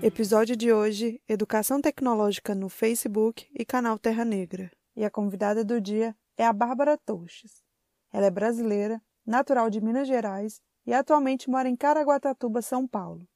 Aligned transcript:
Episódio 0.00 0.54
de 0.54 0.72
hoje: 0.72 1.20
Educação 1.28 1.80
Tecnológica 1.80 2.54
no 2.54 2.68
Facebook 2.68 3.48
e 3.52 3.64
canal 3.64 3.98
Terra 3.98 4.24
Negra. 4.24 4.70
E 4.94 5.04
a 5.04 5.10
convidada 5.10 5.64
do 5.64 5.80
dia 5.80 6.14
é 6.36 6.46
a 6.46 6.52
Bárbara 6.52 6.96
Touches. 6.96 7.64
Ela 8.12 8.26
é 8.26 8.30
brasileira, 8.30 9.02
natural 9.26 9.68
de 9.68 9.80
Minas 9.80 10.06
Gerais 10.06 10.60
e 10.86 10.94
atualmente 10.94 11.50
mora 11.50 11.68
em 11.68 11.74
Caraguatatuba, 11.74 12.62
São 12.62 12.86
Paulo. 12.86 13.26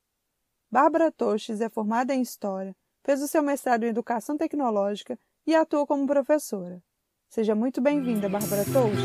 Bárbara 0.70 1.10
Touches 1.10 1.60
é 1.60 1.68
formada 1.68 2.14
em 2.14 2.22
História, 2.22 2.76
fez 3.04 3.20
o 3.20 3.28
seu 3.28 3.42
mestrado 3.42 3.82
em 3.82 3.88
Educação 3.88 4.36
Tecnológica 4.36 5.18
e 5.44 5.56
atua 5.56 5.84
como 5.84 6.06
professora. 6.06 6.80
Seja 7.28 7.56
muito 7.56 7.80
bem-vinda, 7.80 8.28
Bárbara 8.28 8.64
Touches. 8.72 9.02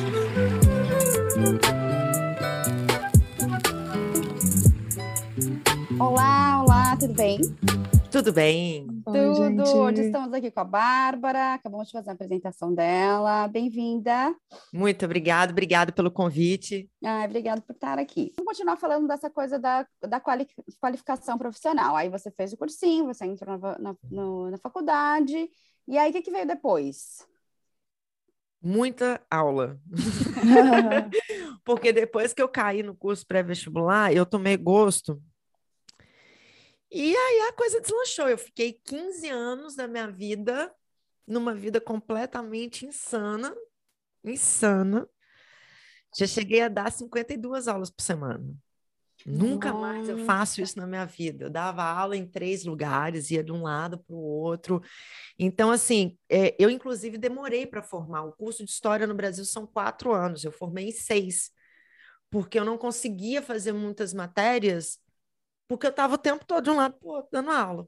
Olá, 6.00 6.57
tudo 7.08 7.14
bem? 7.14 7.40
Tudo 8.12 8.34
bem? 8.34 8.88
Oi, 9.06 9.14
tudo. 9.14 9.36
Gente. 9.36 9.70
Hoje 9.70 10.02
estamos 10.02 10.34
aqui 10.34 10.52
com 10.52 10.60
a 10.60 10.64
Bárbara, 10.66 11.54
acabamos 11.54 11.88
de 11.88 11.94
fazer 11.94 12.10
a 12.10 12.14
apresentação 12.14 12.74
dela. 12.74 13.48
Bem-vinda. 13.48 14.36
Muito 14.74 15.06
obrigada, 15.06 15.52
obrigado 15.52 15.94
pelo 15.94 16.12
convite. 16.12 16.90
Ah, 17.04 17.24
obrigado 17.24 17.62
por 17.62 17.74
estar 17.74 17.98
aqui. 17.98 18.34
Vamos 18.36 18.52
continuar 18.52 18.76
falando 18.76 19.08
dessa 19.08 19.30
coisa 19.30 19.58
da, 19.58 19.88
da 20.02 20.20
quali 20.20 20.46
qualificação 20.82 21.38
profissional. 21.38 21.96
Aí 21.96 22.10
você 22.10 22.30
fez 22.30 22.52
o 22.52 22.58
cursinho, 22.58 23.06
você 23.06 23.26
entrou 23.26 23.58
na, 23.58 23.80
na, 23.80 23.96
no, 24.12 24.52
na 24.52 24.58
faculdade, 24.58 25.50
e 25.88 25.98
aí 25.98 26.10
o 26.10 26.14
que, 26.14 26.24
que 26.24 26.32
veio 26.32 26.46
depois? 26.46 27.26
muita 28.60 29.22
aula. 29.30 29.80
Porque 31.64 31.94
depois 31.94 32.34
que 32.34 32.42
eu 32.42 32.50
caí 32.50 32.84
no 32.84 32.94
curso 32.94 33.26
pré-vestibular, 33.26 34.12
eu 34.12 34.26
tomei 34.26 34.58
gosto. 34.58 35.22
E 36.92 37.16
aí 37.16 37.48
a 37.50 37.54
coisa 37.54 37.82
deslanchou. 37.82 38.30
Eu 38.30 38.38
fiquei 38.38 38.74
15 38.74 39.30
anos 39.30 39.76
da 39.76 39.88
minha 39.88 40.10
vida 40.10 40.74
numa 41.28 41.54
vida 41.54 41.82
completamente 41.82 42.86
insana, 42.86 43.54
insana. 44.24 45.08
Já 46.18 46.26
cheguei 46.26 46.62
a 46.62 46.70
dar 46.70 46.92
52 46.92 47.68
aulas 47.68 47.90
por 47.90 48.02
semana. 48.02 48.44
Nunca 49.26 49.74
mais 49.74 50.08
eu 50.08 50.20
faço 50.26 50.62
isso 50.62 50.78
na 50.78 50.88
minha 50.88 51.06
vida. 51.06 51.46
Eu 51.46 51.50
dava 51.50 51.84
aula 51.84 52.16
em 52.16 52.26
três 52.26 52.64
lugares, 52.64 53.32
ia 53.32 53.44
de 53.44 53.52
um 53.52 53.64
lado 53.64 53.98
para 53.98 54.16
o 54.16 54.20
outro. 54.20 54.82
Então, 55.38 55.72
assim, 55.72 56.18
é, 56.30 56.56
eu 56.58 56.70
inclusive 56.70 57.18
demorei 57.18 57.66
para 57.66 57.84
formar. 57.84 58.24
O 58.24 58.32
curso 58.32 58.64
de 58.64 58.72
História 58.72 59.08
no 59.08 59.16
Brasil 59.16 59.44
são 59.44 59.66
quatro 59.66 60.14
anos, 60.14 60.44
eu 60.44 60.52
formei 60.52 60.90
em 60.90 60.92
seis, 60.92 61.52
porque 62.30 62.60
eu 62.60 62.64
não 62.64 62.78
conseguia 62.78 63.42
fazer 63.42 63.74
muitas 63.74 64.14
matérias, 64.14 65.00
porque 65.68 65.86
eu 65.88 65.92
estava 65.92 66.16
o 66.16 66.18
tempo 66.18 66.46
todo 66.46 66.64
de 66.66 66.70
um 66.72 66.76
lado 66.78 66.96
para 66.96 67.08
o 67.08 67.12
outro 67.12 67.30
dando 67.32 67.52
aula. 67.52 67.88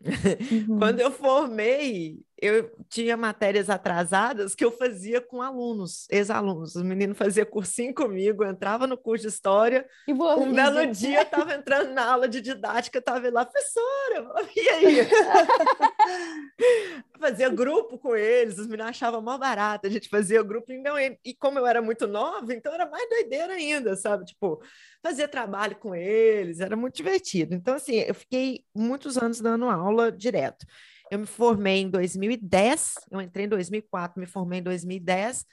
Uhum. 0.50 0.76
Quando 0.76 1.00
eu 1.00 1.12
formei, 1.12 2.25
eu 2.38 2.70
tinha 2.88 3.16
matérias 3.16 3.70
atrasadas 3.70 4.54
que 4.54 4.64
eu 4.64 4.70
fazia 4.70 5.20
com 5.20 5.40
alunos, 5.40 6.06
ex-alunos. 6.10 6.76
Os 6.76 6.82
meninos 6.82 7.16
faziam 7.16 7.46
cursinho 7.46 7.94
comigo, 7.94 8.44
entrava 8.44 8.86
no 8.86 8.98
curso 8.98 9.22
de 9.22 9.28
história. 9.28 9.88
E 10.06 10.12
boa, 10.12 10.36
um 10.36 10.52
belo 10.52 10.86
dia 10.92 11.22
estava 11.22 11.54
entrando 11.54 11.94
na 11.94 12.04
aula 12.04 12.28
de 12.28 12.42
didática, 12.42 12.98
estava 12.98 13.30
lá, 13.30 13.46
professora, 13.46 14.44
e 14.54 14.68
aí? 14.68 14.96
fazia 17.18 17.48
grupo 17.48 17.98
com 17.98 18.14
eles, 18.14 18.58
os 18.58 18.66
meninos 18.66 18.90
achavam 18.90 19.22
mal 19.22 19.38
barato, 19.38 19.86
a 19.86 19.90
gente 19.90 20.08
fazia 20.08 20.42
grupo, 20.42 20.72
então, 20.72 20.96
e 20.98 21.34
como 21.34 21.58
eu 21.58 21.66
era 21.66 21.80
muito 21.80 22.06
nova, 22.06 22.52
então 22.52 22.72
era 22.72 22.84
mais 22.84 23.08
doideira 23.08 23.54
ainda, 23.54 23.96
sabe? 23.96 24.26
Tipo, 24.26 24.62
fazia 25.02 25.26
trabalho 25.26 25.76
com 25.76 25.94
eles, 25.94 26.60
era 26.60 26.76
muito 26.76 26.96
divertido. 26.96 27.54
Então, 27.54 27.74
assim, 27.74 27.96
eu 27.96 28.14
fiquei 28.14 28.64
muitos 28.74 29.16
anos 29.16 29.40
dando 29.40 29.70
aula 29.70 30.12
direto. 30.12 30.66
Eu 31.10 31.18
me 31.20 31.26
formei 31.26 31.82
em 31.82 31.90
2010, 31.90 32.94
eu 33.10 33.20
entrei 33.20 33.46
em 33.46 33.48
2004, 33.48 34.20
me 34.20 34.26
formei 34.26 34.60
em 34.60 34.62
2010. 34.62 35.44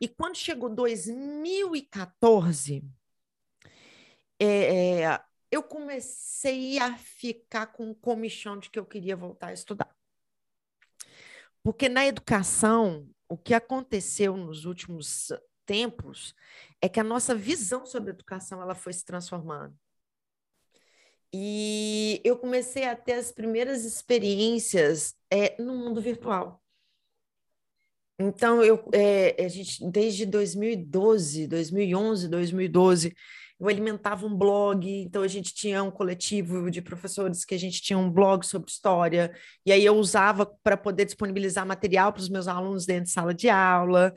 E 0.00 0.08
quando 0.08 0.36
chegou 0.36 0.74
2014, 0.74 2.82
é, 4.38 5.02
é, 5.02 5.20
eu 5.50 5.62
comecei 5.62 6.78
a 6.78 6.96
ficar 6.96 7.66
com 7.66 7.94
comichão 7.94 8.58
de 8.58 8.70
que 8.70 8.78
eu 8.78 8.86
queria 8.86 9.14
voltar 9.14 9.48
a 9.48 9.52
estudar. 9.52 9.94
Porque 11.62 11.88
na 11.88 12.06
educação, 12.06 13.06
o 13.28 13.36
que 13.36 13.52
aconteceu 13.52 14.36
nos 14.36 14.64
últimos 14.64 15.30
tempos 15.66 16.34
é 16.80 16.88
que 16.88 16.98
a 16.98 17.04
nossa 17.04 17.34
visão 17.34 17.84
sobre 17.84 18.10
a 18.10 18.14
educação 18.14 18.62
ela 18.62 18.74
foi 18.74 18.94
se 18.94 19.04
transformando. 19.04 19.76
E 21.32 22.20
eu 22.24 22.36
comecei 22.36 22.84
a 22.84 22.96
ter 22.96 23.14
as 23.14 23.30
primeiras 23.30 23.84
experiências 23.84 25.14
é, 25.30 25.60
no 25.62 25.74
mundo 25.74 26.00
virtual. 26.00 26.60
Então, 28.18 28.62
eu, 28.62 28.84
é, 28.92 29.42
a 29.42 29.48
gente, 29.48 29.82
desde 29.90 30.26
2012, 30.26 31.46
2011, 31.46 32.28
2012, 32.28 33.14
eu 33.58 33.68
alimentava 33.68 34.26
um 34.26 34.34
blog, 34.34 34.86
então 34.88 35.22
a 35.22 35.28
gente 35.28 35.54
tinha 35.54 35.82
um 35.82 35.90
coletivo 35.90 36.70
de 36.70 36.80
professores 36.82 37.44
que 37.44 37.54
a 37.54 37.58
gente 37.58 37.80
tinha 37.82 37.98
um 37.98 38.10
blog 38.10 38.44
sobre 38.44 38.70
história, 38.70 39.34
e 39.66 39.72
aí 39.72 39.84
eu 39.84 39.96
usava 39.96 40.46
para 40.62 40.78
poder 40.78 41.04
disponibilizar 41.04 41.66
material 41.66 42.12
para 42.12 42.20
os 42.20 42.28
meus 42.30 42.48
alunos 42.48 42.86
dentro 42.86 43.04
de 43.04 43.10
sala 43.10 43.34
de 43.34 43.50
aula. 43.50 44.14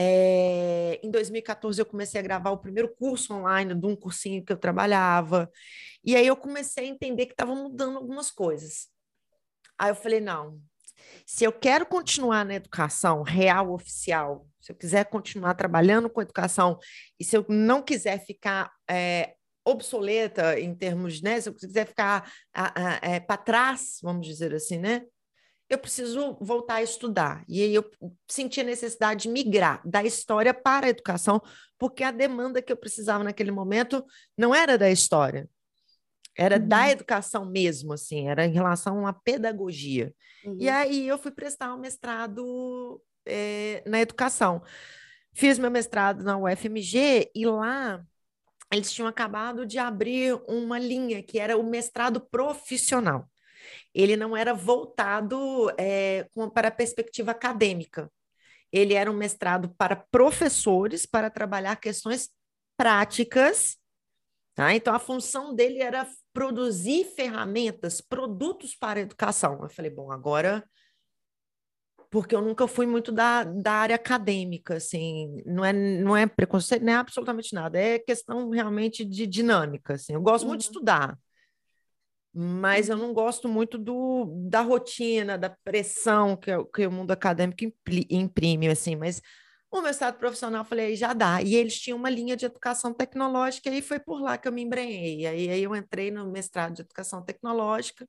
É, 0.00 1.00
em 1.02 1.10
2014, 1.10 1.80
eu 1.80 1.84
comecei 1.84 2.20
a 2.20 2.22
gravar 2.22 2.52
o 2.52 2.58
primeiro 2.58 2.94
curso 2.94 3.34
online 3.34 3.74
de 3.74 3.84
um 3.84 3.96
cursinho 3.96 4.44
que 4.44 4.52
eu 4.52 4.56
trabalhava. 4.56 5.50
E 6.04 6.14
aí 6.14 6.24
eu 6.24 6.36
comecei 6.36 6.84
a 6.84 6.88
entender 6.88 7.26
que 7.26 7.32
estava 7.32 7.52
mudando 7.52 7.96
algumas 7.96 8.30
coisas. 8.30 8.86
Aí 9.76 9.90
eu 9.90 9.96
falei: 9.96 10.20
não, 10.20 10.60
se 11.26 11.42
eu 11.42 11.52
quero 11.52 11.84
continuar 11.84 12.44
na 12.44 12.54
educação 12.54 13.22
real, 13.22 13.72
oficial, 13.72 14.46
se 14.60 14.70
eu 14.70 14.76
quiser 14.76 15.04
continuar 15.06 15.54
trabalhando 15.54 16.08
com 16.08 16.22
educação, 16.22 16.78
e 17.18 17.24
se 17.24 17.36
eu 17.36 17.44
não 17.48 17.82
quiser 17.82 18.24
ficar 18.24 18.70
é, 18.88 19.34
obsoleta 19.64 20.60
em 20.60 20.76
termos, 20.76 21.20
né? 21.20 21.40
Se 21.40 21.48
eu 21.48 21.54
quiser 21.54 21.88
ficar 21.88 22.32
é, 23.02 23.18
para 23.18 23.36
trás, 23.36 23.98
vamos 24.00 24.24
dizer 24.28 24.54
assim, 24.54 24.78
né? 24.78 25.02
Eu 25.68 25.78
preciso 25.78 26.36
voltar 26.40 26.76
a 26.76 26.82
estudar. 26.82 27.44
E 27.46 27.62
aí 27.62 27.74
eu 27.74 27.88
senti 28.26 28.60
a 28.60 28.64
necessidade 28.64 29.22
de 29.24 29.28
migrar 29.28 29.82
da 29.84 30.02
história 30.02 30.54
para 30.54 30.86
a 30.86 30.90
educação, 30.90 31.40
porque 31.78 32.02
a 32.02 32.10
demanda 32.10 32.62
que 32.62 32.72
eu 32.72 32.76
precisava 32.76 33.22
naquele 33.22 33.50
momento 33.50 34.04
não 34.36 34.54
era 34.54 34.78
da 34.78 34.90
história, 34.90 35.48
era 36.36 36.56
uhum. 36.56 36.68
da 36.68 36.90
educação 36.90 37.44
mesmo, 37.44 37.92
assim, 37.92 38.28
era 38.28 38.46
em 38.46 38.52
relação 38.52 39.06
à 39.06 39.12
pedagogia. 39.12 40.14
Uhum. 40.44 40.56
E 40.58 40.68
aí 40.68 41.06
eu 41.06 41.18
fui 41.18 41.30
prestar 41.30 41.74
um 41.74 41.78
mestrado 41.78 43.02
é, 43.26 43.82
na 43.86 44.00
educação. 44.00 44.62
Fiz 45.34 45.58
meu 45.58 45.70
mestrado 45.70 46.24
na 46.24 46.38
UFMG 46.38 47.30
e 47.34 47.46
lá 47.46 48.02
eles 48.72 48.90
tinham 48.92 49.08
acabado 49.08 49.66
de 49.66 49.78
abrir 49.78 50.34
uma 50.46 50.78
linha 50.78 51.22
que 51.22 51.38
era 51.38 51.56
o 51.56 51.62
mestrado 51.62 52.20
profissional 52.20 53.28
ele 53.94 54.16
não 54.16 54.36
era 54.36 54.54
voltado 54.54 55.70
é, 55.78 56.26
para 56.54 56.68
a 56.68 56.72
perspectiva 56.72 57.32
acadêmica. 57.32 58.10
Ele 58.72 58.94
era 58.94 59.10
um 59.10 59.16
mestrado 59.16 59.74
para 59.76 59.96
professores, 59.96 61.06
para 61.06 61.30
trabalhar 61.30 61.76
questões 61.76 62.28
práticas. 62.76 63.76
Tá? 64.54 64.74
Então, 64.74 64.94
a 64.94 64.98
função 64.98 65.54
dele 65.54 65.80
era 65.80 66.06
produzir 66.32 67.04
ferramentas, 67.16 68.00
produtos 68.00 68.74
para 68.74 69.00
a 69.00 69.02
educação. 69.02 69.58
Eu 69.62 69.70
falei, 69.70 69.90
bom, 69.90 70.12
agora 70.12 70.64
porque 72.10 72.34
eu 72.34 72.40
nunca 72.40 72.66
fui 72.66 72.86
muito 72.86 73.12
da, 73.12 73.44
da 73.44 73.72
área 73.72 73.96
acadêmica, 73.96 74.76
assim, 74.76 75.42
não 75.44 75.64
é, 75.64 75.72
não 75.72 76.16
é 76.16 76.26
preconceito, 76.26 76.82
não 76.82 76.92
é 76.92 76.96
absolutamente 76.96 77.54
nada, 77.54 77.78
é 77.78 77.98
questão 77.98 78.50
realmente 78.50 79.04
de 79.04 79.26
dinâmica, 79.26 79.94
assim, 79.94 80.14
eu 80.14 80.22
gosto 80.22 80.44
uhum. 80.44 80.48
muito 80.50 80.60
de 80.62 80.68
uhum. 80.68 80.72
estudar, 80.72 81.18
mas 82.34 82.88
eu 82.88 82.96
não 82.96 83.12
gosto 83.12 83.48
muito 83.48 83.78
do, 83.78 84.26
da 84.48 84.60
rotina, 84.60 85.38
da 85.38 85.50
pressão 85.64 86.36
que, 86.36 86.50
que 86.74 86.86
o 86.86 86.92
mundo 86.92 87.10
acadêmico 87.10 87.64
imprime, 88.10 88.68
assim, 88.68 88.96
mas 88.96 89.20
O 89.70 89.82
mestrado 89.82 90.18
profissional, 90.18 90.64
falei, 90.64 90.96
já 90.96 91.12
dá. 91.12 91.42
E 91.42 91.54
eles 91.54 91.78
tinham 91.80 91.98
uma 91.98 92.10
linha 92.10 92.36
de 92.36 92.46
educação 92.46 92.94
tecnológica, 92.94 93.70
e 93.70 93.82
foi 93.82 93.98
por 94.00 94.20
lá 94.22 94.38
que 94.38 94.48
eu 94.48 94.52
me 94.52 94.62
embrenhei. 94.62 95.26
Aí, 95.26 95.50
aí 95.50 95.62
eu 95.62 95.76
entrei 95.76 96.10
no 96.10 96.30
mestrado 96.30 96.74
de 96.76 96.82
educação 96.82 97.22
tecnológica, 97.24 98.08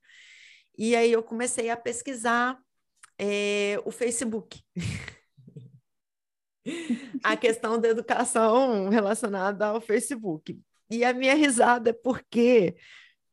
e 0.78 0.96
aí 0.96 1.12
eu 1.12 1.24
comecei 1.24 1.70
a 1.70 1.78
pesquisar 1.78 2.58
é, 3.20 3.80
o 3.86 3.92
Facebook. 3.92 4.62
a 7.24 7.36
questão 7.38 7.80
da 7.80 7.90
educação 7.90 8.90
relacionada 8.90 9.68
ao 9.68 9.82
Facebook. 9.82 10.60
E 10.90 11.04
a 11.04 11.14
minha 11.14 11.36
risada 11.36 11.92
é 11.92 11.94
porque 11.94 12.76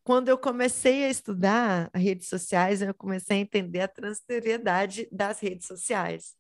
quando 0.06 0.28
eu 0.28 0.38
comecei 0.38 1.02
a 1.04 1.08
estudar 1.08 1.90
redes 1.92 2.28
sociais, 2.28 2.80
eu 2.80 2.94
comecei 2.94 3.38
a 3.38 3.40
entender 3.40 3.80
a 3.80 3.88
transitoriedade 3.88 5.08
das 5.10 5.40
redes 5.40 5.66
sociais. 5.66 6.36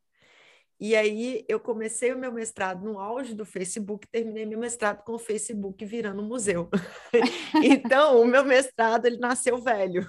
E 0.78 0.94
aí 0.94 1.44
eu 1.48 1.58
comecei 1.58 2.12
o 2.12 2.18
meu 2.18 2.30
mestrado 2.30 2.84
no 2.84 3.00
auge 3.00 3.34
do 3.34 3.44
Facebook, 3.44 4.06
terminei 4.06 4.46
meu 4.46 4.60
mestrado 4.60 5.02
com 5.02 5.14
o 5.14 5.18
Facebook 5.18 5.84
virando 5.84 6.22
um 6.22 6.28
museu. 6.28 6.70
então, 7.60 8.20
o 8.22 8.24
meu 8.24 8.44
mestrado 8.44 9.06
ele 9.06 9.18
nasceu 9.18 9.58
velho. 9.58 10.06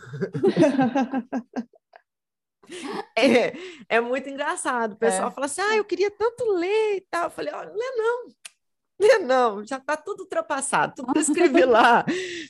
é, 3.18 3.54
é 3.90 4.00
muito 4.00 4.30
engraçado. 4.30 4.94
O 4.94 4.98
pessoal 4.98 5.30
é. 5.30 5.32
fala 5.32 5.48
assim: 5.48 5.62
ah, 5.62 5.78
eu 5.78 5.84
queria 5.84 6.12
tanto 6.12 6.44
ler 6.52 6.98
e 6.98 7.02
tal. 7.10 7.24
Eu 7.24 7.32
falei: 7.32 7.52
olha, 7.56 7.72
não. 7.72 7.76
Lê 7.76 7.92
não, 7.96 8.28
já 9.66 9.78
está 9.78 9.96
tudo 9.96 10.22
ultrapassado, 10.22 10.96
tudo 10.96 11.14
que 11.14 11.20
eu 11.20 11.24
escrevi 11.24 11.64
lá 11.66 12.06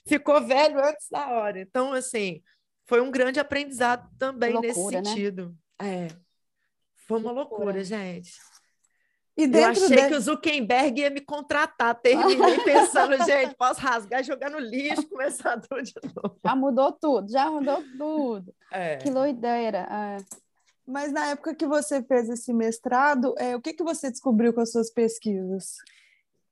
ficou 0.07 0.41
velho 0.41 0.83
antes 0.83 1.07
da 1.09 1.29
hora. 1.29 1.59
Então, 1.59 1.93
assim, 1.93 2.41
foi 2.85 3.01
um 3.01 3.11
grande 3.11 3.39
aprendizado 3.39 4.09
também 4.17 4.53
loucura, 4.53 4.67
nesse 4.73 4.91
né? 4.91 5.03
sentido. 5.03 5.55
Né? 5.81 6.05
É. 6.05 6.07
Foi 7.07 7.19
uma 7.19 7.31
loucura, 7.31 7.65
loucura 7.65 7.83
gente. 7.83 8.31
E 9.37 9.43
eu 9.43 9.65
achei 9.65 10.07
que 10.07 10.15
o 10.15 10.19
Zuckerberg 10.19 10.99
ia 10.99 11.11
me 11.11 11.21
contratar. 11.21 11.93
Terminei 12.01 12.59
pensando, 12.65 13.23
gente, 13.23 13.55
posso 13.55 13.79
rasgar, 13.79 14.23
jogar 14.23 14.49
no 14.49 14.57
lixo, 14.57 15.07
começar 15.07 15.61
tudo 15.61 15.83
de 15.83 15.93
novo. 16.03 16.39
Já 16.43 16.55
mudou 16.55 16.91
tudo, 16.91 17.31
já 17.31 17.51
mudou 17.51 17.83
tudo. 17.99 18.51
É. 18.71 18.97
Que 18.97 19.11
doideira. 19.11 19.87
É. 19.91 20.17
Mas 20.87 21.11
na 21.11 21.27
época 21.27 21.53
que 21.53 21.67
você 21.67 22.01
fez 22.01 22.29
esse 22.29 22.51
mestrado, 22.51 23.35
é, 23.37 23.55
o 23.55 23.61
que, 23.61 23.73
que 23.73 23.83
você 23.83 24.09
descobriu 24.09 24.53
com 24.53 24.61
as 24.61 24.71
suas 24.71 24.89
pesquisas? 24.89 25.75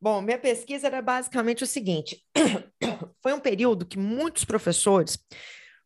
Bom, 0.06 0.22
minha 0.22 0.38
pesquisa 0.38 0.86
era 0.86 1.02
basicamente 1.02 1.64
o 1.64 1.68
seguinte: 1.68 2.24
foi 3.24 3.34
um 3.34 3.40
período 3.40 3.88
que 3.88 3.98
muitos 3.98 4.46
professores 4.46 5.18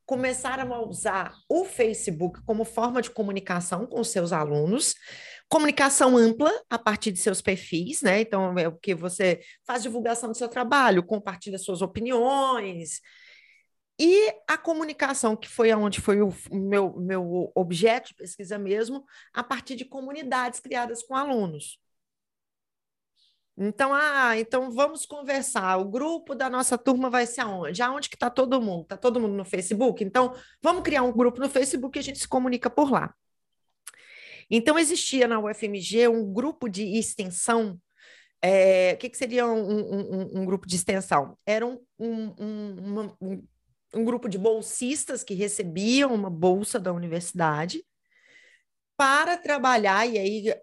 começaram 0.06 0.74
a 0.74 0.86
usar 0.86 1.34
o 1.48 1.64
Facebook 1.64 2.44
como 2.44 2.66
forma 2.66 3.02
de 3.02 3.10
comunicação 3.10 3.86
com 3.88 4.04
seus 4.04 4.34
alunos, 4.34 4.94
comunicação 5.48 6.18
ampla 6.18 6.52
a 6.70 6.78
partir 6.78 7.14
de 7.14 7.20
seus 7.20 7.42
perfis, 7.42 8.02
né? 8.02 8.20
Então, 8.20 8.60
é 8.60 8.68
o 8.68 8.76
que 8.76 8.94
você 8.94 9.40
faz 9.66 9.84
divulgação 9.84 10.30
do 10.30 10.38
seu 10.38 10.50
trabalho, 10.50 11.02
compartilha 11.02 11.58
suas 11.58 11.82
opiniões. 11.82 13.00
E 13.98 14.34
a 14.50 14.58
comunicação, 14.58 15.34
que 15.34 15.48
foi 15.48 15.74
onde 15.74 16.02
foi 16.02 16.22
o 16.22 16.34
meu, 16.52 16.94
meu 17.00 17.54
objeto 17.56 18.10
de 18.10 18.16
pesquisa 18.16 18.60
mesmo, 18.60 19.06
a 19.34 19.46
partir 19.46 19.78
de 19.78 19.86
comunidades 19.86 20.60
criadas 20.60 21.04
com 21.04 21.16
alunos. 21.16 21.80
Então, 23.62 23.94
ah, 23.94 24.40
então 24.40 24.72
vamos 24.72 25.06
conversar. 25.06 25.78
O 25.78 25.90
grupo 25.90 26.34
da 26.34 26.50
nossa 26.50 26.78
turma 26.78 27.10
vai 27.10 27.26
ser 27.26 27.42
aonde? 27.42 27.82
Aonde 27.82 28.10
que 28.10 28.16
está 28.16 28.30
todo 28.30 28.62
mundo? 28.62 28.84
Está 28.84 28.96
todo 28.96 29.20
mundo 29.20 29.34
no 29.34 29.44
Facebook? 29.44 30.02
Então, 30.02 30.34
vamos 30.62 30.82
criar 30.82 31.04
um 31.04 31.12
grupo 31.12 31.42
no 31.42 31.50
Facebook 31.50 31.98
e 31.98 32.00
a 32.00 32.04
gente 32.04 32.20
se 32.20 32.28
comunica 32.28 32.70
por 32.70 32.90
lá. 32.90 33.14
Então, 34.50 34.80
existia 34.80 35.28
na 35.28 35.42
UFMG 35.42 36.08
um 36.08 36.32
grupo 36.32 36.70
de 36.70 36.98
extensão. 36.98 37.78
É, 38.42 38.94
o 38.94 38.98
que, 38.98 39.10
que 39.10 39.18
seria 39.18 39.46
um, 39.46 39.60
um, 39.60 40.40
um, 40.40 40.46
grupo 40.46 40.66
de 40.66 40.78
extensão? 40.78 41.38
Era 41.46 41.68
um, 41.68 41.82
um, 42.00 43.44
um 43.94 44.06
grupo 44.06 44.30
de 44.30 44.38
bolsistas 44.38 45.22
que 45.22 45.34
recebiam 45.34 46.14
uma 46.14 46.30
bolsa 46.30 46.80
da 46.80 46.94
universidade 46.94 47.84
para 49.00 49.38
trabalhar, 49.38 50.06
e 50.06 50.20
aí 50.20 50.54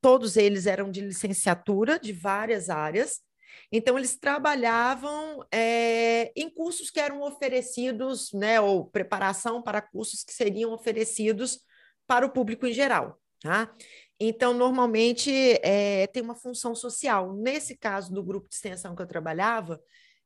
todos 0.00 0.36
eles 0.36 0.66
eram 0.66 0.90
de 0.90 1.00
licenciatura 1.00 2.00
de 2.00 2.12
várias 2.12 2.68
áreas, 2.68 3.20
então 3.70 3.96
eles 3.96 4.18
trabalhavam 4.18 5.46
é, 5.54 6.32
em 6.34 6.50
cursos 6.50 6.90
que 6.90 6.98
eram 6.98 7.22
oferecidos, 7.22 8.32
né, 8.32 8.60
ou 8.60 8.86
preparação 8.86 9.62
para 9.62 9.80
cursos 9.80 10.24
que 10.24 10.32
seriam 10.32 10.72
oferecidos 10.72 11.60
para 12.08 12.26
o 12.26 12.32
público 12.32 12.66
em 12.66 12.72
geral, 12.72 13.20
tá? 13.40 13.72
Então, 14.18 14.52
normalmente 14.52 15.30
é, 15.62 16.08
tem 16.08 16.24
uma 16.24 16.34
função 16.34 16.74
social. 16.74 17.36
Nesse 17.36 17.76
caso 17.76 18.12
do 18.12 18.24
grupo 18.24 18.48
de 18.48 18.56
extensão 18.56 18.96
que 18.96 19.02
eu 19.02 19.06
trabalhava, 19.06 19.80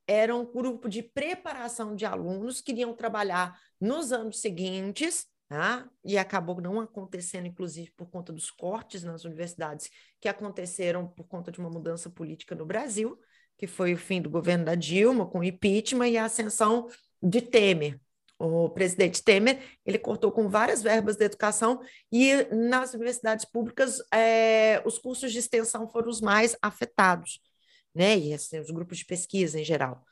era 0.07 0.35
um 0.35 0.47
grupo 0.47 0.89
de 0.89 1.03
preparação 1.03 1.95
de 1.95 2.07
alunos 2.07 2.63
que 2.63 2.73
iriam 2.73 2.97
trabalhar 2.97 3.55
nos 3.79 4.13
anos 4.13 4.41
seguintes 4.41 5.27
Tá? 5.51 5.91
e 6.05 6.17
acabou 6.17 6.61
não 6.61 6.79
acontecendo, 6.79 7.45
inclusive, 7.49 7.91
por 7.97 8.09
conta 8.09 8.33
dos 8.33 8.53
cortes 8.53 9.03
nas 9.03 9.25
universidades 9.25 9.91
que 10.21 10.29
aconteceram 10.29 11.09
por 11.09 11.27
conta 11.27 11.51
de 11.51 11.59
uma 11.59 11.69
mudança 11.69 12.09
política 12.09 12.55
no 12.55 12.65
Brasil, 12.65 13.19
que 13.59 13.67
foi 13.67 13.93
o 13.93 13.99
fim 13.99 14.23
do 14.23 14.31
governo 14.31 14.65
da 14.65 14.77
Dilma, 14.77 15.27
com 15.27 15.41
o 15.41 15.45
impeachment 15.45 16.07
e 16.07 16.17
a 16.17 16.27
ascensão 16.27 16.87
de 17.21 17.43
Temer. 17.43 17.99
O 18.39 18.69
presidente 18.69 19.25
Temer, 19.25 19.61
ele 19.85 19.99
cortou 19.99 20.31
com 20.31 20.49
várias 20.49 20.85
verbas 20.85 21.17
da 21.17 21.25
educação 21.25 21.81
e 22.13 22.45
nas 22.55 22.95
universidades 22.95 23.45
públicas 23.45 23.99
é, 24.15 24.81
os 24.87 24.99
cursos 25.01 25.33
de 25.33 25.41
extensão 25.41 25.89
foram 25.89 26.09
os 26.09 26.21
mais 26.21 26.57
afetados, 26.63 27.41
né? 27.93 28.17
E 28.17 28.33
assim, 28.33 28.61
os 28.61 28.71
grupos 28.71 28.99
de 28.99 29.05
pesquisa 29.05 29.59
em 29.59 29.65
geral. 29.65 30.05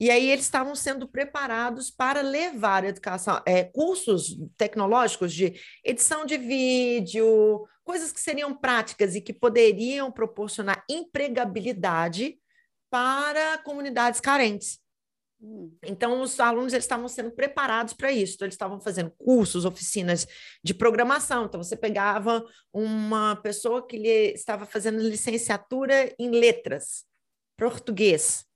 E 0.00 0.10
aí 0.10 0.30
eles 0.30 0.44
estavam 0.44 0.76
sendo 0.76 1.08
preparados 1.08 1.90
para 1.90 2.20
levar 2.20 2.84
educação, 2.84 3.42
é, 3.44 3.64
cursos 3.64 4.36
tecnológicos 4.56 5.32
de 5.32 5.60
edição 5.84 6.24
de 6.24 6.38
vídeo, 6.38 7.66
coisas 7.82 8.12
que 8.12 8.20
seriam 8.20 8.54
práticas 8.54 9.16
e 9.16 9.20
que 9.20 9.32
poderiam 9.32 10.12
proporcionar 10.12 10.84
empregabilidade 10.88 12.38
para 12.88 13.58
comunidades 13.58 14.20
carentes. 14.20 14.78
Hum. 15.40 15.76
Então, 15.84 16.20
os 16.20 16.38
alunos 16.38 16.72
eles 16.72 16.84
estavam 16.84 17.08
sendo 17.08 17.32
preparados 17.32 17.92
para 17.92 18.12
isso. 18.12 18.34
Então, 18.34 18.46
eles 18.46 18.54
estavam 18.54 18.80
fazendo 18.80 19.10
cursos, 19.18 19.64
oficinas 19.64 20.26
de 20.62 20.74
programação. 20.74 21.46
Então, 21.46 21.62
você 21.62 21.76
pegava 21.76 22.44
uma 22.72 23.34
pessoa 23.36 23.84
que 23.86 23.96
estava 23.96 24.64
fazendo 24.64 25.00
licenciatura 25.00 26.14
em 26.18 26.30
letras, 26.30 27.04
português 27.56 28.47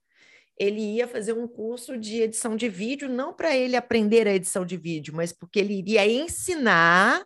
ele 0.58 0.80
ia 0.80 1.08
fazer 1.08 1.32
um 1.32 1.48
curso 1.48 1.96
de 1.96 2.22
edição 2.22 2.56
de 2.56 2.68
vídeo, 2.68 3.08
não 3.08 3.32
para 3.32 3.56
ele 3.56 3.76
aprender 3.76 4.28
a 4.28 4.34
edição 4.34 4.64
de 4.64 4.76
vídeo, 4.76 5.14
mas 5.14 5.32
porque 5.32 5.58
ele 5.58 5.74
iria 5.74 6.06
ensinar 6.06 7.24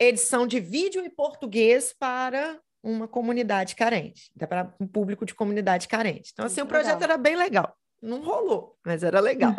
edição 0.00 0.46
de 0.46 0.60
vídeo 0.60 1.04
em 1.04 1.10
português 1.10 1.92
para 1.98 2.60
uma 2.82 3.08
comunidade 3.08 3.74
carente, 3.74 4.30
para 4.38 4.74
um 4.80 4.86
público 4.86 5.26
de 5.26 5.34
comunidade 5.34 5.88
carente. 5.88 6.30
Então, 6.32 6.46
assim, 6.46 6.60
Muito 6.60 6.68
o 6.68 6.72
projeto 6.72 7.00
legal. 7.00 7.10
era 7.10 7.18
bem 7.18 7.36
legal. 7.36 7.76
Não 8.00 8.22
rolou, 8.22 8.78
mas 8.86 9.02
era 9.02 9.18
legal. 9.18 9.56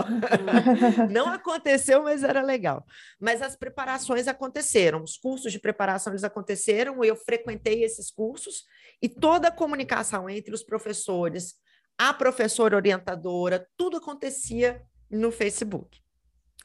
não 1.11 1.27
aconteceu, 1.27 2.03
mas 2.03 2.23
era 2.23 2.41
legal. 2.41 2.85
Mas 3.19 3.41
as 3.41 3.57
preparações 3.57 4.29
aconteceram, 4.29 5.03
os 5.03 5.17
cursos 5.17 5.51
de 5.51 5.59
preparação 5.59 6.13
eles 6.13 6.23
aconteceram, 6.23 7.03
eu 7.03 7.17
frequentei 7.17 7.83
esses 7.83 8.09
cursos 8.09 8.63
e 9.01 9.09
toda 9.09 9.49
a 9.49 9.51
comunicação 9.51 10.29
entre 10.29 10.53
os 10.53 10.63
professores, 10.63 11.55
a 11.99 12.13
professora 12.13 12.77
orientadora, 12.77 13.67
tudo 13.75 13.97
acontecia 13.97 14.81
no 15.11 15.33
Facebook. 15.33 15.99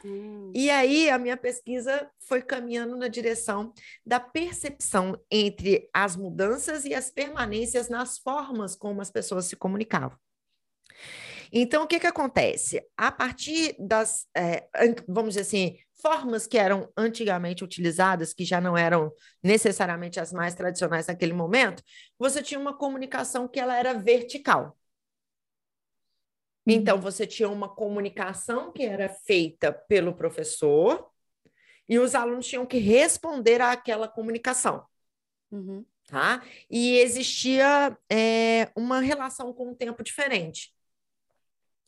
Hum. 0.05 0.53
E 0.55 0.71
aí 0.71 1.11
a 1.11 1.19
minha 1.19 1.37
pesquisa 1.37 2.09
foi 2.29 2.41
caminhando 2.41 2.97
na 2.97 3.09
direção 3.09 3.73
da 4.07 4.21
percepção 4.21 5.19
entre 5.29 5.91
as 5.93 6.15
mudanças 6.15 6.85
e 6.85 6.95
as 6.95 7.11
permanências 7.11 7.89
nas 7.89 8.17
formas 8.17 8.77
como 8.77 9.01
as 9.01 9.11
pessoas 9.11 9.47
se 9.47 9.57
comunicavam. 9.57 10.17
Então, 11.53 11.85
o 11.85 11.87
que, 11.87 12.01
que 12.01 12.07
acontece? 12.07 12.85
A 12.97 13.11
partir 13.11 13.75
das, 13.79 14.27
é, 14.37 14.69
vamos 15.09 15.35
dizer 15.35 15.41
assim, 15.43 15.79
formas 16.01 16.47
que 16.47 16.59
eram 16.59 16.89
antigamente 16.97 17.65
utilizadas, 17.65 18.35
que 18.35 18.45
já 18.45 18.61
não 18.61 18.77
eram 18.77 19.13
necessariamente 19.43 20.21
as 20.21 20.33
mais 20.33 20.55
tradicionais 20.55 21.07
naquele 21.07 21.33
momento, 21.33 21.83
você 22.19 22.43
tinha 22.43 22.61
uma 22.61 22.77
comunicação 22.77 23.49
que 23.49 23.59
ela 23.59 23.77
era 23.77 23.95
vertical. 23.95 24.77
Então, 26.67 26.99
você 26.99 27.27
tinha 27.27 27.49
uma 27.49 27.69
comunicação 27.69 28.73
que 28.73 28.85
era 28.85 29.09
feita 29.09 29.73
pelo 29.73 30.15
professor 30.15 31.11
e 31.89 31.99
os 31.99 32.15
alunos 32.15 32.47
tinham 32.47 32.65
que 32.65 32.79
responder 32.79 33.61
àquela 33.61 34.09
comunicação. 34.09 34.85
Uhum. 35.51 35.85
Tá? 36.07 36.43
E 36.71 36.99
existia 36.99 37.97
é, 38.11 38.71
uma 38.77 39.01
relação 39.01 39.53
com 39.53 39.71
o 39.71 39.75
tempo 39.75 40.03
diferente. 40.03 40.75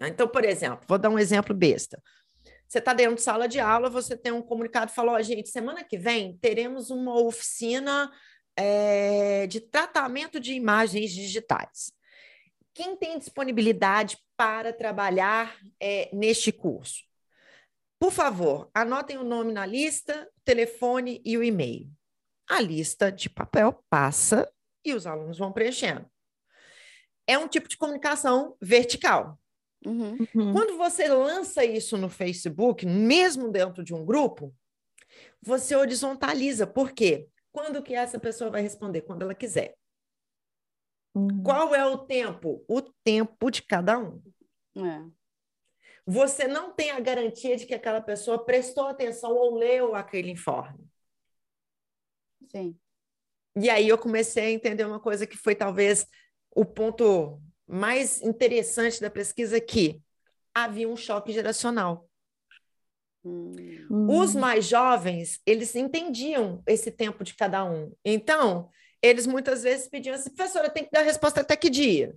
Então, 0.00 0.28
por 0.28 0.45
exemplo, 0.45 0.85
vou 0.87 0.99
dar 0.99 1.09
um 1.09 1.18
exemplo 1.18 1.54
besta. 1.54 2.02
Você 2.68 2.78
está 2.78 2.92
dentro 2.92 3.14
de 3.14 3.23
sala 3.23 3.47
de 3.47 3.61
aula, 3.61 3.88
você 3.88 4.16
tem 4.16 4.33
um 4.33 4.42
comunicado 4.42 4.92
falou: 4.92 5.14
oh, 5.14 5.23
gente, 5.23 5.49
semana 5.49 5.85
que 5.85 5.97
vem 5.97 6.37
teremos 6.38 6.90
uma 6.90 7.18
oficina 7.18 8.11
é, 8.56 9.47
de 9.47 9.61
tratamento 9.61 10.40
de 10.40 10.52
imagens 10.54 11.12
digitais. 11.12 11.92
Quem 12.76 12.95
tem 12.95 13.18
disponibilidade 13.18 14.18
para 14.37 14.71
trabalhar 14.71 15.59
é, 15.80 16.14
neste 16.14 16.52
curso? 16.52 17.04
Por 17.99 18.12
favor, 18.12 18.71
anotem 18.75 19.16
o 19.16 19.25
nome 19.25 19.50
na 19.50 19.64
lista, 19.64 20.30
o 20.37 20.40
telefone 20.45 21.23
e 21.25 21.38
o 21.38 21.42
e-mail. 21.42 21.90
A 22.47 22.61
lista 22.61 23.11
de 23.11 23.30
papel 23.30 23.83
passa 23.88 24.47
e 24.85 24.92
os 24.92 25.06
alunos 25.06 25.38
vão 25.38 25.52
preenchendo. 25.52 26.04
É 27.26 27.38
um 27.38 27.49
tipo 27.49 27.66
de 27.66 27.78
comunicação 27.78 28.54
vertical. 28.61 29.40
Uhum. 29.83 30.18
Uhum. 30.35 30.52
Quando 30.52 30.76
você 30.76 31.09
lança 31.09 31.64
isso 31.64 31.97
no 31.97 32.11
Facebook, 32.11 32.85
mesmo 32.85 33.50
dentro 33.50 33.83
de 33.83 33.95
um 33.95 34.04
grupo, 34.04 34.54
você 35.40 35.75
horizontaliza. 35.75 36.66
Por 36.66 36.92
quê? 36.92 37.26
Quando 37.50 37.83
que 37.83 37.95
essa 37.95 38.21
pessoa 38.21 38.50
vai 38.50 38.61
responder? 38.61 39.00
Quando 39.00 39.23
ela 39.23 39.35
quiser. 39.35 39.75
Uhum. 41.17 41.43
Qual 41.43 41.75
é 41.75 41.83
o 41.87 41.97
tempo? 41.97 42.63
O 42.69 42.83
tempo 42.83 43.51
de 43.51 43.63
cada 43.63 43.99
um. 43.99 44.23
É. 44.77 45.03
Você 46.05 46.47
não 46.47 46.75
tem 46.75 46.91
a 46.91 47.01
garantia 47.01 47.57
de 47.57 47.65
que 47.65 47.75
aquela 47.75 48.03
pessoa 48.03 48.45
prestou 48.45 48.87
atenção 48.87 49.33
ou 49.33 49.57
leu 49.57 49.95
aquele 49.95 50.31
informe. 50.31 50.87
Sim. 52.51 52.79
E 53.57 53.71
aí 53.71 53.89
eu 53.89 53.97
comecei 53.97 54.45
a 54.45 54.51
entender 54.51 54.85
uma 54.85 55.01
coisa 55.01 55.27
que 55.27 55.39
foi 55.39 55.55
talvez 55.55 56.07
o 56.55 56.67
ponto 56.67 57.41
mais 57.67 58.21
interessante 58.21 59.01
da 59.01 59.09
pesquisa 59.09 59.59
que 59.59 60.03
havia 60.55 60.87
um 60.87 60.97
choque 60.97 61.33
geracional. 61.33 62.07
Hum. 63.25 63.53
Os 63.91 64.35
mais 64.35 64.67
jovens, 64.67 65.41
eles 65.47 65.75
entendiam 65.75 66.63
esse 66.67 66.91
tempo 66.91 67.25
de 67.25 67.35
cada 67.35 67.65
um. 67.65 67.91
Então, 68.05 68.71
eles 69.07 69.27
muitas 69.27 69.63
vezes 69.63 69.89
pediam 69.89 70.15
assim, 70.15 70.31
professora, 70.31 70.71
tem 70.71 70.85
que 70.85 70.91
dar 70.91 71.03
resposta 71.03 71.41
até 71.41 71.57
que 71.57 71.71
dia? 71.71 72.15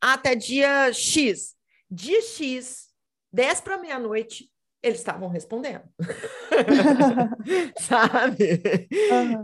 Até 0.00 0.34
dia 0.34 0.92
X. 0.92 1.54
Dia 1.90 2.20
X, 2.20 2.88
10 3.32 3.60
para 3.60 3.78
meia-noite, 3.78 4.50
eles 4.82 4.98
estavam 4.98 5.28
respondendo. 5.28 5.84
Sabe? 7.80 8.62
Aham. 9.10 9.40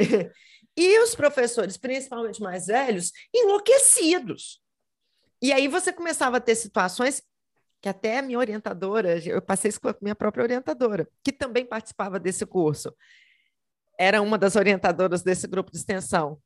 E 0.77 0.99
os 1.01 1.15
professores, 1.15 1.77
principalmente 1.77 2.41
mais 2.41 2.67
velhos, 2.67 3.13
enlouquecidos. 3.35 4.63
E 5.43 5.53
aí 5.53 5.69
você 5.69 5.93
começava 5.93 6.37
a 6.37 6.41
ter 6.41 6.55
situações 6.55 7.23
que 7.81 7.89
até 7.89 8.19
a 8.19 8.23
minha 8.23 8.39
orientadora, 8.39 9.19
eu 9.27 9.41
passei 9.41 9.71
isso 9.71 9.81
com 9.81 9.89
a 9.89 9.97
minha 10.03 10.15
própria 10.15 10.43
orientadora, 10.43 11.09
que 11.25 11.33
também 11.33 11.65
participava 11.65 12.21
desse 12.21 12.45
curso. 12.45 12.95
Era 14.01 14.23
uma 14.23 14.39
das 14.39 14.57
orientadoras 14.57 15.23
desse 15.23 15.47
grupo 15.47 15.71
de 15.71 15.77
extensão. 15.77 16.39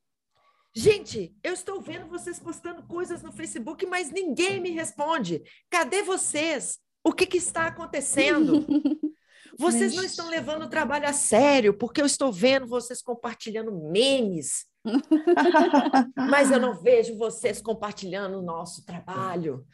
Gente, 0.75 1.33
eu 1.41 1.53
estou 1.53 1.81
vendo 1.81 2.09
vocês 2.09 2.37
postando 2.37 2.83
coisas 2.83 3.23
no 3.23 3.31
Facebook, 3.31 3.87
mas 3.87 4.11
ninguém 4.11 4.61
me 4.61 4.71
responde. 4.71 5.41
Cadê 5.71 6.03
vocês? 6.03 6.81
O 7.05 7.13
que, 7.13 7.25
que 7.25 7.37
está 7.37 7.69
acontecendo? 7.69 8.67
Vocês 9.57 9.95
não 9.95 10.03
estão 10.03 10.29
levando 10.29 10.65
o 10.65 10.69
trabalho 10.69 11.07
a 11.07 11.13
sério, 11.13 11.73
porque 11.73 12.01
eu 12.01 12.07
estou 12.07 12.33
vendo 12.33 12.67
vocês 12.67 13.01
compartilhando 13.01 13.71
memes, 13.89 14.67
mas 16.17 16.51
eu 16.51 16.59
não 16.59 16.75
vejo 16.75 17.17
vocês 17.17 17.63
compartilhando 17.63 18.41
o 18.41 18.43
nosso 18.43 18.85
trabalho. 18.85 19.65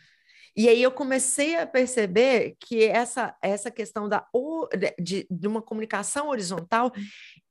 E 0.56 0.68
aí 0.68 0.82
eu 0.82 0.90
comecei 0.90 1.56
a 1.56 1.66
perceber 1.66 2.56
que 2.60 2.84
essa, 2.84 3.36
essa 3.42 3.70
questão 3.70 4.08
da, 4.08 4.26
de, 4.98 5.26
de 5.30 5.46
uma 5.46 5.62
comunicação 5.62 6.28
horizontal, 6.28 6.92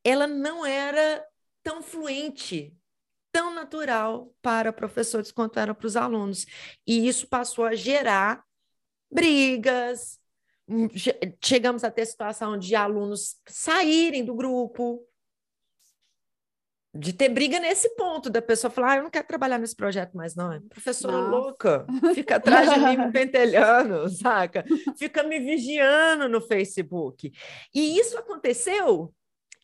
ela 0.03 0.27
não 0.27 0.65
era 0.65 1.25
tão 1.63 1.81
fluente, 1.81 2.75
tão 3.31 3.53
natural 3.53 4.33
para 4.41 4.73
professores 4.73 5.31
quanto 5.31 5.59
era 5.59 5.73
para 5.73 5.87
os 5.87 5.95
alunos. 5.95 6.45
E 6.85 7.07
isso 7.07 7.27
passou 7.27 7.65
a 7.65 7.75
gerar 7.75 8.43
brigas, 9.11 10.19
hum, 10.67 10.87
che- 10.89 11.37
chegamos 11.43 11.83
a 11.83 11.91
ter 11.91 12.05
situação 12.05 12.57
de 12.57 12.75
alunos 12.75 13.37
saírem 13.47 14.23
do 14.23 14.35
grupo, 14.35 15.05
de 16.93 17.13
ter 17.13 17.29
briga 17.29 17.59
nesse 17.59 17.89
ponto, 17.95 18.29
da 18.29 18.41
pessoa 18.41 18.71
falar, 18.71 18.91
ah, 18.93 18.95
eu 18.97 19.03
não 19.03 19.09
quero 19.09 19.27
trabalhar 19.27 19.59
nesse 19.59 19.75
projeto 19.75 20.17
mais 20.17 20.35
não, 20.35 20.51
é 20.51 20.59
professora 20.59 21.17
Nossa. 21.17 21.29
louca, 21.29 21.85
fica 22.15 22.37
atrás 22.37 22.69
de 22.69 22.79
mim 22.79 22.97
me 22.97 23.11
pentelhando, 23.11 24.09
saca? 24.09 24.65
Fica 24.97 25.21
me 25.23 25.39
vigiando 25.39 26.27
no 26.27 26.41
Facebook. 26.41 27.31
E 27.73 27.99
isso 27.99 28.17
aconteceu 28.17 29.13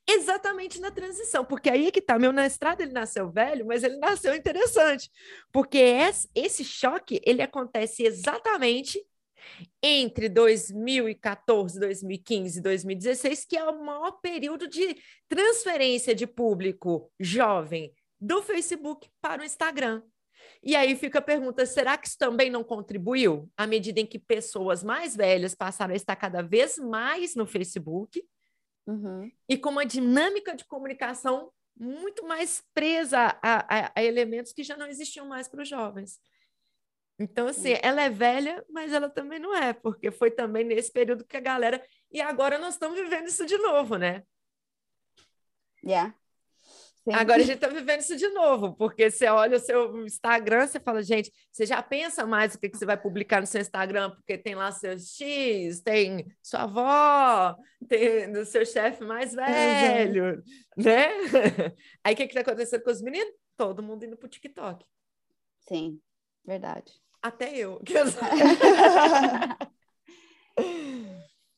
exatamente 0.07 0.79
na 0.79 0.91
transição, 0.91 1.43
porque 1.43 1.69
aí 1.69 1.87
é 1.87 1.91
que 1.91 2.01
tá, 2.01 2.19
meu 2.19 2.31
na 2.31 2.45
estrada 2.45 2.83
ele 2.83 2.91
nasceu 2.91 3.31
velho, 3.31 3.65
mas 3.65 3.83
ele 3.83 3.97
nasceu 3.97 4.35
interessante, 4.35 5.09
porque 5.51 5.79
esse, 5.79 6.29
esse 6.35 6.63
choque, 6.63 7.19
ele 7.25 7.41
acontece 7.41 8.03
exatamente 8.03 9.03
entre 9.81 10.27
2014, 10.29 11.79
2015 11.79 12.59
e 12.59 12.61
2016, 12.61 13.45
que 13.45 13.57
é 13.57 13.63
o 13.63 13.83
maior 13.83 14.11
período 14.21 14.67
de 14.67 14.95
transferência 15.27 16.13
de 16.15 16.25
público 16.27 17.11
jovem 17.19 17.93
do 18.19 18.41
Facebook 18.41 19.09
para 19.21 19.41
o 19.41 19.45
Instagram. 19.45 20.01
E 20.63 20.75
aí 20.75 20.95
fica 20.95 21.19
a 21.19 21.21
pergunta: 21.21 21.65
será 21.65 21.97
que 21.97 22.07
isso 22.07 22.17
também 22.17 22.49
não 22.49 22.63
contribuiu 22.63 23.49
à 23.57 23.65
medida 23.67 23.99
em 23.99 24.05
que 24.05 24.19
pessoas 24.19 24.83
mais 24.83 25.15
velhas 25.15 25.53
passaram 25.55 25.93
a 25.93 25.97
estar 25.97 26.15
cada 26.15 26.41
vez 26.41 26.77
mais 26.77 27.35
no 27.35 27.45
Facebook 27.45 28.23
Uhum. 28.87 29.31
e 29.49 29.57
com 29.57 29.69
uma 29.71 29.83
dinâmica 29.85 30.55
de 30.55 30.63
comunicação 30.65 31.51
muito 31.75 32.23
mais 32.27 32.63
presa 32.73 33.35
a, 33.41 33.65
a- 33.67 33.91
a 33.95 34.03
elementos 34.03 34.53
que 34.53 34.63
já 34.63 34.77
não 34.77 34.85
existiam 34.85 35.25
mais 35.25 35.47
para 35.47 35.63
os 35.63 35.67
jovens? 35.67 36.19
Então, 37.17 37.47
assim, 37.47 37.75
ela 37.81 38.01
é 38.01 38.09
velha, 38.09 38.63
mas 38.69 38.91
ela 38.91 39.09
também 39.09 39.39
não 39.39 39.55
é, 39.55 39.71
porque 39.71 40.11
foi 40.11 40.29
também 40.29 40.65
nesse 40.65 40.91
período 40.91 41.25
que 41.25 41.37
a 41.37 41.41
galera. 41.41 41.81
E 42.11 42.19
agora 42.21 42.57
nós 42.57 42.73
estamos 42.73 42.99
vivendo 42.99 43.27
isso 43.27 43.45
de 43.45 43.57
novo, 43.57 43.97
né? 43.97 44.23
Yeah. 45.83 46.13
Sim. 47.05 47.13
Agora 47.13 47.39
a 47.39 47.45
gente 47.45 47.57
está 47.57 47.67
vivendo 47.67 47.99
isso 47.99 48.17
de 48.17 48.27
novo, 48.29 48.75
porque 48.75 49.11
você 49.11 49.27
olha 49.27 49.57
o 49.57 49.59
seu 49.59 50.03
Instagram, 50.03 50.65
você 50.65 50.79
fala, 50.79 51.03
gente, 51.03 51.31
você 51.51 51.63
já 51.63 51.81
pensa 51.81 52.25
mais 52.25 52.55
o 52.55 52.59
que, 52.59 52.67
que 52.67 52.77
você 52.77 52.85
vai 52.85 52.99
publicar 52.99 53.39
no 53.39 53.45
seu 53.45 53.61
Instagram, 53.61 54.09
porque 54.09 54.39
tem 54.39 54.55
lá 54.55 54.71
seu 54.71 54.97
X, 54.97 55.81
tem 55.81 56.25
sua 56.41 56.63
avó, 56.63 57.55
tem 57.87 58.35
o 58.35 58.43
seu 58.43 58.65
chefe 58.65 59.03
mais 59.03 59.35
velho, 59.35 60.43
né? 60.75 61.09
Aí 62.03 62.15
o 62.15 62.17
que 62.17 62.23
está 62.23 62.39
acontecendo 62.39 62.83
com 62.83 62.89
os 62.89 63.03
meninos? 63.03 63.31
Todo 63.55 63.83
mundo 63.83 64.03
indo 64.03 64.17
para 64.17 64.25
o 64.25 64.29
TikTok. 64.29 64.83
Sim, 65.59 66.01
verdade. 66.43 67.04
Até 67.25 67.57
eu. 67.57 67.81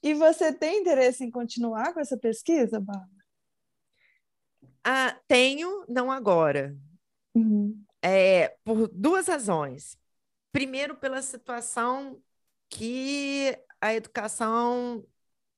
E 0.03 0.13
você 0.13 0.53
tem 0.53 0.79
interesse 0.79 1.23
em 1.23 1.29
continuar 1.29 1.93
com 1.93 1.99
essa 1.99 2.17
pesquisa, 2.17 2.79
Bárbara? 2.79 3.17
ah, 4.89 5.19
tenho, 5.27 5.85
não 5.89 6.09
agora. 6.09 6.73
Uhum. 7.35 7.83
É, 8.01 8.55
por 8.63 8.87
duas 8.87 9.27
razões. 9.27 9.97
Primeiro, 10.49 10.95
pela 10.95 11.21
situação 11.21 12.23
que 12.69 13.53
a 13.81 13.93
educação 13.93 15.05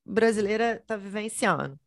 brasileira 0.04 0.78
está 0.78 0.96
vivenciando. 0.96 1.78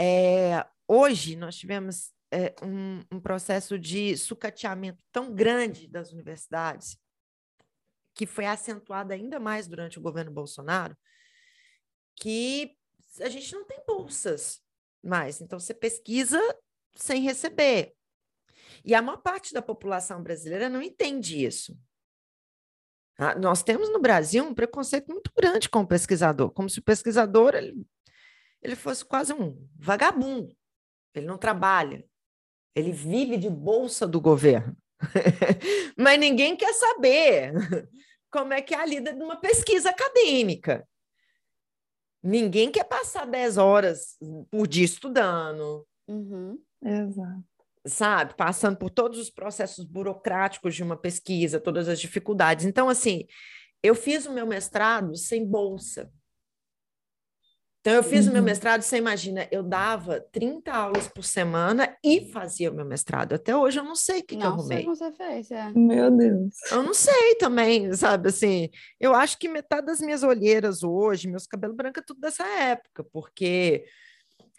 É, 0.00 0.66
hoje, 0.88 1.36
nós 1.36 1.56
tivemos 1.56 2.12
é, 2.32 2.52
um, 2.60 3.02
um 3.12 3.20
processo 3.20 3.78
de 3.78 4.16
sucateamento 4.16 5.04
tão 5.12 5.32
grande 5.32 5.86
das 5.86 6.10
universidades, 6.10 6.98
que 8.18 8.26
foi 8.26 8.46
acentuado 8.46 9.12
ainda 9.12 9.38
mais 9.38 9.68
durante 9.68 9.96
o 9.96 10.02
governo 10.02 10.32
Bolsonaro, 10.32 10.98
que 12.16 12.76
a 13.20 13.28
gente 13.28 13.54
não 13.54 13.64
tem 13.64 13.80
bolsas 13.86 14.60
mais. 15.00 15.40
Então, 15.40 15.60
você 15.60 15.72
pesquisa 15.72 16.40
sem 16.96 17.22
receber. 17.22 17.94
E 18.84 18.92
a 18.92 19.00
maior 19.00 19.18
parte 19.18 19.54
da 19.54 19.62
população 19.62 20.20
brasileira 20.20 20.68
não 20.68 20.82
entende 20.82 21.44
isso. 21.44 21.78
Ah, 23.16 23.36
Nós 23.36 23.62
temos 23.62 23.88
no 23.88 24.00
Brasil 24.00 24.42
um 24.42 24.52
preconceito 24.52 25.06
muito 25.12 25.30
grande 25.32 25.68
com 25.68 25.82
o 25.82 25.86
pesquisador, 25.86 26.50
como 26.50 26.68
se 26.68 26.80
o 26.80 26.84
pesquisador 26.84 27.54
ele, 27.54 27.86
ele 28.60 28.74
fosse 28.74 29.04
quase 29.04 29.32
um 29.32 29.64
vagabundo. 29.76 30.56
Ele 31.14 31.26
não 31.26 31.38
trabalha, 31.38 32.04
ele 32.74 32.90
vive 32.90 33.36
de 33.36 33.48
bolsa 33.48 34.08
do 34.08 34.20
governo. 34.20 34.76
Mas 35.96 36.18
ninguém 36.18 36.56
quer 36.56 36.74
saber 36.74 37.52
como 38.30 38.52
é 38.52 38.60
que 38.62 38.74
é 38.74 38.78
a 38.78 38.86
lida 38.86 39.12
de 39.12 39.22
uma 39.22 39.36
pesquisa 39.36 39.90
acadêmica. 39.90 40.86
Ninguém 42.22 42.70
quer 42.70 42.84
passar 42.84 43.26
10 43.26 43.56
horas 43.56 44.16
por 44.50 44.66
dia 44.66 44.84
estudando, 44.84 45.86
Uhum. 46.06 46.58
Exato. 46.82 47.44
sabe, 47.86 48.34
passando 48.34 48.76
por 48.78 48.90
todos 48.90 49.18
os 49.18 49.30
processos 49.30 49.84
burocráticos 49.84 50.74
de 50.74 50.82
uma 50.82 50.96
pesquisa, 50.96 51.60
todas 51.60 51.88
as 51.88 52.00
dificuldades. 52.00 52.64
Então, 52.64 52.88
assim, 52.88 53.26
eu 53.82 53.94
fiz 53.94 54.26
o 54.26 54.32
meu 54.32 54.46
mestrado 54.46 55.14
sem 55.16 55.46
bolsa. 55.46 56.10
Então, 57.88 57.96
eu 57.96 58.02
fiz 58.02 58.24
Uhum. 58.26 58.30
o 58.30 58.34
meu 58.34 58.42
mestrado, 58.42 58.82
você 58.82 58.98
imagina, 58.98 59.48
eu 59.50 59.62
dava 59.62 60.20
30 60.30 60.70
aulas 60.70 61.08
por 61.08 61.24
semana 61.24 61.96
e 62.04 62.30
fazia 62.30 62.70
o 62.70 62.74
meu 62.74 62.84
mestrado. 62.84 63.32
Até 63.32 63.56
hoje 63.56 63.78
eu 63.80 63.84
não 63.84 63.94
sei 63.94 64.18
o 64.20 64.24
que, 64.26 64.36
que 64.36 64.44
eu 64.44 64.50
Não 64.50 64.58
sei 64.58 64.76
arrumei. 64.76 64.84
como 64.84 64.94
você 64.96 65.10
fez, 65.12 65.50
é. 65.50 65.72
Meu 65.74 66.10
Deus. 66.10 66.54
Eu 66.70 66.82
não 66.82 66.92
sei 66.92 67.34
também, 67.36 67.90
sabe? 67.94 68.28
Assim, 68.28 68.68
eu 69.00 69.14
acho 69.14 69.38
que 69.38 69.48
metade 69.48 69.86
das 69.86 70.00
minhas 70.00 70.22
olheiras 70.22 70.82
hoje, 70.82 71.28
meus 71.28 71.46
cabelos 71.46 71.74
brancos, 71.74 72.02
é 72.02 72.04
tudo 72.06 72.20
dessa 72.20 72.44
época, 72.46 73.02
porque 73.10 73.86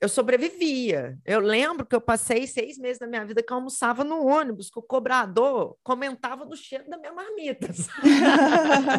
eu 0.01 0.09
sobrevivia. 0.09 1.15
Eu 1.23 1.39
lembro 1.39 1.85
que 1.85 1.95
eu 1.95 2.01
passei 2.01 2.47
seis 2.47 2.79
meses 2.79 2.97
da 2.97 3.05
minha 3.05 3.23
vida 3.25 3.43
que 3.43 3.53
eu 3.53 3.57
almoçava 3.57 4.03
no 4.03 4.25
ônibus, 4.25 4.71
que 4.71 4.79
o 4.79 4.81
cobrador 4.81 5.75
comentava 5.83 6.47
do 6.47 6.55
cheiro 6.55 6.89
da 6.89 6.97
minha 6.97 7.13
marmita. 7.13 7.67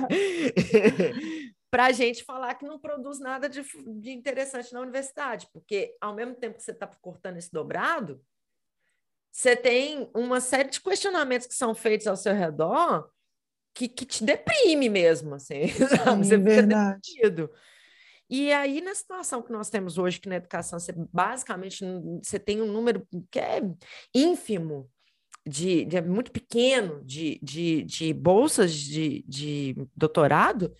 Para 1.70 1.86
a 1.86 1.92
gente 1.92 2.24
falar 2.24 2.54
que 2.54 2.64
não 2.64 2.78
produz 2.78 3.20
nada 3.20 3.48
de, 3.48 3.62
de 4.00 4.10
interessante 4.10 4.72
na 4.72 4.80
universidade, 4.80 5.48
porque 5.52 5.96
ao 6.00 6.14
mesmo 6.14 6.34
tempo 6.34 6.56
que 6.56 6.62
você 6.64 6.72
está 6.72 6.86
cortando 6.86 7.36
esse 7.36 7.52
dobrado, 7.52 8.20
você 9.30 9.54
tem 9.54 10.10
uma 10.14 10.40
série 10.40 10.70
de 10.70 10.80
questionamentos 10.80 11.46
que 11.46 11.54
são 11.54 11.74
feitos 11.74 12.06
ao 12.06 12.16
seu 12.16 12.34
redor 12.34 13.08
que, 13.72 13.88
que 13.88 14.04
te 14.04 14.24
deprime 14.24 14.88
mesmo, 14.88 15.34
assim, 15.34 15.68
sabe? 15.96 16.24
Você 16.26 16.36
Sim, 16.36 16.44
fica 16.44 16.62
deprimido. 16.66 17.50
E 18.28 18.52
aí, 18.52 18.80
na 18.80 18.94
situação 18.94 19.42
que 19.42 19.50
nós 19.52 19.70
temos 19.70 19.98
hoje, 19.98 20.20
que 20.20 20.28
na 20.28 20.36
educação, 20.36 20.78
você 20.78 20.92
basicamente 21.12 21.84
você 22.22 22.38
tem 22.38 22.60
um 22.62 22.70
número 22.72 23.06
que 23.30 23.38
é 23.40 23.60
ínfimo, 24.14 24.90
de, 25.46 25.84
de- 25.84 25.96
é 25.96 26.02
muito 26.02 26.30
pequeno, 26.30 27.02
de, 27.04 27.40
de, 27.42 27.82
de 27.84 28.12
bolsas 28.12 28.72
de, 28.72 29.24
de 29.26 29.74
doutorado, 29.96 30.72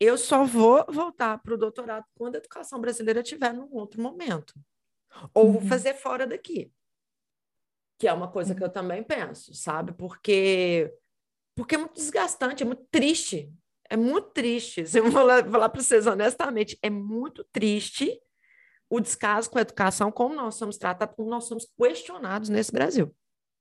eu 0.00 0.16
só 0.18 0.44
vou 0.44 0.84
voltar 0.88 1.38
para 1.42 1.54
o 1.54 1.56
doutorado 1.58 2.04
quando 2.14 2.36
a 2.36 2.38
educação 2.38 2.80
brasileira 2.80 3.20
estiver 3.20 3.52
num 3.52 3.68
outro 3.74 4.00
momento. 4.00 4.54
Ou 5.34 5.52
vou 5.52 5.62
Uhum. 5.62 5.68
fazer 5.68 5.94
fora 5.94 6.26
daqui. 6.26 6.70
Que 7.98 8.06
é 8.06 8.12
uma 8.12 8.30
coisa 8.30 8.54
que 8.54 8.62
eu 8.62 8.68
também 8.68 9.02
penso, 9.02 9.52
sabe? 9.54 9.92
Porque, 9.92 10.94
porque 11.56 11.74
é 11.74 11.78
muito 11.78 11.94
desgastante, 11.94 12.62
é 12.62 12.66
muito 12.66 12.84
triste. 12.90 13.52
É 13.90 13.96
muito 13.96 14.28
triste. 14.30 14.86
Se 14.86 14.98
eu 15.00 15.10
vou 15.10 15.24
lá- 15.24 15.42
falar 15.42 15.68
para 15.70 15.80
vocês 15.82 16.06
honestamente, 16.06 16.78
é 16.82 16.90
muito 16.90 17.42
triste 17.44 18.20
o 18.90 19.00
descaso 19.00 19.50
com 19.50 19.58
a 19.58 19.62
educação, 19.62 20.12
como 20.12 20.34
nós 20.34 20.54
somos 20.54 20.76
tratados, 20.78 21.16
como 21.16 21.28
nós 21.28 21.44
somos 21.44 21.66
questionados 21.76 22.48
nesse 22.48 22.70
Brasil. 22.72 23.14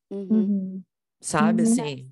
Uhum. 0.09 0.81
sabe? 1.19 1.63
Uhum. 1.63 1.71
Assim, 1.71 2.11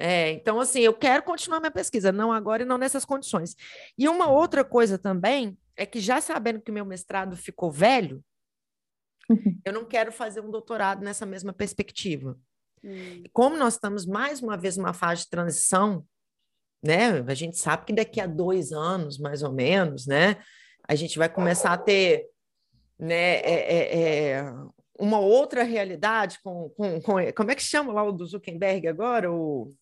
é, 0.00 0.30
então, 0.32 0.58
assim, 0.58 0.80
eu 0.80 0.94
quero 0.94 1.22
continuar 1.22 1.60
minha 1.60 1.70
pesquisa, 1.70 2.10
não 2.10 2.32
agora 2.32 2.62
e 2.62 2.66
não 2.66 2.78
nessas 2.78 3.04
condições. 3.04 3.54
E 3.98 4.08
uma 4.08 4.28
outra 4.30 4.64
coisa 4.64 4.98
também 4.98 5.56
é 5.76 5.84
que, 5.84 6.00
já 6.00 6.20
sabendo 6.20 6.60
que 6.60 6.70
o 6.70 6.74
meu 6.74 6.84
mestrado 6.84 7.36
ficou 7.36 7.70
velho, 7.70 8.24
Uhum. 9.28 9.60
eu 9.64 9.72
não 9.72 9.84
quero 9.84 10.10
fazer 10.10 10.40
um 10.40 10.50
doutorado 10.50 11.02
nessa 11.04 11.24
mesma 11.24 11.52
perspectiva. 11.52 12.36
Hum. 12.82 13.22
como 13.32 13.58
nós 13.58 13.74
estamos 13.74 14.06
mais 14.06 14.40
uma 14.42 14.56
vez 14.56 14.76
numa 14.78 14.94
fase 14.94 15.22
de 15.24 15.28
transição, 15.30 16.02
né? 16.82 17.20
A 17.28 17.34
gente 17.34 17.58
sabe 17.58 17.84
que 17.84 17.92
daqui 17.92 18.18
a 18.22 18.26
dois 18.26 18.72
anos, 18.72 19.18
mais 19.18 19.42
ou 19.42 19.52
menos, 19.52 20.06
né? 20.06 20.42
A 20.88 20.94
gente 20.94 21.18
vai 21.18 21.28
começar 21.28 21.72
a 21.74 21.78
ter, 21.78 22.26
né? 22.98 23.34
é- 23.40 23.74
é- 23.74 24.00
é, 24.38 24.54
uma 24.98 25.18
outra 25.20 25.62
realidade 25.62 26.38
com, 26.42 26.70
com, 26.70 27.00
com- 27.02 27.32
como 27.36 27.50
é 27.50 27.54
que 27.54 27.62
chama 27.62 27.92
lá 27.92 28.02
o 28.02 28.12
do 28.12 28.24
Zuckerberg 28.26 28.88
agora? 28.88 29.30
O, 29.30 29.74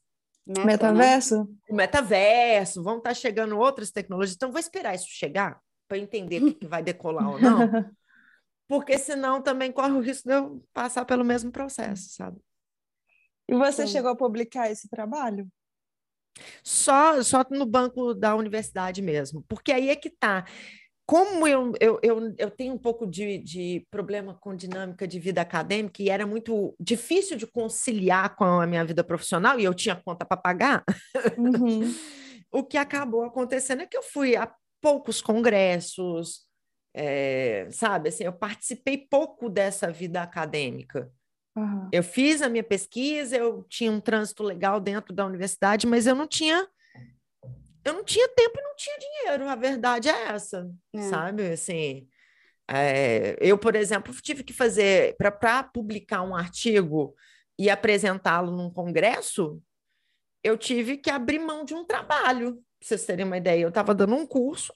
Meta, 0.48 0.64
né? 0.64 0.76
Metaverso? 0.76 1.48
o 1.68 1.74
metaverso, 1.74 2.82
vão 2.82 2.98
estar 2.98 3.14
chegando 3.14 3.58
outras 3.58 3.90
tecnologias. 3.90 4.34
Então, 4.36 4.50
vou 4.50 4.58
esperar 4.58 4.94
isso 4.94 5.06
chegar 5.08 5.60
para 5.86 5.98
entender 5.98 6.42
o 6.42 6.46
que, 6.46 6.54
que 6.54 6.66
vai 6.66 6.82
decolar 6.82 7.30
ou 7.30 7.38
não, 7.38 7.58
porque 8.66 8.98
senão 8.98 9.42
também 9.42 9.70
corre 9.70 9.92
o 9.92 10.00
risco 10.00 10.28
de 10.28 10.34
eu 10.34 10.64
passar 10.72 11.04
pelo 11.04 11.24
mesmo 11.24 11.52
processo, 11.52 12.08
sabe? 12.10 12.38
E 13.48 13.54
você 13.54 13.86
Sim. 13.86 13.92
chegou 13.94 14.10
a 14.10 14.16
publicar 14.16 14.70
esse 14.70 14.88
trabalho? 14.88 15.48
Só, 16.62 17.22
só 17.22 17.44
no 17.50 17.66
banco 17.66 18.14
da 18.14 18.36
universidade 18.36 19.02
mesmo, 19.02 19.42
porque 19.48 19.72
aí 19.72 19.88
é 19.88 19.96
que 19.96 20.10
tá. 20.10 20.44
Como 21.08 21.48
eu, 21.48 21.72
eu, 21.80 21.98
eu, 22.02 22.34
eu 22.36 22.50
tenho 22.50 22.74
um 22.74 22.78
pouco 22.78 23.06
de, 23.06 23.38
de 23.38 23.86
problema 23.90 24.34
com 24.34 24.54
dinâmica 24.54 25.08
de 25.08 25.18
vida 25.18 25.40
acadêmica 25.40 26.02
e 26.02 26.10
era 26.10 26.26
muito 26.26 26.76
difícil 26.78 27.34
de 27.34 27.46
conciliar 27.46 28.36
com 28.36 28.44
a 28.44 28.66
minha 28.66 28.84
vida 28.84 29.02
profissional 29.02 29.58
e 29.58 29.64
eu 29.64 29.72
tinha 29.72 29.96
conta 29.96 30.26
para 30.26 30.36
pagar, 30.36 30.84
Uhum. 31.38 31.80
o 32.52 32.62
que 32.62 32.76
acabou 32.76 33.24
acontecendo 33.24 33.80
é 33.80 33.86
que 33.86 33.96
eu 33.96 34.02
fui 34.02 34.36
a 34.36 34.52
poucos 34.82 35.22
congressos, 35.22 36.46
é, 36.92 37.68
sabe? 37.70 38.10
Assim, 38.10 38.24
eu 38.24 38.32
participei 38.34 38.98
pouco 38.98 39.48
dessa 39.48 39.90
vida 39.90 40.20
acadêmica. 40.20 41.10
Aham. 41.56 41.88
Eu 41.90 42.02
fiz 42.02 42.42
a 42.42 42.50
minha 42.50 42.62
pesquisa, 42.62 43.34
eu 43.34 43.64
tinha 43.66 43.90
um 43.90 43.98
trânsito 43.98 44.42
legal 44.42 44.78
dentro 44.78 45.14
da 45.14 45.24
universidade, 45.24 45.86
mas 45.86 46.06
eu 46.06 46.14
não 46.14 46.26
tinha 46.26 46.68
eu 47.84 47.92
não 47.94 48.04
tinha 48.04 48.28
tempo 48.28 48.58
e 48.58 48.62
não 48.62 48.74
tinha 48.76 48.98
dinheiro, 48.98 49.48
a 49.48 49.54
verdade 49.54 50.08
é 50.08 50.22
essa, 50.28 50.70
É. 50.94 51.02
sabe? 51.02 51.46
Assim, 51.52 52.08
é, 52.70 53.36
eu, 53.40 53.56
por 53.58 53.74
exemplo, 53.74 54.12
tive 54.20 54.42
que 54.44 54.52
fazer 54.52 55.16
para 55.16 55.62
publicar 55.62 56.22
um 56.22 56.34
artigo 56.34 57.14
e 57.58 57.70
apresentá-lo 57.70 58.50
num 58.50 58.70
congresso, 58.70 59.60
eu 60.44 60.56
tive 60.56 60.96
que 60.98 61.10
abrir 61.10 61.38
mão 61.38 61.64
de 61.64 61.74
um 61.74 61.84
trabalho, 61.84 62.54
para 62.78 62.88
vocês 62.88 63.04
terem 63.04 63.24
uma 63.24 63.36
ideia. 63.36 63.62
Eu 63.62 63.70
estava 63.70 63.94
dando 63.94 64.14
um 64.14 64.26
curso, 64.26 64.72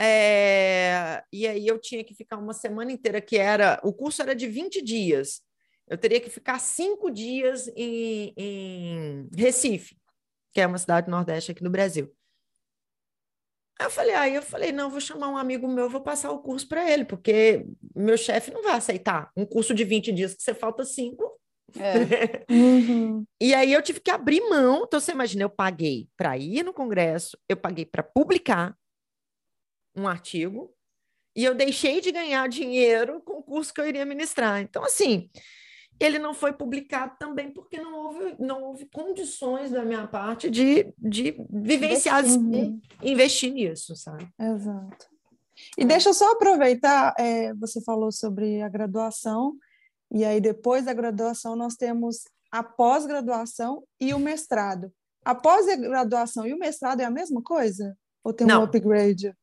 é, 0.00 1.22
e 1.32 1.46
aí 1.46 1.66
eu 1.66 1.78
tinha 1.78 2.04
que 2.04 2.14
ficar 2.14 2.36
uma 2.36 2.52
semana 2.52 2.92
inteira, 2.92 3.20
que 3.20 3.36
era, 3.36 3.80
o 3.82 3.92
curso 3.92 4.22
era 4.22 4.34
de 4.34 4.46
20 4.46 4.82
dias. 4.82 5.40
Eu 5.88 5.96
teria 5.96 6.20
que 6.20 6.28
ficar 6.28 6.58
cinco 6.58 7.10
dias 7.10 7.68
em, 7.76 8.34
em 8.36 9.28
Recife, 9.36 9.95
que 10.56 10.60
é 10.62 10.66
uma 10.66 10.78
cidade 10.78 11.04
do 11.04 11.10
Nordeste 11.10 11.52
aqui 11.52 11.62
no 11.62 11.68
Brasil. 11.68 12.10
Aí 13.78 13.84
eu 13.84 13.90
falei, 13.90 14.14
aí 14.14 14.34
eu 14.34 14.40
falei, 14.42 14.72
não, 14.72 14.88
vou 14.88 15.02
chamar 15.02 15.28
um 15.28 15.36
amigo 15.36 15.68
meu, 15.68 15.90
vou 15.90 16.00
passar 16.00 16.30
o 16.30 16.38
curso 16.38 16.66
para 16.66 16.90
ele, 16.90 17.04
porque 17.04 17.66
meu 17.94 18.16
chefe 18.16 18.50
não 18.50 18.62
vai 18.62 18.72
aceitar 18.72 19.30
um 19.36 19.44
curso 19.44 19.74
de 19.74 19.84
20 19.84 20.12
dias 20.12 20.34
que 20.34 20.42
você 20.42 20.54
falta 20.54 20.82
cinco. 20.82 21.38
É. 21.78 22.50
Uhum. 22.50 23.26
E 23.38 23.52
aí 23.52 23.70
eu 23.70 23.82
tive 23.82 24.00
que 24.00 24.10
abrir 24.10 24.40
mão. 24.48 24.84
Então 24.86 24.98
você 24.98 25.12
imagina, 25.12 25.42
eu 25.42 25.50
paguei 25.50 26.08
para 26.16 26.38
ir 26.38 26.62
no 26.62 26.72
congresso, 26.72 27.36
eu 27.46 27.56
paguei 27.58 27.84
para 27.84 28.02
publicar 28.02 28.74
um 29.94 30.08
artigo 30.08 30.74
e 31.36 31.44
eu 31.44 31.54
deixei 31.54 32.00
de 32.00 32.10
ganhar 32.10 32.48
dinheiro 32.48 33.20
com 33.20 33.40
o 33.40 33.42
curso 33.42 33.74
que 33.74 33.80
eu 33.82 33.86
iria 33.86 34.06
ministrar. 34.06 34.62
Então 34.62 34.82
assim, 34.82 35.28
ele 35.98 36.18
não 36.18 36.34
foi 36.34 36.52
publicado 36.52 37.14
também 37.18 37.50
porque 37.50 37.80
não 37.80 37.94
houve, 37.94 38.36
não 38.38 38.62
houve 38.64 38.86
condições 38.86 39.70
da 39.70 39.84
minha 39.84 40.06
parte 40.06 40.50
de, 40.50 40.92
de 40.98 41.36
vivenciar, 41.50 42.24
Uhum. 42.24 42.80
investir 43.02 43.52
nisso, 43.52 43.96
sabe? 43.96 44.28
Exato. 44.38 45.06
E 45.78 45.84
deixa 45.84 46.10
eu 46.10 46.14
só 46.14 46.32
aproveitar, 46.32 47.14
é, 47.18 47.54
você 47.54 47.80
falou 47.82 48.12
sobre 48.12 48.60
a 48.62 48.68
graduação, 48.68 49.56
e 50.12 50.24
aí 50.24 50.40
depois 50.40 50.84
da 50.84 50.92
graduação 50.92 51.56
nós 51.56 51.74
temos 51.74 52.24
a 52.52 52.62
pós-graduação 52.62 53.82
e 54.00 54.12
o 54.12 54.18
mestrado. 54.18 54.92
A 55.24 55.34
pós-graduação 55.34 56.46
e 56.46 56.52
o 56.54 56.58
mestrado 56.58 57.00
é 57.00 57.04
a 57.04 57.10
mesma 57.10 57.42
coisa? 57.42 57.96
Ou 58.22 58.32
tem 58.32 58.46
um 58.46 58.50
Não. 58.50 58.62
upgrade? 58.64 59.34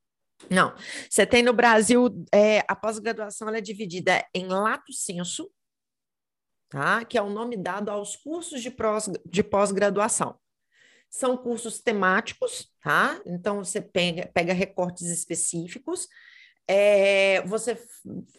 Não, 0.49 0.73
você 1.09 1.25
tem 1.25 1.41
no 1.41 1.53
Brasil, 1.53 2.09
é, 2.33 2.59
a 2.67 2.75
pós-graduação 2.75 3.47
ela 3.47 3.57
é 3.57 3.61
dividida 3.61 4.23
em 4.33 4.47
lato 4.47 4.91
sensu, 4.93 5.49
tá? 6.73 7.05
que 7.05 7.19
é 7.19 7.21
o 7.21 7.29
nome 7.29 7.55
dado 7.55 7.89
aos 7.89 8.15
cursos 8.15 8.59
de, 8.61 9.43
pós-graduação. 9.43 10.39
São 11.07 11.37
cursos 11.37 11.79
temáticos, 11.79 12.73
tá? 12.81 13.21
Então 13.27 13.63
você 13.63 13.79
pega, 13.79 14.25
pega 14.33 14.53
recortes 14.53 15.07
específicos, 15.07 16.07
é, 16.67 17.41
você 17.41 17.79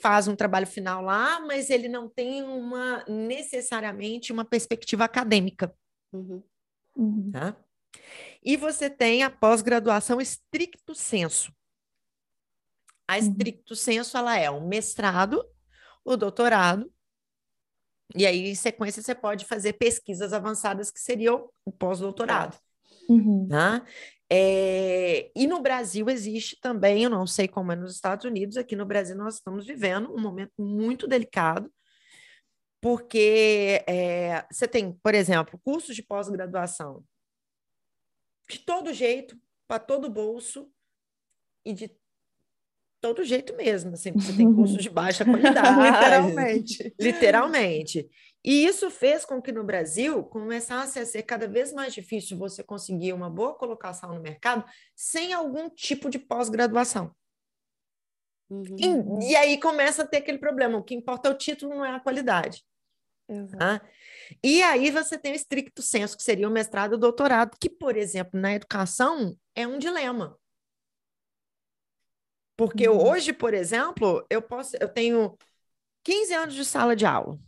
faz 0.01 0.27
um 0.27 0.35
trabalho 0.35 0.67
final 0.67 1.01
lá, 1.03 1.39
mas 1.39 1.71
ele 1.71 1.89
não 1.89 2.09
tem 2.09 2.43
uma 2.43 3.05
necessariamente 3.07 4.33
uma 4.33 4.45
perspectiva 4.45 5.05
acadêmica. 5.05 5.73
Uhum. 6.13 6.43
Uhum. 6.97 7.31
Tá? 7.31 7.57
E 8.43 8.57
você 8.57 8.91
tem 8.91 9.23
a 9.23 9.31
pós-graduação 9.31 10.21
stricto 10.21 10.93
sensu. 10.93 11.53
A 13.07 13.15
Uhum. 13.15 13.21
stricto 13.21 13.77
sensu 13.77 14.17
ela 14.17 14.37
é 14.37 14.51
um 14.51 14.67
mestrado, 14.67 15.49
o 16.05 16.17
doutorado, 16.17 16.93
e 18.15 18.27
aí 18.27 18.51
em 18.51 18.55
sequência 18.55 19.03
você 19.03 19.15
pode 19.15 19.45
fazer 19.45 19.75
pesquisas 19.75 20.33
avançadas 20.33 20.91
que 20.91 21.01
seriam 21.01 21.49
o 21.65 21.73
pós-doutorado. 21.73 22.59
Uhum. 23.09 23.47
Tá? 23.49 23.85
É, 24.31 25.31
e 25.37 25.47
no 25.47 25.61
Brasil 25.61 26.09
existe 26.09 26.59
também, 26.61 27.05
eu 27.05 27.11
não 27.11 27.27
sei 27.27 27.47
como 27.47 27.73
é 27.73 27.77
nos 27.77 27.95
Estados 27.95 28.25
Unidos, 28.25 28.57
aqui 28.57 28.75
no 28.75 28.87
Brasil 28.87 29.17
nós 29.17 29.35
estamos 29.35 29.67
vivendo 29.67 30.13
um 30.13 30.21
momento 30.21 30.53
muito 30.59 31.07
delicado, 31.07 31.73
porque 32.81 33.85
é, 33.87 34.45
você 34.51 34.67
tem, 34.67 34.93
por 34.93 35.15
exemplo, 35.15 35.61
cursos 35.63 35.95
de 35.95 36.03
pós-graduação 36.03 37.05
de 38.49 38.59
todo 38.59 38.93
jeito, 38.93 39.39
para 39.67 39.79
todo 39.79 40.11
bolso 40.11 40.71
e 41.65 41.73
de 41.73 41.91
todo 43.05 43.23
jeito 43.23 43.55
mesmo, 43.55 43.93
assim, 43.93 44.13
você 44.13 44.33
tem 44.35 44.51
cursos 44.51 44.79
de 44.79 44.89
baixa 44.89 45.27
qualidade. 45.29 45.79
Literalmente. 45.79 46.95
Literalmente. 46.99 48.09
E 48.43 48.65
isso 48.65 48.91
fez 48.91 49.27
com 49.27 49.43
que 49.43 49.53
no 49.53 49.63
Brasil 49.63 50.25
começasse 50.25 50.99
a 50.99 51.05
ser 51.05 51.23
cada 51.23 51.47
vez 51.47 51.71
mais 51.71 51.93
difícil 51.93 52.39
você 52.39 52.63
conseguir 52.63 53.13
uma 53.13 53.29
boa 53.29 53.53
colocação 53.53 54.15
no 54.15 54.23
mercado 54.23 54.65
sem 54.97 55.35
algum 55.35 55.69
tipo 55.69 56.09
de 56.09 56.19
pós-graduação. 56.19 57.15
Uhum. 58.49 59.19
E, 59.21 59.33
e 59.33 59.37
aí 59.37 59.61
começa 59.61 60.03
a 60.03 60.07
ter 60.07 60.19
aquele 60.19 60.39
problema: 60.39 60.79
o 60.79 60.83
que 60.83 60.95
importa 60.95 61.29
é 61.29 61.33
o 61.33 61.37
título, 61.37 61.75
não 61.75 61.85
é 61.85 61.91
a 61.91 62.01
qualidade. 62.01 62.65
Exato. 63.29 63.59
Tá? 63.59 63.83
E 64.43 64.63
aí 64.63 64.91
você 64.91 65.19
tem 65.19 65.33
o 65.33 65.37
estricto 65.37 65.83
senso, 65.83 66.17
que 66.17 66.23
seria 66.23 66.49
o 66.49 66.51
mestrado 66.51 66.93
e 66.93 66.95
o 66.95 66.99
doutorado, 66.99 67.59
que, 67.61 67.69
por 67.69 67.99
exemplo, 67.99 68.41
na 68.41 68.55
educação 68.55 69.37
é 69.55 69.67
um 69.67 69.77
dilema. 69.77 70.39
Porque 72.57 72.89
Uhum. 72.89 72.99
hoje, 72.99 73.33
por 73.33 73.53
exemplo, 73.55 74.25
eu 74.31 74.41
posso, 74.43 74.77
eu 74.81 74.89
tenho 74.89 75.37
15 76.05 76.35
anos 76.35 76.55
de 76.55 76.65
sala 76.65 76.97
de 76.97 77.07
aula. 77.07 77.39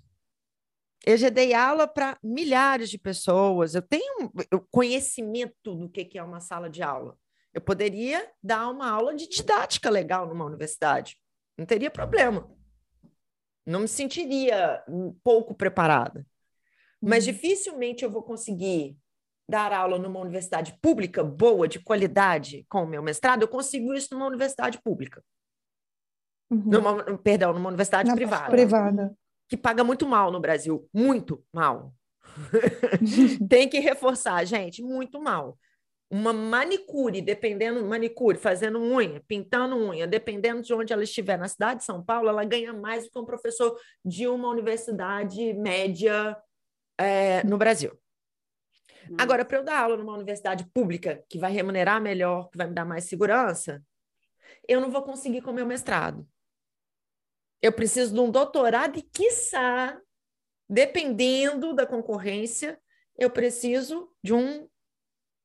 Eu 1.04 1.16
já 1.16 1.28
dei 1.28 1.54
aula 1.54 1.86
para 1.86 2.18
milhares 2.22 2.90
de 2.90 2.98
pessoas. 2.98 3.74
Eu 3.74 3.82
tenho 3.82 4.30
conhecimento 4.70 5.74
do 5.74 5.88
que 5.88 6.04
que 6.04 6.18
é 6.18 6.22
uma 6.22 6.40
sala 6.40 6.68
de 6.68 6.82
aula. 6.82 7.16
Eu 7.54 7.60
poderia 7.60 8.28
dar 8.42 8.68
uma 8.68 8.90
aula 8.90 9.14
de 9.14 9.28
didática 9.28 9.88
legal 9.88 10.26
numa 10.26 10.44
universidade. 10.44 11.16
Não 11.56 11.64
teria 11.64 11.90
problema. 11.90 12.50
Não 13.64 13.80
me 13.80 13.88
sentiria 13.88 14.82
um 14.88 15.12
pouco 15.24 15.54
preparada. 15.54 16.26
Mas 17.02 17.26
Uhum. 17.26 17.32
dificilmente 17.32 18.04
eu 18.04 18.10
vou 18.10 18.22
conseguir 18.22 18.98
dar 19.48 19.72
aula 19.72 19.98
numa 19.98 20.20
universidade 20.20 20.76
pública 20.82 21.22
boa, 21.22 21.68
de 21.68 21.78
qualidade, 21.78 22.66
com 22.68 22.82
o 22.82 22.86
meu 22.86 23.02
mestrado. 23.02 23.42
Eu 23.42 23.48
consigo 23.48 23.94
isso 23.94 24.08
numa 24.12 24.26
universidade 24.26 24.80
pública. 24.82 25.22
Uhum. 26.50 26.62
Numa, 26.64 27.18
perdão, 27.18 27.52
numa 27.52 27.68
universidade 27.68 28.08
Na 28.08 28.14
privada 28.14 28.50
privada. 28.50 29.16
que 29.48 29.56
paga 29.56 29.82
muito 29.82 30.06
mal 30.06 30.30
no 30.30 30.40
Brasil, 30.40 30.88
muito 30.92 31.44
mal. 31.52 31.92
Tem 33.48 33.68
que 33.68 33.78
reforçar, 33.78 34.44
gente, 34.44 34.82
muito 34.82 35.20
mal. 35.20 35.58
Uma 36.08 36.32
manicure, 36.32 37.20
dependendo, 37.20 37.84
manicure, 37.84 38.38
fazendo 38.38 38.80
unha, 38.80 39.20
pintando 39.26 39.76
unha, 39.76 40.06
dependendo 40.06 40.62
de 40.62 40.72
onde 40.72 40.92
ela 40.92 41.02
estiver 41.02 41.36
na 41.36 41.48
cidade 41.48 41.80
de 41.80 41.86
São 41.86 42.00
Paulo, 42.02 42.28
ela 42.28 42.44
ganha 42.44 42.72
mais 42.72 43.04
do 43.04 43.10
que 43.10 43.18
um 43.18 43.24
professor 43.24 43.76
de 44.04 44.28
uma 44.28 44.48
universidade 44.48 45.52
média 45.54 46.36
é, 46.96 47.42
no 47.44 47.58
Brasil. 47.58 47.98
Agora, 49.18 49.44
para 49.44 49.58
eu 49.58 49.64
dar 49.64 49.80
aula 49.80 49.96
numa 49.96 50.14
universidade 50.14 50.64
pública 50.72 51.24
que 51.28 51.38
vai 51.38 51.52
remunerar 51.52 52.00
melhor, 52.00 52.48
que 52.50 52.58
vai 52.58 52.66
me 52.66 52.74
dar 52.74 52.84
mais 52.84 53.04
segurança, 53.04 53.82
eu 54.68 54.80
não 54.80 54.90
vou 54.90 55.02
conseguir 55.02 55.42
com 55.42 55.50
o 55.50 55.54
meu 55.54 55.66
mestrado. 55.66 56.26
Eu 57.62 57.72
preciso 57.72 58.12
de 58.14 58.20
um 58.20 58.30
doutorado 58.30 58.98
e, 58.98 59.02
quiçá, 59.02 59.98
dependendo 60.68 61.74
da 61.74 61.86
concorrência, 61.86 62.80
eu 63.18 63.30
preciso 63.30 64.12
de 64.22 64.34
um 64.34 64.68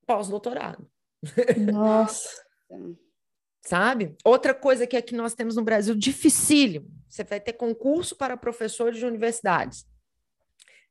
pós-doutorado, 0.06 0.90
Nossa. 1.72 2.30
sabe? 3.62 4.16
Outra 4.26 4.54
coisa 4.54 4.86
que 4.86 4.98
aqui 4.98 5.16
nós 5.16 5.34
temos 5.34 5.56
no 5.56 5.64
Brasil 5.64 5.96
dificílimo, 5.96 6.92
você 7.08 7.24
vai 7.24 7.40
ter 7.40 7.54
concurso 7.54 8.16
para 8.18 8.36
professores 8.36 8.98
de 8.98 9.06
universidades. 9.06 9.86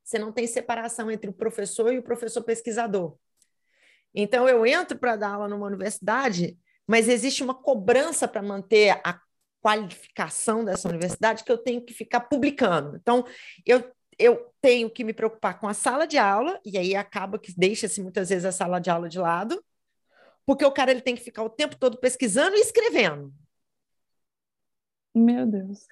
Você 0.03 0.19
não 0.19 0.33
tem 0.33 0.47
separação 0.47 1.11
entre 1.11 1.31
o 1.31 1.33
professor 1.33 1.93
e 1.93 1.99
o 1.99 2.03
professor 2.03 2.43
pesquisador. 2.43 3.17
Então, 4.15 4.49
eu 4.49 4.67
entro 4.67 4.99
para 4.99 5.17
dar 5.17 5.35
aula 5.35 5.49
numa 5.49 5.67
universidade, 5.67 6.59
mas 6.87 7.09
existe 7.09 7.43
uma 7.43 7.55
cobrança 7.55 8.27
para 8.27 8.43
manter 8.43 9.01
a 9.05 9.21
qualificação 9.61 10.65
dessa 10.65 10.89
universidade 10.89 11.45
que 11.45 11.53
eu 11.53 11.59
tenho 11.59 11.85
que 11.85 11.95
ficar 11.95 12.21
publicando. 12.21 12.97
Então, 12.97 13.25
eu, 13.65 13.89
eu 14.19 14.53
tenho 14.61 14.91
que 14.91 15.05
me 15.05 15.13
preocupar 15.13 15.61
com 15.61 15.69
a 15.69 15.75
sala 15.75 16.07
de 16.07 16.19
aula, 16.19 16.59
e 16.65 16.77
aí 16.77 16.97
acaba 16.97 17.39
que 17.39 17.55
deixa-se 17.57 18.03
muitas 18.03 18.31
vezes 18.31 18.45
a 18.45 18.53
sala 18.53 18.81
de 18.81 18.91
aula 18.91 19.09
de 19.09 19.19
lado, 19.19 19.63
porque 20.45 20.65
o 20.65 20.73
cara 20.73 20.91
ele 20.91 21.03
tem 21.03 21.15
que 21.15 21.23
ficar 21.23 21.45
o 21.45 21.51
tempo 21.51 21.77
todo 21.77 21.99
pesquisando 21.99 22.57
e 22.57 22.61
escrevendo. 22.61 23.33
Meu 25.15 25.47
Deus. 25.47 25.87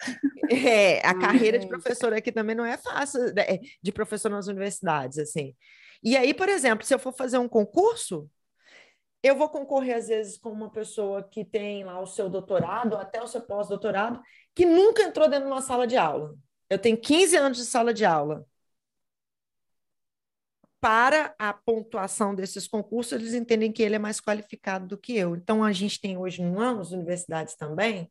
É, 0.50 1.06
a 1.06 1.10
Ah, 1.10 1.14
carreira 1.14 1.58
de 1.58 1.66
professor 1.66 2.12
aqui 2.12 2.30
também 2.32 2.54
não 2.56 2.64
é 2.64 2.76
fácil, 2.78 3.34
né, 3.34 3.58
de 3.82 3.92
professor 3.92 4.30
nas 4.30 4.46
universidades, 4.46 5.18
assim. 5.18 5.54
E 6.02 6.16
aí, 6.16 6.32
por 6.32 6.48
exemplo, 6.48 6.86
se 6.86 6.94
eu 6.94 6.98
for 6.98 7.12
fazer 7.12 7.38
um 7.38 7.48
concurso, 7.48 8.30
eu 9.22 9.36
vou 9.36 9.48
concorrer, 9.48 9.96
às 9.96 10.08
vezes, 10.08 10.38
com 10.38 10.50
uma 10.50 10.70
pessoa 10.70 11.22
que 11.22 11.44
tem 11.44 11.84
lá 11.84 12.00
o 12.00 12.06
seu 12.06 12.28
doutorado, 12.30 12.96
até 12.96 13.22
o 13.22 13.26
seu 13.26 13.40
pós-doutorado, 13.42 14.20
que 14.54 14.64
nunca 14.64 15.02
entrou 15.02 15.28
dentro 15.28 15.46
de 15.46 15.52
uma 15.52 15.62
sala 15.62 15.86
de 15.86 15.96
aula. 15.96 16.34
Eu 16.70 16.78
tenho 16.78 16.96
15 17.00 17.36
anos 17.36 17.58
de 17.58 17.64
sala 17.64 17.92
de 17.92 18.04
aula. 18.04 18.46
Para 20.80 21.34
a 21.38 21.52
pontuação 21.52 22.34
desses 22.34 22.68
concursos, 22.68 23.12
eles 23.12 23.34
entendem 23.34 23.72
que 23.72 23.82
ele 23.82 23.96
é 23.96 23.98
mais 23.98 24.20
qualificado 24.20 24.86
do 24.86 24.96
que 24.96 25.16
eu. 25.16 25.34
Então, 25.34 25.64
a 25.64 25.72
gente 25.72 26.00
tem 26.00 26.16
hoje, 26.16 26.40
nas 26.42 26.92
universidades 26.92 27.56
também, 27.56 28.08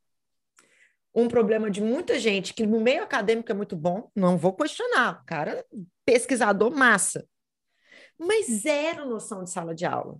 um 1.13 1.27
problema 1.27 1.69
de 1.71 1.81
muita 1.81 2.19
gente 2.19 2.53
que 2.53 2.65
no 2.65 2.79
meio 2.79 3.03
acadêmico 3.03 3.51
é 3.51 3.55
muito 3.55 3.75
bom, 3.75 4.09
não 4.15 4.37
vou 4.37 4.53
questionar, 4.53 5.21
o 5.21 5.25
cara 5.25 5.65
pesquisador 6.05 6.71
massa, 6.71 7.27
mas 8.19 8.45
zero 8.47 9.05
noção 9.07 9.43
de 9.43 9.49
sala 9.49 9.73
de 9.73 9.85
aula. 9.85 10.19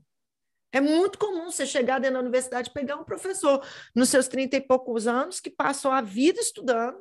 É 0.71 0.82
muito 0.82 1.17
comum 1.17 1.45
você 1.50 1.65
chegar 1.65 2.00
dentro 2.00 2.15
da 2.15 2.21
universidade 2.21 2.69
e 2.69 2.73
pegar 2.73 2.97
um 2.97 3.04
professor 3.04 3.65
nos 3.95 4.10
seus 4.10 4.28
30 4.28 4.58
e 4.58 4.62
poucos 4.62 5.08
anos 5.08 5.39
que 5.39 5.50
passou 5.50 5.91
a 5.91 6.02
vida 6.02 6.39
estudando, 6.41 6.97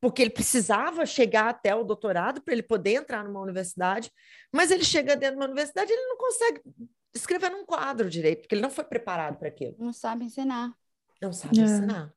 porque 0.00 0.22
ele 0.22 0.30
precisava 0.30 1.04
chegar 1.04 1.48
até 1.48 1.74
o 1.74 1.82
doutorado 1.82 2.40
para 2.40 2.54
ele 2.54 2.62
poder 2.62 2.94
entrar 2.94 3.24
numa 3.24 3.40
universidade, 3.40 4.12
mas 4.52 4.70
ele 4.70 4.84
chega 4.84 5.16
dentro 5.16 5.36
de 5.36 5.40
uma 5.42 5.46
universidade 5.46 5.90
e 5.90 5.94
ele 5.94 6.06
não 6.06 6.16
consegue 6.16 6.62
escrever 7.12 7.50
num 7.50 7.64
quadro 7.66 8.08
direito, 8.08 8.42
porque 8.42 8.54
ele 8.54 8.62
não 8.62 8.70
foi 8.70 8.84
preparado 8.84 9.36
para 9.38 9.48
aquilo, 9.48 9.74
Não 9.78 9.92
sabe 9.92 10.24
ensinar. 10.24 10.72
não 11.20 11.32
sabe 11.32 11.58
É. 11.58 11.64
ensinar. 11.64 12.14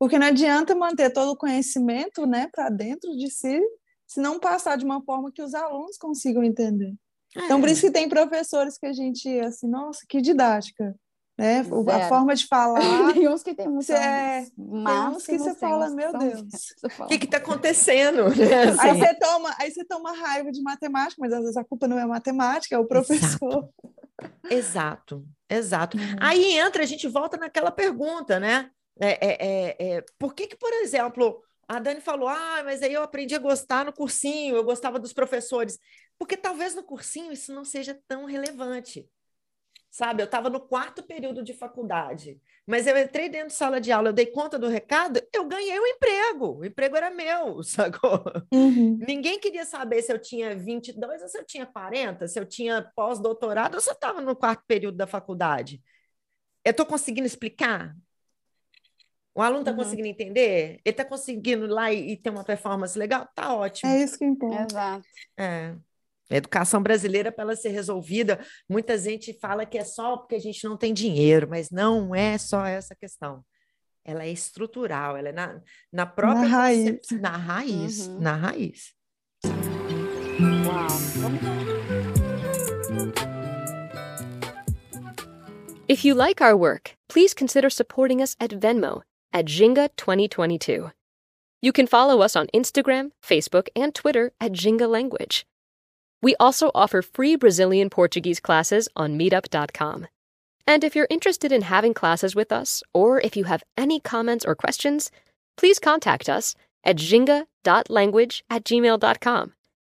Porque 0.00 0.18
não 0.18 0.28
adianta 0.28 0.74
manter 0.74 1.10
todo 1.12 1.32
o 1.32 1.36
conhecimento, 1.36 2.26
né, 2.26 2.48
para 2.50 2.70
dentro 2.70 3.14
de 3.18 3.30
si, 3.30 3.60
se 4.06 4.18
não 4.18 4.40
passar 4.40 4.76
de 4.78 4.84
uma 4.84 5.02
forma 5.04 5.30
que 5.30 5.42
os 5.42 5.54
alunos 5.54 5.98
consigam 5.98 6.42
entender. 6.42 6.94
Então, 7.36 7.60
por 7.60 7.68
É. 7.68 7.72
isso 7.72 7.82
que 7.82 7.90
tem 7.92 8.08
professores 8.08 8.78
que 8.78 8.86
a 8.86 8.92
gente, 8.94 9.28
assim, 9.40 9.68
nossa, 9.68 10.00
que 10.08 10.22
didática, 10.22 10.96
né? 11.38 11.60
A 11.60 12.08
forma 12.08 12.34
de 12.34 12.46
falar. 12.46 12.80
tem 13.24 13.28
uns 13.28 13.42
que 13.42 13.54
tem 13.54 13.68
muito. 13.68 13.92
É- 13.92 14.46
máximos, 14.56 15.26
que 15.26 15.38
você 15.38 15.50
tem 15.50 15.68
fala, 15.68 15.84
uns 15.84 15.90
que 15.90 15.96
meu 15.96 16.12
Deus. 16.18 16.42
O 17.00 17.06
que 17.06 17.24
está 17.26 17.36
acontecendo? 17.36 18.30
Né? 18.30 18.46
Aí 18.80 18.90
Assim, 18.90 18.98
você 19.00 19.14
toma, 19.18 19.54
aí 19.60 19.70
você 19.70 19.84
toma 19.84 20.12
raiva 20.12 20.50
de 20.50 20.62
matemática, 20.62 21.16
mas 21.20 21.32
às 21.32 21.40
vezes 21.40 21.56
a 21.58 21.64
culpa 21.64 21.86
não 21.86 21.98
é 21.98 22.06
matemática, 22.06 22.74
é 22.74 22.78
o 22.78 22.86
professor. 22.86 23.68
Exato, 24.50 25.24
exato. 25.48 25.96
Uhum. 25.96 26.16
Aí 26.20 26.54
entra, 26.58 26.82
a 26.82 26.86
gente 26.86 27.06
volta 27.06 27.36
naquela 27.36 27.70
pergunta, 27.70 28.40
né? 28.40 28.70
É, 29.00 29.26
é, 29.26 29.46
é, 29.46 29.96
é, 29.96 30.04
por 30.18 30.34
que 30.34 30.46
que, 30.46 30.56
por 30.56 30.72
exemplo, 30.74 31.42
a 31.66 31.78
Dani 31.78 32.00
falou, 32.00 32.28
ah, 32.28 32.62
mas 32.64 32.82
aí 32.82 32.92
eu 32.92 33.02
aprendi 33.02 33.34
a 33.34 33.38
gostar 33.38 33.84
no 33.84 33.92
cursinho, 33.92 34.56
eu 34.56 34.64
gostava 34.64 34.98
dos 34.98 35.12
professores. 35.12 35.78
Porque 36.18 36.36
talvez 36.36 36.74
no 36.74 36.82
cursinho 36.82 37.32
isso 37.32 37.54
não 37.54 37.64
seja 37.64 37.98
tão 38.06 38.26
relevante. 38.26 39.08
Sabe, 39.90 40.22
eu 40.22 40.26
estava 40.26 40.48
no 40.48 40.60
quarto 40.60 41.02
período 41.02 41.42
de 41.42 41.52
faculdade, 41.52 42.40
mas 42.64 42.86
eu 42.86 42.96
entrei 42.96 43.28
dentro 43.28 43.48
de 43.48 43.54
sala 43.54 43.80
de 43.80 43.90
aula, 43.90 44.10
eu 44.10 44.12
dei 44.12 44.26
conta 44.26 44.56
do 44.56 44.68
recado, 44.68 45.20
eu 45.34 45.48
ganhei 45.48 45.80
o 45.80 45.86
emprego, 45.86 46.58
o 46.58 46.64
emprego 46.64 46.96
era 46.96 47.10
meu, 47.10 47.60
sacou? 47.64 48.22
Uhum. 48.52 48.98
Ninguém 49.00 49.40
queria 49.40 49.64
saber 49.64 50.00
se 50.02 50.12
eu 50.12 50.18
tinha 50.20 50.54
22 50.54 51.22
ou 51.22 51.28
se 51.28 51.36
eu 51.38 51.44
tinha 51.44 51.66
40, 51.66 52.28
se 52.28 52.38
eu 52.38 52.46
tinha 52.46 52.88
pós-doutorado 52.94 53.74
ou 53.74 53.80
se 53.80 53.90
eu 53.90 53.94
estava 53.94 54.20
no 54.20 54.36
quarto 54.36 54.62
período 54.66 54.96
da 54.96 55.08
faculdade. 55.08 55.82
Eu 56.64 56.70
estou 56.70 56.86
conseguindo 56.86 57.26
explicar? 57.26 57.96
O 59.34 59.42
aluno 59.42 59.60
está 59.60 59.70
Uhum. 59.70 59.76
conseguindo 59.78 60.08
entender? 60.08 60.80
Ele 60.84 60.92
está 60.92 61.04
conseguindo 61.04 61.64
ir 61.66 61.68
lá 61.68 61.92
e, 61.92 62.12
e 62.12 62.16
ter 62.16 62.30
uma 62.30 62.44
performance 62.44 62.98
legal? 62.98 63.28
Tá 63.34 63.54
ótimo. 63.54 63.90
É 63.90 64.02
isso 64.02 64.18
que 64.18 64.24
importa. 64.24 64.66
Exato. 64.72 65.04
É. 65.38 65.74
A 66.30 66.36
educação 66.36 66.82
brasileira, 66.82 67.32
para 67.32 67.42
ela 67.44 67.56
ser 67.56 67.70
resolvida, 67.70 68.38
muita 68.68 68.96
gente 68.98 69.32
fala 69.40 69.66
que 69.66 69.76
é 69.78 69.84
só 69.84 70.16
porque 70.16 70.36
a 70.36 70.40
gente 70.40 70.62
não 70.64 70.76
tem 70.76 70.92
dinheiro, 70.94 71.48
mas 71.48 71.70
não 71.70 72.14
é 72.14 72.38
só 72.38 72.64
essa 72.66 72.94
questão. 72.94 73.44
Ela 74.04 74.24
é 74.24 74.30
estrutural, 74.30 75.16
ela 75.16 75.28
é 75.28 75.32
na, 75.32 75.60
na 75.92 76.06
própria 76.06 76.46
raiz. 76.48 76.84
concep- 77.00 77.20
na 77.20 77.36
raiz, 77.36 78.06
Uhum. 78.06 78.20
na 78.20 78.36
raiz. 78.36 78.92
Uau. 80.66 80.88
Vamos 81.16 81.40
If 85.88 86.04
you 86.04 86.14
like 86.14 86.40
our 86.40 86.56
work, 86.56 86.92
please 87.08 87.34
consider 87.34 87.68
supporting 87.70 88.22
us 88.22 88.36
at 88.38 88.52
Venmo 88.52 89.02
at 89.32 89.46
Jinga2022. 89.46 90.92
You 91.62 91.72
can 91.72 91.86
follow 91.86 92.22
us 92.22 92.36
on 92.36 92.46
Instagram, 92.54 93.10
Facebook, 93.22 93.68
and 93.76 93.94
Twitter 93.94 94.32
at 94.40 94.52
Jinga 94.52 94.88
Language. 94.88 95.46
We 96.22 96.36
also 96.38 96.70
offer 96.74 97.02
free 97.02 97.36
Brazilian 97.36 97.90
Portuguese 97.90 98.40
classes 98.40 98.88
on 98.96 99.18
meetup.com. 99.18 100.06
And 100.66 100.84
if 100.84 100.94
you're 100.94 101.06
interested 101.10 101.52
in 101.52 101.62
having 101.62 101.94
classes 101.94 102.34
with 102.36 102.52
us, 102.52 102.82
or 102.94 103.20
if 103.20 103.36
you 103.36 103.44
have 103.44 103.64
any 103.76 104.00
comments 104.00 104.44
or 104.44 104.54
questions, 104.54 105.10
please 105.56 105.78
contact 105.78 106.28
us 106.28 106.54
at 106.84 106.96
jinga.language 106.96 108.44
at 108.48 108.64
gmail.com. 108.64 109.52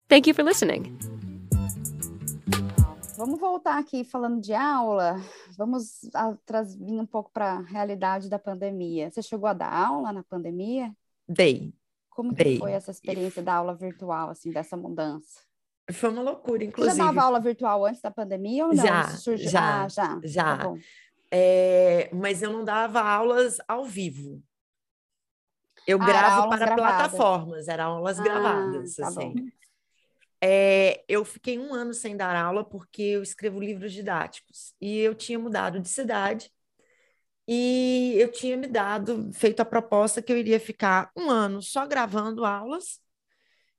Thank 0.09 0.27
you 0.27 0.33
for 0.33 0.43
listening. 0.43 1.20
Vamos 3.21 3.39
voltar 3.39 3.77
aqui 3.77 4.03
falando 4.03 4.41
de 4.41 4.51
aula. 4.51 5.15
Vamos 5.55 6.01
vir 6.79 6.99
um 6.99 7.05
pouco 7.05 7.29
para 7.31 7.51
a 7.51 7.61
realidade 7.61 8.27
da 8.27 8.39
pandemia. 8.39 9.11
Você 9.11 9.21
chegou 9.21 9.47
a 9.47 9.53
dar 9.53 9.71
aula 9.71 10.11
na 10.11 10.23
pandemia? 10.23 10.91
Dei. 11.29 11.71
Como 12.09 12.33
Dei. 12.33 12.57
foi 12.57 12.71
essa 12.71 12.89
experiência 12.89 13.43
da 13.43 13.53
aula 13.53 13.75
virtual, 13.75 14.31
assim, 14.31 14.51
dessa 14.51 14.75
mudança? 14.75 15.41
Foi 15.91 16.09
uma 16.09 16.23
loucura, 16.23 16.63
inclusive. 16.63 16.95
Você 16.95 16.97
já 16.97 17.05
dava 17.05 17.21
aula 17.21 17.39
virtual 17.39 17.85
antes 17.85 18.01
da 18.01 18.09
pandemia 18.09 18.65
ou 18.65 18.73
não? 18.73 18.83
Já, 18.83 19.07
Surgiu... 19.09 19.51
já, 19.51 19.83
ah, 19.83 19.87
já. 19.87 20.19
já. 20.23 20.57
Tá 20.57 20.73
é, 21.29 22.09
mas 22.11 22.41
eu 22.41 22.51
não 22.51 22.65
dava 22.65 23.01
aulas 23.01 23.59
ao 23.67 23.85
vivo. 23.85 24.41
Eu 25.85 26.01
Ah, 26.01 26.05
gravo 26.05 26.49
para 26.49 26.57
gravadas. 26.65 26.75
plataformas, 27.11 27.67
eram 27.67 27.97
aulas 27.97 28.19
Ah, 28.19 28.23
gravadas, 28.23 28.95
tá 28.95 29.07
assim. 29.09 29.33
bom. 29.35 29.60
É, 30.43 31.03
eu 31.07 31.23
fiquei 31.23 31.59
um 31.59 31.73
ano 31.73 31.93
sem 31.93 32.17
dar 32.17 32.35
aula 32.35 32.63
porque 32.67 33.01
eu 33.01 33.21
escrevo 33.21 33.59
livros 33.59 33.93
didáticos 33.93 34.73
e 34.81 34.97
eu 34.99 35.13
tinha 35.13 35.37
mudado 35.37 35.79
de 35.79 35.87
cidade 35.87 36.51
e 37.47 38.15
eu 38.17 38.31
tinha 38.31 38.57
me 38.57 38.67
dado, 38.67 39.31
feito 39.33 39.59
a 39.59 39.65
proposta 39.65 40.21
que 40.21 40.31
eu 40.31 40.37
iria 40.37 40.59
ficar 40.59 41.11
um 41.15 41.29
ano 41.29 41.61
só 41.61 41.85
gravando 41.85 42.45
aulas 42.45 42.99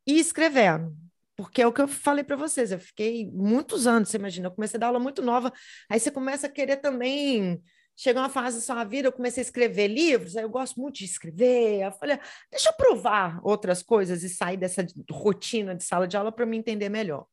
e 0.07 0.18
escrevendo. 0.18 0.94
Porque 1.37 1.62
é 1.62 1.66
o 1.66 1.72
que 1.72 1.81
eu 1.81 1.88
falei 1.88 2.22
para 2.22 2.37
vocês, 2.37 2.70
eu 2.70 2.79
fiquei 2.79 3.27
muitos 3.33 3.87
anos, 3.87 4.11
você 4.11 4.18
imagina, 4.18 4.48
eu 4.48 4.53
comecei 4.53 4.79
a 4.79 4.81
dar 4.81 4.87
aula 4.88 5.01
muito 5.01 5.22
nova, 5.22 5.53
aí 5.90 5.98
você 5.98 6.11
começa 6.11 6.46
a 6.46 6.51
querer 6.51 6.77
também 6.77 7.62
chega 8.03 8.19
uma 8.19 8.29
fase 8.29 8.57
da 8.57 8.62
sua 8.62 8.83
vida, 8.83 9.07
eu 9.07 9.12
comecei 9.12 9.41
a 9.41 9.47
escrever 9.47 9.87
livros, 9.87 10.37
aí 10.37 10.43
eu 10.43 10.51
gosto 10.51 10.81
muito 10.81 10.97
de 10.97 11.05
escrever. 11.05 11.85
Eu 11.85 11.93
falei, 11.93 12.19
deixa 12.51 12.69
eu 12.69 12.73
provar 12.73 13.41
outras 13.45 13.81
coisas 13.81 14.25
e 14.25 14.29
sair 14.29 14.57
dessa 14.57 14.85
rotina 15.09 15.73
de 15.73 15.85
sala 15.85 16.09
de 16.09 16.17
aula 16.17 16.33
para 16.33 16.45
me 16.45 16.57
entender 16.57 16.88
melhor. 16.88 17.29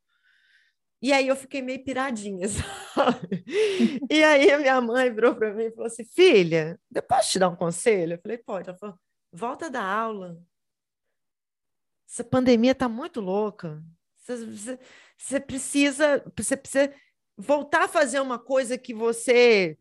E 1.01 1.11
aí 1.11 1.27
eu 1.27 1.35
fiquei 1.35 1.63
meio 1.63 1.83
piradinha, 1.83 2.47
sabe? 2.93 3.43
E 4.11 4.23
aí 4.23 4.55
minha 4.59 4.79
mãe 4.79 5.11
virou 5.11 5.33
para 5.33 5.51
mim 5.51 5.63
e 5.63 5.71
falou 5.71 5.87
assim: 5.87 6.05
filha, 6.05 6.79
eu 6.93 7.01
posso 7.01 7.31
te 7.31 7.39
dar 7.39 7.49
um 7.49 7.55
conselho? 7.55 8.13
Eu 8.13 8.21
falei, 8.21 8.37
pode. 8.37 8.69
Ela 8.69 8.77
falou, 8.77 8.95
volta 9.31 9.71
da 9.71 9.83
aula. 9.83 10.37
Essa 12.07 12.23
pandemia 12.23 12.73
está 12.73 12.87
muito 12.87 13.19
louca. 13.19 13.81
Você, 14.17 14.45
você, 14.45 14.79
você 15.17 15.39
precisa, 15.39 16.23
você 16.37 16.55
precisa 16.55 16.93
voltar 17.35 17.85
a 17.85 17.87
fazer 17.87 18.19
uma 18.19 18.37
coisa 18.37 18.77
que 18.77 18.93
você 18.93 19.75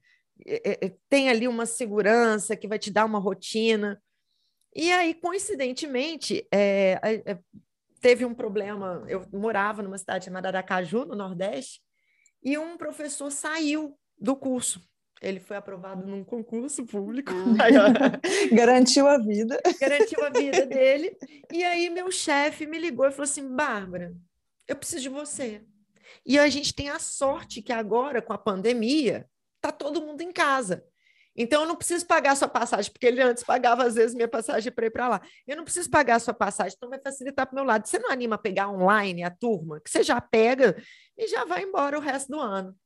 tem 1.08 1.28
ali 1.28 1.48
uma 1.48 1.66
segurança 1.66 2.56
que 2.56 2.68
vai 2.68 2.78
te 2.78 2.90
dar 2.90 3.04
uma 3.04 3.18
rotina. 3.18 4.00
E 4.74 4.92
aí, 4.92 5.14
coincidentemente, 5.14 6.46
é, 6.52 6.98
é, 7.02 7.38
teve 8.00 8.24
um 8.24 8.34
problema. 8.34 9.04
Eu 9.08 9.26
morava 9.32 9.82
numa 9.82 9.98
cidade 9.98 10.26
chamada 10.26 10.48
Aracaju, 10.48 11.04
no 11.04 11.16
Nordeste, 11.16 11.80
e 12.42 12.56
um 12.56 12.76
professor 12.76 13.30
saiu 13.30 13.98
do 14.18 14.36
curso. 14.36 14.80
Ele 15.20 15.40
foi 15.40 15.56
aprovado 15.56 16.06
num 16.06 16.22
concurso 16.22 16.86
público. 16.86 17.32
Ó, 17.32 18.54
Garantiu 18.54 19.08
a 19.08 19.18
vida. 19.18 19.58
garantiu 19.80 20.24
a 20.24 20.30
vida 20.30 20.64
dele. 20.64 21.16
E 21.52 21.64
aí, 21.64 21.90
meu 21.90 22.10
chefe 22.12 22.66
me 22.66 22.78
ligou 22.78 23.06
e 23.06 23.10
falou 23.10 23.24
assim: 23.24 23.48
Bárbara, 23.54 24.14
eu 24.68 24.76
preciso 24.76 25.02
de 25.02 25.08
você. 25.08 25.62
E 26.24 26.38
a 26.38 26.48
gente 26.48 26.72
tem 26.72 26.88
a 26.88 26.98
sorte 26.98 27.60
que 27.60 27.72
agora, 27.72 28.22
com 28.22 28.32
a 28.32 28.38
pandemia, 28.38 29.28
tá 29.60 29.72
todo 29.72 30.02
mundo 30.02 30.20
em 30.20 30.32
casa. 30.32 30.84
Então, 31.40 31.62
eu 31.62 31.68
não 31.68 31.76
preciso 31.76 32.04
pagar 32.04 32.32
a 32.32 32.36
sua 32.36 32.48
passagem, 32.48 32.90
porque 32.90 33.06
ele 33.06 33.22
antes 33.22 33.44
pagava, 33.44 33.84
às 33.84 33.94
vezes, 33.94 34.12
minha 34.12 34.26
passagem 34.26 34.72
para 34.72 34.86
ir 34.86 34.90
para 34.90 35.08
lá. 35.08 35.22
Eu 35.46 35.56
não 35.56 35.62
preciso 35.62 35.88
pagar 35.88 36.16
a 36.16 36.18
sua 36.18 36.34
passagem, 36.34 36.74
então 36.76 36.90
vai 36.90 36.98
facilitar 37.00 37.46
para 37.46 37.52
o 37.52 37.54
meu 37.54 37.64
lado. 37.64 37.86
Você 37.86 37.96
não 37.96 38.10
anima 38.10 38.34
a 38.34 38.38
pegar 38.38 38.68
online 38.68 39.22
a 39.22 39.30
turma, 39.30 39.80
que 39.80 39.88
você 39.88 40.02
já 40.02 40.20
pega 40.20 40.76
e 41.16 41.28
já 41.28 41.44
vai 41.44 41.62
embora 41.62 41.96
o 41.96 42.00
resto 42.00 42.32
do 42.32 42.40
ano. 42.40 42.76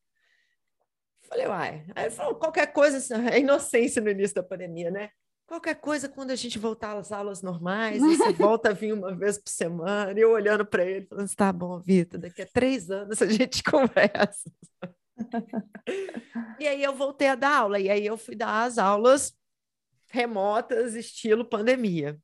Falei, 1.23 1.47
uai. 1.47 1.87
Aí 1.95 2.05
ele 2.05 2.11
falou, 2.11 2.35
qualquer 2.35 2.67
coisa, 2.67 3.17
é 3.31 3.41
inocência 3.41 4.03
no 4.03 4.11
início 4.11 4.35
da 4.35 4.43
pandemia, 4.43 4.91
né? 4.91 5.09
Qualquer 5.47 5.77
coisa, 5.77 6.07
quando 6.07 6.31
a 6.31 6.37
gente 6.37 6.59
voltar 6.59 6.95
às 6.97 7.11
aulas 7.11 7.41
normais, 7.41 8.01
você 8.01 8.33
volta 8.37 8.69
a 8.69 8.73
vir 8.75 8.93
uma 8.93 9.15
vez 9.15 9.39
por 9.39 9.51
semana, 9.51 10.13
e 10.13 10.23
eu 10.23 10.31
olhando 10.31 10.65
para 10.65 10.85
ele, 10.85 11.07
falando, 11.07 11.35
tá 11.35 11.51
bom, 11.51 11.79
Vitor, 11.81 12.21
daqui 12.21 12.43
a 12.43 12.47
três 12.47 12.91
anos 12.91 13.23
a 13.23 13.27
gente 13.27 13.63
conversa. 13.65 14.53
E 16.59 16.67
aí 16.67 16.83
eu 16.83 16.95
voltei 16.95 17.29
a 17.29 17.35
dar 17.35 17.59
aula, 17.59 17.79
e 17.79 17.91
aí 17.91 18.05
eu 18.07 18.17
fui 18.17 18.35
dar 18.35 18.65
as 18.65 18.79
aulas 18.79 19.37
remotas, 20.09 20.95
estilo 20.95 21.45
pandemia. 21.45 22.19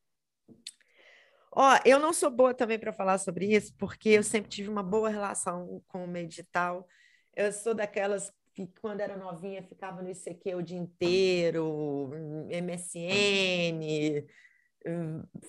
Ó, 1.50 1.78
eu 1.84 1.98
não 1.98 2.12
sou 2.12 2.30
boa 2.30 2.54
também 2.54 2.78
para 2.78 2.92
falar 2.92 3.18
sobre 3.18 3.46
isso, 3.46 3.74
porque 3.76 4.10
eu 4.10 4.22
sempre 4.22 4.50
tive 4.50 4.68
uma 4.68 4.82
boa 4.82 5.08
relação 5.08 5.82
com 5.88 6.04
o 6.04 6.08
meio 6.08 6.28
digital. 6.28 6.86
Eu 7.34 7.52
sou 7.52 7.74
daquelas 7.74 8.32
que, 8.54 8.66
quando 8.80 9.00
era 9.00 9.16
novinha, 9.16 9.62
ficava 9.62 10.02
no 10.02 10.10
ICQ 10.10 10.54
o 10.54 10.62
dia 10.62 10.78
inteiro, 10.78 12.10
MSN, 12.50 14.24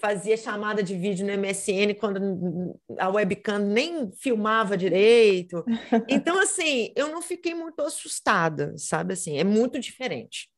fazia 0.01 0.35
chamada 0.35 0.81
de 0.81 0.95
vídeo 0.95 1.25
no 1.25 1.33
MSN 1.33 1.93
quando 1.99 2.79
a 2.97 3.09
webcam 3.09 3.59
nem 3.59 4.11
filmava 4.11 4.77
direito. 4.77 5.63
Então, 6.09 6.39
assim, 6.39 6.91
eu 6.95 7.09
não 7.09 7.21
fiquei 7.21 7.53
muito 7.53 7.81
assustada, 7.81 8.73
sabe? 8.77 9.13
Assim, 9.13 9.37
é 9.37 9.43
muito 9.43 9.79
diferente. 9.79 10.49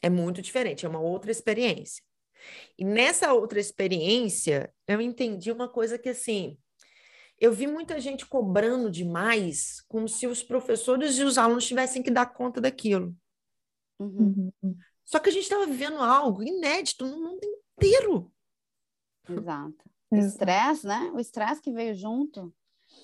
É 0.00 0.10
muito 0.10 0.42
diferente, 0.42 0.84
é 0.84 0.88
uma 0.88 1.00
outra 1.00 1.30
experiência. 1.30 2.02
E 2.76 2.84
nessa 2.84 3.32
outra 3.32 3.60
experiência, 3.60 4.72
eu 4.88 5.00
entendi 5.00 5.52
uma 5.52 5.68
coisa 5.68 5.98
que, 5.98 6.08
assim, 6.08 6.58
eu 7.38 7.52
vi 7.52 7.66
muita 7.66 8.00
gente 8.00 8.26
cobrando 8.26 8.90
demais, 8.90 9.80
como 9.88 10.08
se 10.08 10.26
os 10.26 10.42
professores 10.42 11.18
e 11.18 11.24
os 11.24 11.38
alunos 11.38 11.66
tivessem 11.66 12.02
que 12.02 12.10
dar 12.10 12.26
conta 12.26 12.60
daquilo. 12.60 13.14
Uhum. 13.98 14.50
Só 15.12 15.18
que 15.18 15.28
a 15.28 15.32
gente 15.32 15.42
estava 15.42 15.66
vivendo 15.66 15.98
algo 15.98 16.42
inédito 16.42 17.06
no 17.06 17.20
mundo 17.20 17.40
inteiro. 17.76 18.32
Exato. 19.28 19.84
Estresse, 20.10 20.86
né? 20.86 21.10
O 21.14 21.20
estresse 21.20 21.60
que 21.60 21.70
veio 21.70 21.94
junto. 21.94 22.50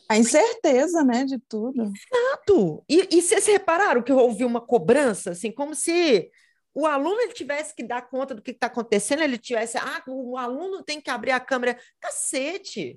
A 0.08 0.16
incerteza, 0.16 1.04
né, 1.04 1.24
de 1.26 1.38
tudo. 1.38 1.82
Exato. 1.82 2.82
E, 2.88 3.16
e 3.18 3.20
vocês 3.20 3.46
repararam 3.46 4.02
que 4.02 4.12
houve 4.12 4.42
uma 4.42 4.60
cobrança, 4.60 5.32
assim, 5.32 5.52
como 5.52 5.74
se 5.74 6.30
o 6.74 6.86
aluno 6.86 7.20
ele 7.20 7.34
tivesse 7.34 7.74
que 7.74 7.82
dar 7.82 8.08
conta 8.08 8.34
do 8.34 8.40
que 8.40 8.52
está 8.52 8.68
acontecendo, 8.68 9.22
ele 9.22 9.36
tivesse, 9.36 9.76
ah, 9.76 10.02
o 10.06 10.38
aluno 10.38 10.82
tem 10.82 11.02
que 11.02 11.10
abrir 11.10 11.32
a 11.32 11.40
câmera. 11.40 11.78
Cacete! 12.00 12.94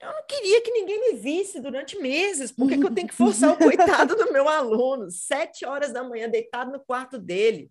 Eu 0.00 0.08
não 0.12 0.26
queria 0.26 0.60
que 0.62 0.70
ninguém 0.70 1.00
me 1.12 1.18
visse 1.18 1.60
durante 1.60 1.98
meses. 1.98 2.52
Por 2.52 2.68
que, 2.68 2.76
que 2.78 2.84
eu 2.84 2.94
tenho 2.94 3.08
que 3.08 3.14
forçar 3.14 3.52
o 3.52 3.56
coitado 4.06 4.16
do 4.16 4.32
meu 4.32 4.48
aluno? 4.48 5.10
Sete 5.10 5.64
horas 5.64 5.92
da 5.92 6.02
manhã, 6.02 6.28
deitado 6.28 6.70
no 6.72 6.80
quarto 6.80 7.18
dele, 7.18 7.70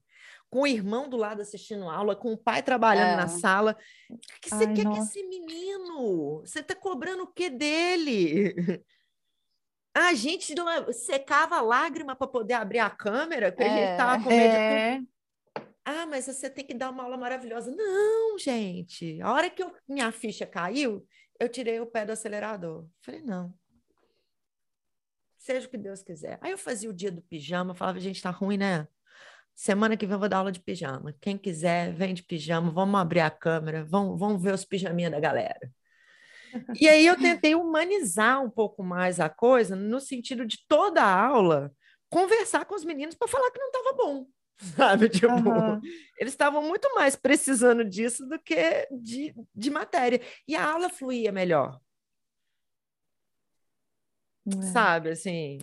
com 0.49 0.61
o 0.61 0.67
irmão 0.67 1.07
do 1.09 1.17
lado 1.17 1.41
assistindo 1.41 1.87
aula, 1.89 2.15
com 2.15 2.33
o 2.33 2.37
pai 2.37 2.63
trabalhando 2.63 3.13
É. 3.13 3.15
na 3.17 3.27
sala. 3.27 3.77
O 4.09 4.17
que 4.41 4.49
você 4.49 4.65
quer 4.73 4.83
nossa. 4.85 5.13
que 5.13 5.19
esse 5.19 5.27
menino? 5.27 6.39
Você 6.45 6.59
está 6.59 6.73
cobrando 6.75 7.23
o 7.23 7.27
que 7.27 7.49
dele? 7.49 8.55
A 9.95 10.13
gente 10.15 10.55
não- 10.55 10.91
secava 10.91 11.57
a 11.57 11.61
lágrima 11.61 12.15
para 12.15 12.25
poder 12.25 12.55
abrir 12.55 12.79
a 12.79 12.89
câmera, 12.89 13.51
porque 13.51 13.63
a 13.63 13.67
gente 13.69 13.79
É. 13.79 13.91
estava 13.91 14.23
com 14.23 14.29
medo 14.29 14.49
de 14.51 14.57
É, 14.57 14.99
ah, 15.85 16.05
mas 16.07 16.25
você 16.25 16.49
tem 16.49 16.65
que 16.65 16.73
dar 16.73 16.89
uma 16.89 17.03
aula 17.03 17.15
maravilhosa. 17.15 17.69
Não, 17.69 18.39
gente. 18.39 19.21
A 19.21 19.31
hora 19.31 19.51
que 19.51 19.61
eu- 19.61 19.71
minha 19.87 20.11
ficha 20.11 20.47
caiu, 20.47 21.05
eu 21.43 21.49
tirei 21.49 21.79
o 21.79 21.85
pé 21.85 22.05
do 22.05 22.11
acelerador. 22.11 22.87
Falei, 23.01 23.21
não. 23.21 23.53
Seja 25.37 25.67
o 25.67 25.69
que 25.69 25.77
Deus 25.77 26.01
quiser. 26.01 26.39
Aí 26.41 26.51
eu 26.51 26.57
fazia 26.57 26.89
o 26.89 26.93
dia 26.93 27.11
do 27.11 27.21
pijama, 27.21 27.75
falava, 27.75 27.99
gente, 27.99 28.21
tá 28.21 28.29
ruim, 28.29 28.57
né? 28.57 28.87
Semana 29.53 29.97
que 29.97 30.05
vem 30.05 30.13
eu 30.13 30.19
vou 30.19 30.29
dar 30.29 30.37
aula 30.37 30.51
de 30.51 30.61
pijama. 30.61 31.13
Quem 31.19 31.37
quiser, 31.37 31.93
vem 31.93 32.13
de 32.13 32.23
pijama, 32.23 32.71
vamos 32.71 32.99
abrir 32.99 33.19
a 33.19 33.29
câmera, 33.29 33.83
vamos, 33.83 34.17
vamos 34.17 34.41
ver 34.41 34.53
os 34.53 34.65
pijaminhas 34.65 35.11
da 35.11 35.19
galera. 35.19 35.71
E 36.79 36.87
aí 36.87 37.03
eu 37.07 37.17
tentei 37.17 37.55
humanizar 37.55 38.39
um 38.39 38.49
pouco 38.49 38.83
mais 38.83 39.19
a 39.19 39.27
coisa, 39.27 39.75
no 39.75 39.99
sentido 39.99 40.45
de 40.45 40.63
toda 40.67 41.01
a 41.01 41.25
aula 41.25 41.73
conversar 42.11 42.63
com 42.65 42.75
os 42.75 42.85
meninos 42.85 43.15
para 43.15 43.27
falar 43.27 43.49
que 43.49 43.57
não 43.57 43.69
estava 43.69 43.93
bom, 43.93 44.27
sabe? 44.77 45.09
Tipo, 45.09 45.31
aham. 45.31 45.81
eles 46.17 46.33
estavam 46.33 46.63
muito 46.63 46.93
mais 46.95 47.15
precisando 47.15 47.83
disso 47.85 48.25
do 48.27 48.39
que 48.39 48.87
de, 48.91 49.33
de 49.55 49.69
matéria. 49.69 50.21
E 50.47 50.55
a 50.55 50.65
aula 50.71 50.89
fluía 50.89 51.31
melhor, 51.31 51.79
sabe? 54.71 55.09
Assim, 55.11 55.57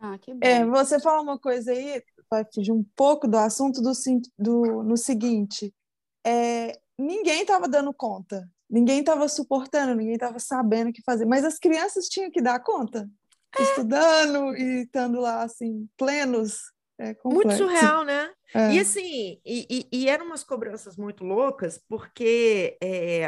Ah, 0.00 0.18
que 0.18 0.32
bom. 0.34 0.46
É, 0.46 0.64
você 0.66 1.00
fala 1.00 1.22
uma 1.22 1.38
coisa 1.38 1.72
aí, 1.72 2.02
vai 2.30 2.44
fugir 2.52 2.72
um 2.72 2.84
pouco 2.94 3.26
do 3.26 3.36
assunto 3.38 3.80
do, 3.80 3.92
do- 4.38 4.82
no 4.82 4.96
seguinte: 4.96 5.74
é, 6.26 6.78
ninguém 6.98 7.42
estava 7.42 7.68
dando 7.68 7.94
conta, 7.94 8.48
ninguém 8.68 9.00
estava 9.00 9.28
suportando, 9.28 9.94
ninguém 9.94 10.14
estava 10.14 10.38
sabendo 10.38 10.90
o 10.90 10.92
que 10.92 11.02
fazer, 11.04 11.26
mas 11.26 11.44
as 11.44 11.58
crianças 11.58 12.08
tinham 12.08 12.30
que 12.30 12.42
dar 12.42 12.60
conta. 12.60 13.08
estudando 13.58 14.56
e 14.56 14.82
estando 14.84 15.20
lá, 15.20 15.42
assim, 15.44 15.88
plenos. 15.96 16.58
É 16.98 17.14
Muito 17.24 17.52
surreal, 17.52 18.04
né? 18.04 18.30
É. 18.54 18.72
E 18.74 18.78
assim, 18.78 19.40
e, 19.44 19.86
e, 19.92 19.98
e 20.04 20.08
eram 20.08 20.26
umas 20.26 20.42
cobranças 20.42 20.96
muito 20.96 21.24
loucas, 21.24 21.78
porque 21.88 22.78
é, 22.82 23.26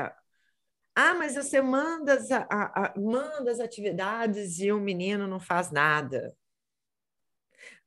ah, 0.95 1.15
mas 1.15 1.35
você 1.37 1.61
manda 1.63 2.15
as, 2.15 2.31
a- 2.31 2.47
a- 2.51 2.95
manda 2.99 3.51
as 3.51 3.61
atividades 3.61 4.59
e 4.61 4.73
o 4.73 4.81
menino 4.81 5.27
não 5.29 5.41
faz 5.41 5.71
nada. 5.71 6.35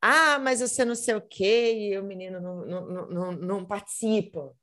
Ah, 0.01 0.39
mas 0.39 0.59
você 0.61 0.83
não 0.85 0.95
sei 0.95 1.15
o 1.15 1.21
quê 1.21 1.73
e 1.91 1.97
o 1.99 2.03
menino 2.03 2.39
não, 2.39 2.65
não, 2.65 3.07
não, 3.09 3.31
não, 3.33 3.65
participa. 3.65 4.55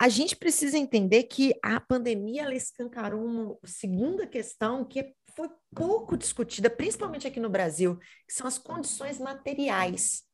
A 0.00 0.08
gente 0.08 0.36
precisa 0.36 0.78
entender 0.78 1.24
que 1.24 1.54
a 1.62 1.80
pandemia 1.80 2.42
ela 2.42 2.54
escancarou 2.54 3.24
uma 3.24 3.58
segunda 3.64 4.26
questão 4.26 4.84
que 4.84 5.14
foi 5.38 5.48
pouco 5.72 6.16
discutida, 6.16 6.68
principalmente 6.68 7.28
aqui 7.28 7.38
no 7.38 7.48
Brasil, 7.48 7.96
que 8.26 8.34
são 8.34 8.44
as 8.44 8.58
condições 8.58 9.20
materiais 9.20 10.26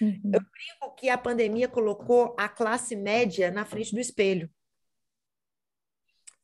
Uhum. 0.00 0.20
digo 0.32 0.94
que 0.96 1.08
a 1.08 1.16
pandemia 1.16 1.68
colocou 1.68 2.34
a 2.36 2.48
classe 2.48 2.96
média 2.96 3.52
na 3.52 3.64
frente 3.64 3.94
do 3.94 4.00
espelho. 4.00 4.50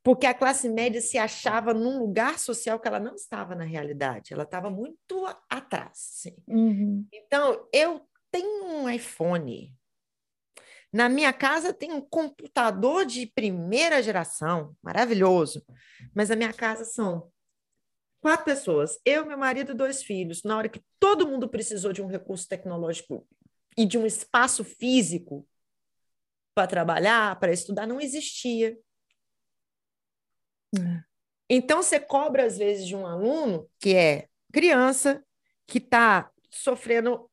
Porque 0.02 0.26
a 0.26 0.34
classe 0.34 0.68
média 0.68 1.00
se 1.00 1.18
achava 1.18 1.74
num 1.74 1.98
lugar 1.98 2.38
social 2.38 2.78
que 2.78 2.86
ela 2.86 3.00
não 3.00 3.14
estava 3.14 3.56
na 3.56 3.64
realidade, 3.64 4.32
ela 4.32 4.44
estava 4.44 4.70
muito 4.70 5.26
atrás. 5.50 5.90
assim. 5.92 6.36
Uhum. 6.46 7.06
Então, 7.12 7.68
eu 7.72 8.00
tenho 8.30 8.64
um 8.64 8.88
iPhone. 8.88 9.76
Na 10.92 11.08
minha 11.08 11.32
casa 11.32 11.72
tem 11.72 11.92
um 11.92 12.00
computador 12.00 13.04
de 13.04 13.26
primeira 13.26 14.02
geração, 14.02 14.74
maravilhoso. 14.82 15.64
Mas 16.14 16.30
na 16.30 16.36
minha 16.36 16.52
casa 16.52 16.84
são 16.84 17.30
quatro 18.20 18.44
pessoas, 18.44 18.98
eu, 19.04 19.26
meu 19.26 19.36
marido 19.36 19.72
e 19.72 19.76
dois 19.76 20.02
filhos. 20.02 20.42
Na 20.42 20.56
hora 20.56 20.68
que 20.68 20.82
todo 20.98 21.28
mundo 21.28 21.48
precisou 21.48 21.92
de 21.92 22.02
um 22.02 22.06
recurso 22.06 22.48
tecnológico 22.48 23.26
e 23.76 23.84
de 23.84 23.98
um 23.98 24.06
espaço 24.06 24.64
físico 24.64 25.46
para 26.54 26.66
trabalhar, 26.66 27.38
para 27.38 27.52
estudar, 27.52 27.86
não 27.86 28.00
existia. 28.00 28.76
É. 30.76 31.02
Então, 31.50 31.82
você 31.82 32.00
cobra, 32.00 32.44
às 32.44 32.58
vezes, 32.58 32.86
de 32.86 32.96
um 32.96 33.06
aluno 33.06 33.70
que 33.78 33.94
é 33.94 34.28
criança, 34.52 35.24
que 35.66 35.78
está 35.78 36.30
sofrendo, 36.50 37.30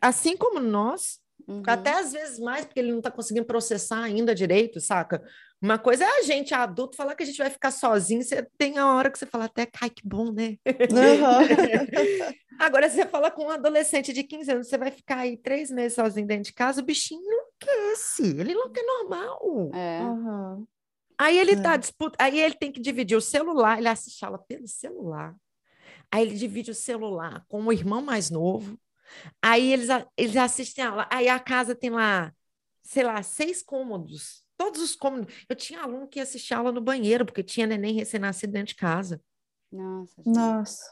assim 0.00 0.36
como 0.36 0.60
nós, 0.60 1.20
Uhum. 1.46 1.62
até 1.66 1.94
às 1.94 2.12
vezes 2.12 2.38
mais, 2.38 2.64
porque 2.66 2.78
ele 2.80 2.90
não 2.90 2.98
está 2.98 3.10
conseguindo 3.10 3.46
processar 3.46 4.02
ainda 4.02 4.34
direito, 4.34 4.80
saca? 4.80 5.22
Uma 5.60 5.78
coisa 5.78 6.04
é 6.04 6.18
a 6.18 6.22
gente, 6.22 6.54
adulto, 6.54 6.96
falar 6.96 7.14
que 7.14 7.22
a 7.22 7.26
gente 7.26 7.38
vai 7.38 7.50
ficar 7.50 7.70
sozinho. 7.70 8.22
Você 8.22 8.46
tem 8.56 8.78
a 8.78 8.94
hora 8.94 9.10
que 9.10 9.18
você 9.18 9.26
fala 9.26 9.46
até, 9.46 9.66
ai, 9.80 9.90
que 9.90 10.06
bom, 10.06 10.30
né? 10.32 10.56
Aham. 10.92 11.40
Agora, 12.58 12.88
você 12.88 13.06
fala 13.06 13.30
com 13.30 13.44
um 13.44 13.50
adolescente 13.50 14.12
de 14.12 14.24
15 14.24 14.50
anos, 14.50 14.68
você 14.68 14.76
vai 14.76 14.90
ficar 14.90 15.18
aí 15.18 15.36
três 15.36 15.70
meses 15.70 15.94
sozinho 15.94 16.26
dentro 16.26 16.44
de 16.44 16.52
casa, 16.52 16.80
o 16.80 16.84
bichinho 16.84 17.20
enlouquece. 17.22 18.36
Ele 18.38 18.54
não 18.54 18.66
é 18.66 18.82
normal. 18.82 19.70
É. 19.74 19.98
Aham. 20.00 20.66
Aí 21.16 21.38
ele 21.38 21.52
É. 21.52 21.56
tá 21.62 21.76
disputa, 21.76 22.16
aí 22.20 22.38
ele 22.38 22.54
tem 22.54 22.70
que 22.70 22.80
dividir 22.80 23.16
o 23.16 23.20
celular, 23.20 23.78
ele 23.78 23.88
assiste 23.88 24.24
aula 24.24 24.38
pelo 24.38 24.68
celular. 24.68 25.34
Aí 26.10 26.22
ele 26.22 26.36
divide 26.36 26.70
o 26.70 26.74
celular 26.74 27.44
com 27.48 27.64
o 27.64 27.72
irmão 27.72 28.00
mais 28.00 28.30
novo. 28.30 28.78
Aí 29.42 29.72
eles, 29.72 29.90
a- 29.90 30.06
eles 30.16 30.36
assistem 30.36 30.84
aula. 30.84 31.08
Aí 31.10 31.28
a 31.28 31.38
casa 31.38 31.74
tem 31.74 31.90
lá, 31.90 32.32
sei 32.82 33.04
lá, 33.04 33.22
seis 33.22 33.62
cômodos. 33.62 34.44
Todos 34.56 34.80
os 34.82 34.96
cômodos. 34.96 35.32
Eu 35.48 35.54
tinha 35.56 35.82
aluno 35.82 36.08
que 36.08 36.18
ia 36.18 36.22
assistir 36.22 36.54
aula 36.54 36.72
no 36.72 36.80
banheiro, 36.80 37.24
porque 37.24 37.42
tinha 37.42 37.66
neném 37.66 37.94
recém-nascido 37.94 38.52
dentro 38.52 38.68
de 38.68 38.76
casa. 38.76 39.20
Nossa. 39.70 40.22
Nossa. 40.26 40.82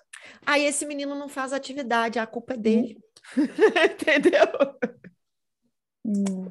Aí 0.44 0.64
esse 0.64 0.86
menino 0.86 1.14
não 1.14 1.28
faz 1.28 1.52
atividade, 1.52 2.18
a 2.18 2.26
culpa 2.26 2.54
é 2.54 2.56
dele. 2.56 2.98
Entendeu? 3.92 4.46
Hum. 6.04 6.46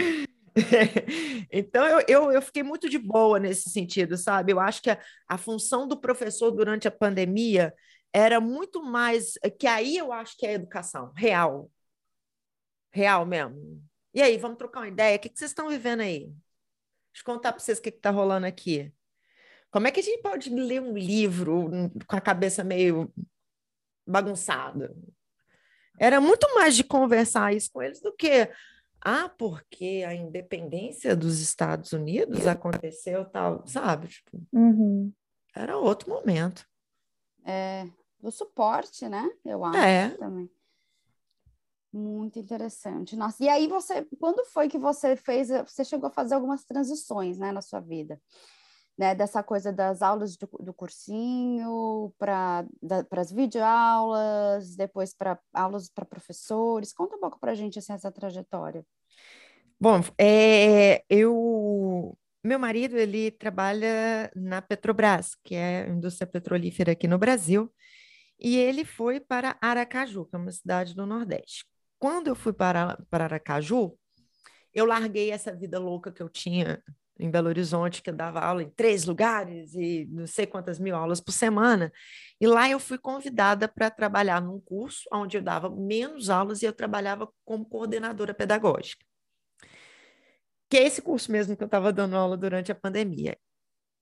Então, 1.51 1.85
eu, 1.85 2.05
eu, 2.07 2.31
eu 2.31 2.41
fiquei 2.41 2.63
muito 2.63 2.89
de 2.89 2.97
boa 2.97 3.39
nesse 3.39 3.69
sentido, 3.69 4.17
sabe? 4.17 4.53
Eu 4.53 4.59
acho 4.59 4.81
que 4.81 4.89
a, 4.89 4.97
a 5.27 5.37
função 5.37 5.87
do 5.87 5.99
professor 5.99 6.49
durante 6.51 6.87
a 6.87 6.91
pandemia 6.91 7.73
era 8.15 8.39
muito 8.39 8.81
mais. 8.81 9.33
Que 9.59 9.67
aí 9.67 9.97
eu 9.97 10.13
acho 10.13 10.37
que 10.37 10.47
é 10.47 10.53
educação 10.53 11.11
real. 11.13 11.69
Real 12.89 13.25
mesmo. 13.25 13.83
E 14.13 14.21
aí, 14.21 14.37
vamos 14.37 14.57
trocar 14.57 14.79
uma 14.79 14.87
ideia? 14.87 15.17
O 15.17 15.19
que, 15.19 15.27
que 15.27 15.37
vocês 15.37 15.51
estão 15.51 15.67
vivendo 15.67 15.99
aí? 15.99 16.27
Deixa 17.11 17.21
eu 17.21 17.25
contar 17.25 17.51
para 17.51 17.59
vocês 17.59 17.77
o 17.77 17.81
que 17.81 17.89
está 17.89 18.09
rolando 18.11 18.47
aqui. 18.47 18.93
Como 19.69 19.85
é 19.85 19.91
que 19.91 19.99
a 19.99 20.03
gente 20.03 20.21
pode 20.21 20.49
ler 20.49 20.81
um 20.81 20.93
livro 20.97 21.69
com 22.07 22.15
a 22.15 22.21
cabeça 22.21 22.63
meio 22.63 23.13
bagunçada? 24.07 24.95
Era 25.99 26.21
muito 26.21 26.47
mais 26.55 26.73
de 26.77 26.85
conversar 26.85 27.53
isso 27.53 27.69
com 27.73 27.81
eles 27.81 27.99
do 27.99 28.13
que 28.15 28.49
ah, 29.01 29.27
porque 29.27 30.05
a 30.07 30.15
independência 30.15 31.15
dos 31.15 31.41
Estados 31.41 31.91
Unidos 31.91 32.47
aconteceu 32.47 33.25
tal, 33.25 33.67
sabe? 33.67 34.07
Tipo, 34.07 34.41
Uhum. 34.53 35.11
era 35.53 35.77
outro 35.77 36.09
momento. 36.09 36.65
É, 37.45 37.85
do 38.25 38.31
suporte, 38.31 39.07
né? 39.07 39.29
Eu 39.45 39.63
acho 39.63 39.77
É. 39.77 40.09
também. 40.17 40.49
Muito 41.93 42.39
interessante. 42.39 43.15
Nossa, 43.15 43.41
e 43.43 43.47
aí 43.47 43.67
você, 43.67 44.05
quando 44.19 44.43
foi 44.45 44.67
que 44.67 44.77
você 44.77 45.15
fez, 45.15 45.47
você 45.47 45.85
chegou 45.85 46.07
a 46.07 46.11
fazer 46.11 46.33
algumas 46.35 46.65
transições, 46.65 47.37
né, 47.37 47.51
na 47.51 47.61
sua 47.61 47.79
vida? 47.79 48.19
Né, 48.97 49.13
dessa 49.13 49.43
coisa 49.43 49.73
das 49.73 50.01
aulas 50.01 50.37
do, 50.37 50.47
do 50.59 50.73
cursinho 50.73 52.13
para 52.17 52.65
as 53.11 53.31
videoaulas, 53.31 54.75
depois 54.75 55.13
para 55.13 55.37
aulas 55.53 55.89
para 55.89 56.05
professores. 56.05 56.93
Conta 56.93 57.17
um 57.17 57.19
pouco 57.19 57.39
para 57.39 57.51
a 57.51 57.55
gente 57.55 57.77
assim, 57.77 57.93
essa 57.93 58.11
trajetória. 58.11 58.85
Bom, 59.79 59.99
é, 60.17 61.03
eu, 61.09 62.17
meu 62.43 62.57
marido 62.57 62.97
ele 62.97 63.31
trabalha 63.31 64.31
na 64.33 64.61
Petrobras, 64.61 65.35
que 65.43 65.55
é 65.55 65.83
a 65.83 65.89
indústria 65.89 66.25
petrolífera 66.25 66.93
aqui 66.93 67.07
no 67.07 67.17
Brasil, 67.17 67.69
e 68.39 68.57
ele 68.57 68.83
foi 68.83 69.19
para 69.19 69.57
Aracaju, 69.61 70.25
que 70.25 70.35
é 70.35 70.39
uma 70.39 70.51
cidade 70.51 70.93
do 70.93 71.05
Nordeste. 71.05 71.65
Quando 71.97 72.27
eu 72.27 72.35
fui 72.35 72.53
para, 72.53 72.97
para 73.09 73.25
Aracaju, 73.25 73.97
eu 74.73 74.85
larguei 74.85 75.31
essa 75.31 75.55
vida 75.55 75.79
louca 75.79 76.11
que 76.11 76.21
eu 76.21 76.29
tinha 76.29 76.83
em 77.17 77.31
Belo 77.31 77.47
Horizonte, 77.47 78.01
que 78.01 78.09
eu 78.09 78.13
dava 78.13 78.41
aula 78.41 78.61
em 78.61 78.69
três 78.69 79.05
lugares 79.05 79.73
e 79.73 80.05
não 80.11 80.27
sei 80.27 80.45
quantas 80.45 80.79
mil 80.79 80.95
aulas 80.95 81.21
por 81.21 81.31
semana. 81.31 81.91
E 82.39 82.45
lá 82.45 82.69
eu 82.69 82.79
fui 82.79 82.97
convidada 82.97 83.67
para 83.67 83.89
trabalhar 83.89 84.41
num 84.41 84.59
curso 84.59 85.07
onde 85.13 85.37
eu 85.37 85.41
dava 85.41 85.69
menos 85.69 86.29
aulas 86.29 86.61
e 86.61 86.65
eu 86.65 86.73
trabalhava 86.73 87.31
como 87.45 87.65
coordenadora 87.65 88.33
pedagógica. 88.33 89.05
Que 90.69 90.77
é 90.77 90.83
esse 90.83 91.01
curso 91.01 91.31
mesmo 91.31 91.55
que 91.55 91.63
eu 91.63 91.67
estava 91.67 91.93
dando 91.93 92.15
aula 92.17 92.35
durante 92.35 92.71
a 92.71 92.75
pandemia. 92.75 93.37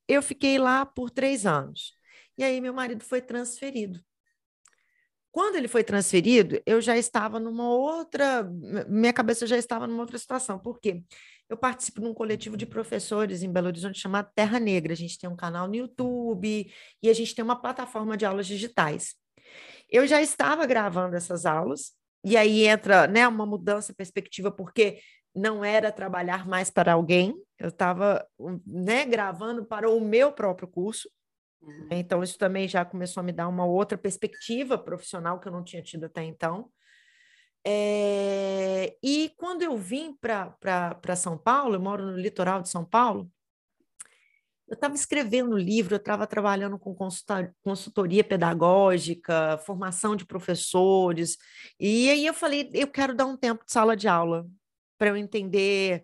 Eu 0.08 0.22
fiquei 0.22 0.58
lá 0.58 0.86
por 0.86 1.12
três 1.12 1.46
anos. 1.46 1.94
E 2.38 2.44
aí 2.44 2.60
meu 2.60 2.74
marido 2.74 3.04
foi 3.04 3.22
transferido. 3.22 4.04
Quando 5.34 5.56
ele 5.56 5.68
foi 5.68 5.84
transferido, 5.84 6.62
eu 6.64 6.80
já 6.80 6.96
estava 6.96 7.40
numa 7.40 7.68
outra. 7.68 8.48
Minha 8.88 9.12
cabeça 9.12 9.48
já 9.48 9.58
estava 9.58 9.88
numa 9.88 10.02
outra 10.02 10.20
situação. 10.20 10.60
Por 10.60 10.80
quê? 10.80 11.04
Eu 11.50 11.58
participo 11.58 12.00
de 12.02 12.08
um 12.08 12.14
coletivo 12.14 12.56
de 12.56 12.68
professores 12.68 13.42
em 13.42 13.52
Belo 13.52 13.66
Horizonte 13.66 14.00
chamado 14.00 14.30
Terra 14.36 14.60
Negra. 14.60 14.94
A 14.94 14.96
gente 14.96 15.18
tem 15.18 15.28
um 15.28 15.36
canal 15.36 15.68
no 15.68 15.74
YouTube 15.74 16.72
e 17.02 17.10
a 17.10 17.14
gente 17.14 17.34
tem 17.34 17.44
uma 17.44 17.60
plataforma 17.60 18.16
de 18.16 18.28
aulas 18.28 18.46
digitais. 18.46 19.16
Eu 19.90 20.06
já 20.06 20.22
estava 20.22 20.68
gravando 20.68 21.16
essas 21.16 21.48
aulas, 21.48 21.94
e 22.24 22.38
aí 22.38 22.68
entra 22.68 23.08
né, 23.08 23.28
uma 23.28 23.46
mudança 23.46 23.92
perspectiva, 23.92 24.52
porque 24.52 25.00
não 25.36 25.66
era 25.66 25.92
trabalhar 25.92 26.48
mais 26.48 26.70
para 26.70 26.94
alguém, 26.94 27.34
eu 27.58 27.70
estava 27.70 28.24
né, 28.68 29.04
gravando 29.04 29.66
para 29.66 29.90
o 29.90 30.00
meu 30.00 30.32
próprio 30.32 30.68
curso. 30.68 31.10
Então, 31.90 32.24
isso 32.24 32.38
também 32.38 32.68
já 32.68 32.84
começou 32.84 33.22
a 33.22 33.24
me 33.24 33.32
dar 33.32 33.48
uma 33.48 33.66
outra 33.66 33.98
perspectiva 33.98 34.78
profissional 34.78 35.40
que 35.40 35.48
eu 35.48 35.52
não 35.52 35.64
tinha 35.64 35.82
tido 35.82 36.06
até 36.06 36.24
então. 36.24 36.70
É... 37.66 38.96
E 39.02 39.32
quando 39.38 39.62
eu 39.62 39.78
vim 39.78 40.14
para 40.20 41.16
São 41.16 41.38
Paulo, 41.38 41.76
eu 41.76 41.82
moro 41.82 42.06
no 42.06 42.18
litoral 42.18 42.62
de 42.62 42.70
São 42.70 42.84
Paulo, 42.84 43.32
eu 44.68 44.76
estava 44.76 44.96
escrevendo 44.96 45.58
livro, 45.58 45.94
eu 45.94 46.00
estava 46.00 46.26
trabalhando 46.26 46.80
com 46.80 46.96
consultoria 47.62 48.24
pedagógica, 48.24 49.58
formação 49.60 50.16
de 50.16 50.26
professores, 50.26 51.38
e 51.80 52.10
aí 52.10 52.26
eu 52.26 52.34
falei, 52.34 52.70
eu 52.74 52.88
quero 52.88 53.14
dar 53.14 53.26
um 53.26 53.38
tempo 53.38 53.64
de 53.66 53.72
sala 53.72 53.96
de 53.96 54.08
aula 54.08 54.48
para 54.98 55.10
eu 55.10 55.18
entender 55.18 56.04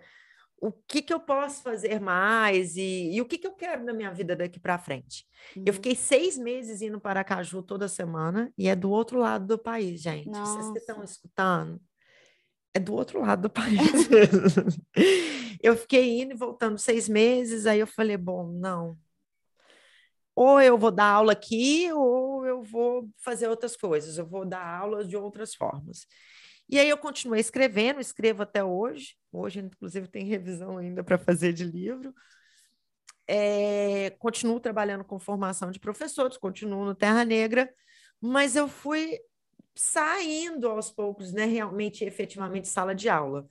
o 0.62 0.72
que, 0.72 1.02
que 1.02 1.14
eu 1.14 1.20
posso 1.20 1.64
fazer 1.64 2.00
mais 2.00 2.76
e, 2.76 3.12
e 3.14 3.22
o 3.22 3.26
que, 3.26 3.38
que 3.38 3.48
eu 3.48 3.54
quero 3.54 3.84
na 3.84 3.94
minha 3.94 4.12
vida 4.12 4.36
daqui 4.36 4.60
para 4.60 4.78
frente. 4.78 5.26
Uhum. 5.56 5.64
Eu 5.66 5.74
fiquei 5.74 5.96
seis 5.96 6.38
meses 6.38 6.82
indo 6.82 7.00
para 7.00 7.24
Caju 7.24 7.64
toda 7.64 7.88
semana 7.88 8.52
e 8.58 8.68
é 8.68 8.76
do 8.76 8.90
outro 8.92 9.20
lado 9.20 9.46
do 9.46 9.58
país, 9.58 10.02
gente. 10.02 10.30
Nossa. 10.30 10.56
Vocês 10.56 10.72
que 10.74 10.80
estão 10.80 11.04
escutando, 11.04 11.82
é 12.74 12.80
do 12.80 12.94
outro 12.94 13.22
lado 13.22 13.44
do 13.44 13.50
país. 13.50 13.80
eu 15.64 15.78
fiquei 15.78 16.22
indo 16.22 16.34
e 16.34 16.38
voltando 16.38 16.78
seis 16.78 17.08
meses, 17.08 17.66
aí 17.66 17.80
eu 17.80 17.88
falei, 17.88 18.18
bom, 18.18 18.52
não. 18.52 18.98
ou 20.36 20.62
eu 20.62 20.78
vou 20.78 20.92
dar 20.92 21.06
aula 21.06 21.32
aqui, 21.32 21.92
ou 21.94 22.46
eu 22.46 22.62
vou 22.64 23.10
fazer 23.24 23.48
outras 23.48 23.78
coisas, 23.78 24.18
eu 24.18 24.26
vou 24.26 24.46
dar 24.46 24.66
aulas 24.66 25.08
de 25.08 25.16
outras 25.16 25.56
formas. 25.56 26.06
E 26.70 26.78
aí 26.78 26.88
eu 26.88 26.98
continuei 26.98 27.42
escrevendo, 27.42 28.00
escrevo 28.00 28.44
até 28.44 28.64
hoje. 28.64 29.16
Hoje, 29.32 29.60
inclusive, 29.60 30.08
tem 30.08 30.24
revisão 30.26 30.78
ainda 30.78 31.04
para 31.04 31.18
fazer 31.18 31.52
de 31.52 31.64
livro. 31.64 32.14
É, 33.28 34.12
continuo 34.20 34.60
trabalhando 34.60 35.04
com 35.04 35.20
formação 35.20 35.72
de 35.72 35.80
professores, 35.80 36.38
continuo 36.38 36.86
no 36.86 36.96
Terra 36.96 37.26
Negra, 37.26 37.70
mas 38.22 38.56
eu 38.56 38.68
fui 38.68 39.20
saindo 39.76 40.68
aos 40.68 40.92
poucos, 40.92 41.32
né, 41.32 41.46
realmente, 41.46 42.04
efetivamente, 42.04 42.68
sala 42.68 42.94
de 42.94 43.08
aula. 43.10 43.48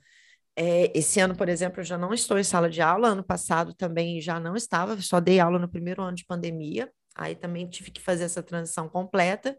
É, 0.55 0.91
esse 0.97 1.19
ano, 1.19 1.35
por 1.35 1.49
exemplo, 1.49 1.79
eu 1.79 1.85
já 1.85 1.97
não 1.97 2.13
estou 2.13 2.37
em 2.37 2.43
sala 2.43 2.69
de 2.69 2.81
aula, 2.81 3.09
ano 3.09 3.23
passado 3.23 3.73
também 3.73 4.21
já 4.21 4.39
não 4.39 4.55
estava, 4.55 4.99
só 5.01 5.19
dei 5.19 5.39
aula 5.39 5.57
no 5.59 5.69
primeiro 5.69 6.01
ano 6.01 6.15
de 6.15 6.25
pandemia, 6.25 6.91
aí 7.15 7.35
também 7.35 7.67
tive 7.69 7.91
que 7.91 8.01
fazer 8.01 8.25
essa 8.25 8.43
transição 8.43 8.89
completa. 8.89 9.57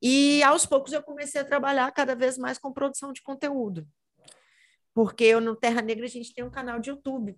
E 0.00 0.42
aos 0.42 0.64
poucos 0.64 0.92
eu 0.92 1.02
comecei 1.02 1.40
a 1.40 1.44
trabalhar 1.44 1.90
cada 1.92 2.14
vez 2.14 2.38
mais 2.38 2.58
com 2.58 2.72
produção 2.72 3.12
de 3.12 3.22
conteúdo. 3.22 3.86
Porque 4.94 5.24
eu, 5.24 5.40
no 5.40 5.56
Terra 5.56 5.82
Negra 5.82 6.06
a 6.06 6.08
gente 6.08 6.34
tem 6.34 6.44
um 6.44 6.50
canal 6.50 6.78
de 6.78 6.90
YouTube. 6.90 7.36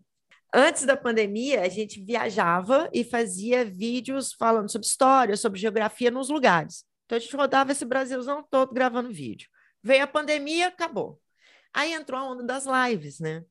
Antes 0.53 0.85
da 0.85 0.97
pandemia, 0.97 1.63
a 1.63 1.69
gente 1.69 2.03
viajava 2.03 2.91
e 2.93 3.05
fazia 3.05 3.65
vídeos 3.65 4.33
falando 4.33 4.71
sobre 4.71 4.87
história, 4.87 5.37
sobre 5.37 5.61
geografia 5.61 6.11
nos 6.11 6.29
lugares. 6.29 6.85
Então 7.07 7.17
a 7.17 7.21
gente 7.21 7.37
rodava 7.37 7.73
esse 7.73 7.85
Brasilzão 7.85 8.45
todo 8.51 8.73
gravando 8.73 9.13
vídeo. 9.13 9.49
Veio 9.83 10.05
a 10.05 10.07
pandemia, 10.07 10.69
acabou. 10.69 11.21
Aí 11.73 11.93
entrou 11.93 12.19
a 12.19 12.25
onda 12.25 12.43
das 12.43 12.67
lives, 12.67 13.21
né? 13.21 13.45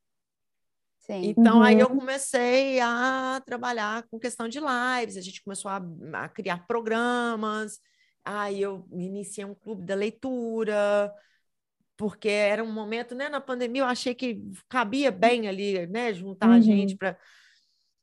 Sim. 0.98 1.30
Então, 1.30 1.56
uhum. 1.56 1.62
aí 1.62 1.80
eu 1.80 1.88
comecei 1.88 2.78
a 2.80 3.42
trabalhar 3.44 4.04
com 4.08 4.18
questão 4.18 4.46
de 4.46 4.60
lives, 4.60 5.16
a 5.16 5.20
gente 5.20 5.42
começou 5.42 5.70
a, 5.70 5.82
a, 6.12 6.28
criar 6.28 6.66
programas, 6.66 7.80
aí 8.24 8.60
eu 8.62 8.86
iniciei 8.92 9.44
um 9.44 9.54
clube 9.54 9.84
da 9.84 9.94
leitura, 9.94 11.12
porque 11.96 12.28
era 12.28 12.64
um 12.64 12.72
momento, 12.72 13.14
né, 13.14 13.28
na 13.28 13.40
pandemia 13.40 13.82
eu 13.82 13.86
achei 13.86 14.14
que 14.14 14.42
cabia 14.68 15.10
bem 15.10 15.48
ali, 15.48 15.86
né, 15.86 16.12
juntar 16.14 16.48
uhum. 16.48 16.54
a 16.54 16.60
gente 16.60 16.96
para... 16.96 17.18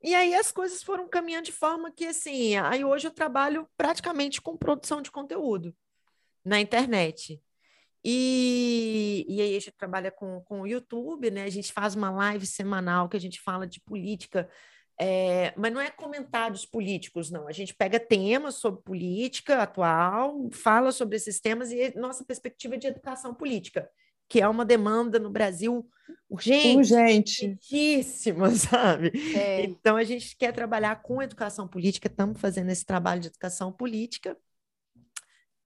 E 0.03 0.13
aí 0.13 0.35
as 0.35 0.51
coisas 0.51 0.83
foram 0.83 1.09
caminhando 1.09 1.45
de 1.45 1.51
forma 1.51 1.91
que, 1.91 2.05
assim, 2.05 2.55
aí 2.55 2.85
hoje 2.85 3.07
eu 3.07 3.11
trabalho 3.11 3.67
praticamente 3.75 4.39
com 4.39 4.55
produção 4.55 5.01
de 5.01 5.09
conteúdo 5.09 5.75
na 6.45 6.59
internet. 6.61 7.41
E, 8.03 9.25
e 9.27 9.41
aí 9.41 9.57
a 9.57 9.59
gente 9.59 9.75
trabalha 9.75 10.11
com, 10.11 10.39
com 10.41 10.61
o 10.61 10.67
YouTube, 10.67 11.31
né? 11.31 11.43
A 11.43 11.49
gente 11.49 11.73
faz 11.73 11.95
uma 11.95 12.09
live 12.09 12.45
semanal 12.45 13.09
que 13.09 13.17
a 13.17 13.19
gente 13.19 13.41
fala 13.41 13.65
de 13.65 13.81
política, 13.81 14.49
é, 14.99 15.53
mas 15.55 15.71
não 15.71 15.79
é 15.79 15.91
comentários 15.91 16.65
políticos, 16.65 17.29
não. 17.29 17.47
A 17.47 17.51
gente 17.51 17.73
pega 17.73 17.99
temas 17.99 18.55
sobre 18.55 18.81
política 18.81 19.61
atual, 19.61 20.49
fala 20.51 20.91
sobre 20.91 21.15
esses 21.15 21.39
temas 21.39 21.71
e 21.71 21.93
nossa 21.95 22.25
perspectiva 22.25 22.75
é 22.75 22.77
de 22.77 22.87
educação 22.87 23.33
política, 23.33 23.87
que 24.27 24.41
é 24.41 24.47
uma 24.47 24.65
demanda 24.65 25.19
no 25.19 25.29
Brasil 25.29 25.87
urgente, 26.27 26.77
urgentíssima, 26.77 28.49
sabe? 28.57 29.11
É. 29.35 29.65
Então 29.65 29.97
a 29.97 30.03
gente 30.03 30.35
quer 30.35 30.51
trabalhar 30.51 31.01
com 31.03 31.21
educação 31.21 31.67
política, 31.67 32.07
estamos 32.07 32.41
fazendo 32.41 32.71
esse 32.71 32.85
trabalho 32.85 33.21
de 33.21 33.27
educação 33.27 33.71
política 33.71 34.35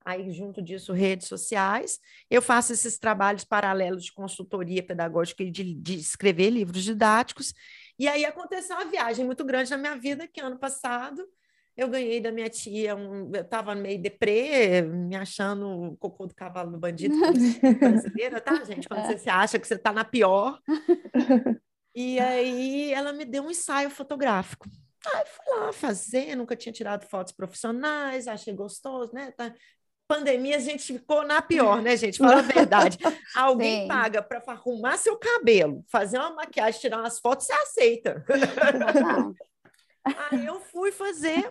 aí 0.04 0.32
junto 0.32 0.60
disso 0.60 0.92
redes 0.92 1.28
sociais. 1.28 1.98
Eu 2.28 2.42
faço 2.42 2.72
esses 2.72 2.98
trabalhos 2.98 3.44
paralelos 3.44 4.04
de 4.04 4.12
consultoria 4.12 4.82
pedagógica 4.82 5.42
e 5.42 5.50
de, 5.50 5.74
de 5.74 5.94
escrever 5.94 6.50
livros 6.50 6.82
didáticos. 6.82 7.54
E 7.98 8.08
aí 8.08 8.24
aconteceu 8.24 8.76
uma 8.76 8.84
viagem 8.84 9.24
muito 9.24 9.44
grande 9.44 9.70
na 9.70 9.76
minha 9.76 9.96
vida, 9.96 10.26
que 10.26 10.40
ano 10.40 10.58
passado 10.58 11.26
eu 11.76 11.88
ganhei 11.88 12.20
da 12.20 12.30
minha 12.30 12.50
tia, 12.50 12.94
um, 12.94 13.30
eu 13.34 13.42
estava 13.42 13.74
meio 13.74 14.00
deprê, 14.00 14.82
me 14.82 15.16
achando 15.16 15.66
o 15.66 15.96
cocô 15.96 16.26
do 16.26 16.34
cavalo 16.34 16.70
do 16.70 16.78
bandido 16.78 17.14
brasileira, 17.80 18.40
tá, 18.40 18.62
gente? 18.64 18.86
Quando 18.88 19.06
você 19.06 19.18
se 19.18 19.30
acha 19.30 19.58
que 19.58 19.66
você 19.66 19.74
está 19.74 19.92
na 19.92 20.04
pior. 20.04 20.60
E 21.94 22.20
aí 22.20 22.92
ela 22.92 23.12
me 23.12 23.24
deu 23.24 23.44
um 23.44 23.50
ensaio 23.50 23.88
fotográfico. 23.88 24.68
Aí 25.14 25.24
fui 25.26 25.58
lá 25.58 25.72
fazer, 25.72 26.36
nunca 26.36 26.54
tinha 26.54 26.72
tirado 26.72 27.06
fotos 27.06 27.32
profissionais, 27.32 28.28
achei 28.28 28.54
gostoso, 28.54 29.12
né? 29.14 29.32
Pandemia 30.12 30.56
a 30.56 30.60
gente 30.60 30.92
ficou 30.92 31.26
na 31.26 31.40
pior, 31.40 31.80
né, 31.80 31.96
gente? 31.96 32.18
Fala 32.20 32.40
a 32.40 32.42
verdade. 32.42 32.98
Alguém 33.34 33.82
Sim. 33.82 33.88
paga 33.88 34.22
para 34.22 34.42
arrumar 34.48 34.98
seu 34.98 35.16
cabelo, 35.16 35.82
fazer 35.88 36.18
uma 36.18 36.34
maquiagem, 36.34 36.82
tirar 36.82 36.98
umas 36.98 37.18
fotos, 37.18 37.46
você 37.46 37.52
aceita. 37.54 38.22
Aí 40.04 40.44
eu 40.44 40.60
fui 40.60 40.92
fazer 40.92 41.48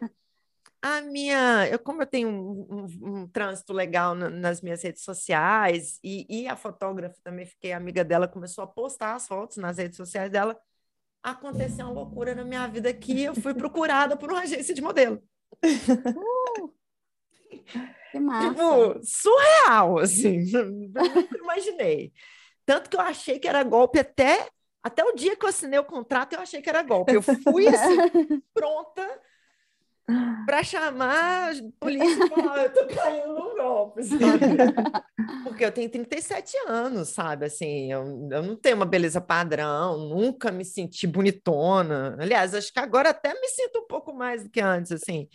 a 0.79 1.01
minha. 1.01 1.67
Eu, 1.71 1.79
como 1.79 2.03
eu 2.03 2.05
tenho 2.05 2.29
um, 2.29 2.67
um, 2.69 3.21
um 3.21 3.27
trânsito 3.27 3.73
legal 3.73 4.13
na, 4.13 4.29
nas 4.29 4.61
minhas 4.61 4.83
redes 4.83 5.01
sociais, 5.01 5.97
e, 6.03 6.27
e 6.29 6.47
a 6.47 6.55
fotógrafa 6.55 7.15
também 7.23 7.47
fiquei 7.47 7.73
amiga 7.73 8.03
dela, 8.03 8.27
começou 8.27 8.63
a 8.63 8.67
postar 8.67 9.15
as 9.15 9.27
fotos 9.27 9.57
nas 9.57 9.79
redes 9.79 9.97
sociais 9.97 10.29
dela. 10.29 10.55
Aconteceu 11.23 11.87
uma 11.87 11.95
loucura 11.95 12.35
na 12.35 12.43
minha 12.43 12.67
vida 12.67 12.93
que 12.93 13.23
eu 13.23 13.33
fui 13.33 13.55
procurada 13.55 14.15
por 14.15 14.29
uma 14.29 14.41
agência 14.41 14.75
de 14.75 14.83
modelo. 14.83 15.19
Uh! 15.63 16.80
Que 18.11 18.19
massa. 18.19 18.49
Tipo, 18.49 18.99
surreal, 19.03 19.99
assim. 19.99 20.39
Nunca 20.51 21.37
imaginei. 21.37 22.11
Tanto 22.65 22.89
que 22.89 22.95
eu 22.95 23.01
achei 23.01 23.39
que 23.39 23.47
era 23.47 23.63
golpe 23.63 23.99
até, 23.99 24.47
até 24.83 25.03
o 25.03 25.13
dia 25.13 25.35
que 25.35 25.45
eu 25.45 25.49
assinei 25.49 25.79
o 25.79 25.85
contrato, 25.85 26.33
eu 26.33 26.39
achei 26.39 26.61
que 26.61 26.69
era 26.69 26.83
golpe. 26.83 27.13
Eu 27.13 27.21
fui, 27.21 27.67
assim, 27.67 28.41
pronta 28.53 29.07
para 30.45 30.63
chamar 30.63 31.51
a 31.51 31.55
polícia 31.79 32.25
e 32.25 32.29
falar, 32.29 32.63
eu 32.63 32.73
tô 32.73 32.87
caindo 32.87 33.33
no 33.33 33.55
golpe, 33.55 34.03
sabe? 34.03 35.43
Porque 35.43 35.63
eu 35.63 35.71
tenho 35.71 35.89
37 35.89 36.57
anos, 36.67 37.09
sabe? 37.09 37.45
Assim, 37.45 37.91
eu, 37.91 38.27
eu 38.31 38.43
não 38.43 38.55
tenho 38.55 38.75
uma 38.75 38.85
beleza 38.85 39.21
padrão, 39.21 39.97
nunca 40.09 40.51
me 40.51 40.65
senti 40.65 41.07
bonitona. 41.07 42.17
Aliás, 42.19 42.53
acho 42.53 42.73
que 42.73 42.79
agora 42.79 43.09
até 43.11 43.33
me 43.33 43.47
sinto 43.47 43.79
um 43.79 43.87
pouco 43.87 44.13
mais 44.13 44.43
do 44.43 44.49
que 44.49 44.59
antes, 44.59 44.91
assim. 44.91 45.27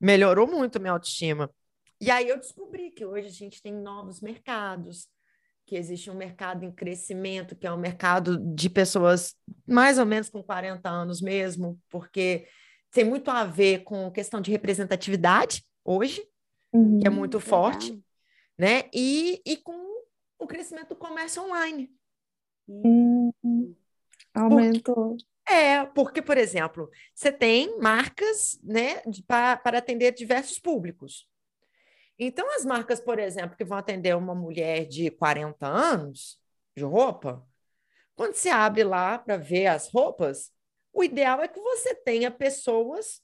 Melhorou 0.00 0.46
muito 0.46 0.76
a 0.76 0.80
minha 0.80 0.92
autoestima. 0.92 1.50
E 2.02 2.10
aí 2.10 2.28
eu 2.28 2.36
descobri 2.36 2.90
que 2.90 3.06
hoje 3.06 3.28
a 3.28 3.30
gente 3.30 3.62
tem 3.62 3.72
novos 3.72 4.20
mercados, 4.20 5.08
que 5.64 5.76
existe 5.76 6.10
um 6.10 6.16
mercado 6.16 6.64
em 6.64 6.72
crescimento, 6.72 7.54
que 7.54 7.64
é 7.64 7.72
um 7.72 7.78
mercado 7.78 8.38
de 8.52 8.68
pessoas 8.68 9.36
mais 9.64 10.00
ou 10.00 10.04
menos 10.04 10.28
com 10.28 10.42
40 10.42 10.90
anos 10.90 11.20
mesmo, 11.20 11.80
porque 11.88 12.48
tem 12.90 13.04
muito 13.04 13.30
a 13.30 13.44
ver 13.44 13.84
com 13.84 14.10
questão 14.10 14.40
de 14.40 14.50
representatividade 14.50 15.64
hoje, 15.84 16.28
uhum, 16.72 16.98
que 16.98 17.06
é 17.06 17.10
muito 17.10 17.36
legal. 17.36 17.48
forte, 17.48 18.04
né? 18.58 18.90
E, 18.92 19.40
e 19.46 19.56
com 19.58 19.80
o 20.40 20.46
crescimento 20.48 20.88
do 20.88 20.96
comércio 20.96 21.40
online. 21.40 21.88
Uhum. 22.66 23.76
Aumentou. 24.34 25.16
É, 25.48 25.84
porque, 25.86 26.20
por 26.20 26.36
exemplo, 26.36 26.90
você 27.14 27.30
tem 27.30 27.78
marcas 27.78 28.58
né, 28.60 29.00
para 29.28 29.78
atender 29.78 30.12
diversos 30.12 30.58
públicos. 30.58 31.30
Então, 32.26 32.54
as 32.54 32.64
marcas, 32.64 33.00
por 33.00 33.18
exemplo, 33.18 33.56
que 33.56 33.64
vão 33.64 33.78
atender 33.78 34.16
uma 34.16 34.34
mulher 34.34 34.86
de 34.86 35.10
40 35.10 35.66
anos 35.66 36.38
de 36.76 36.84
roupa, 36.84 37.46
quando 38.14 38.34
você 38.34 38.48
abre 38.48 38.84
lá 38.84 39.18
para 39.18 39.36
ver 39.36 39.66
as 39.66 39.88
roupas, 39.88 40.50
o 40.92 41.02
ideal 41.02 41.40
é 41.42 41.48
que 41.48 41.60
você 41.60 41.94
tenha 41.94 42.30
pessoas 42.30 43.20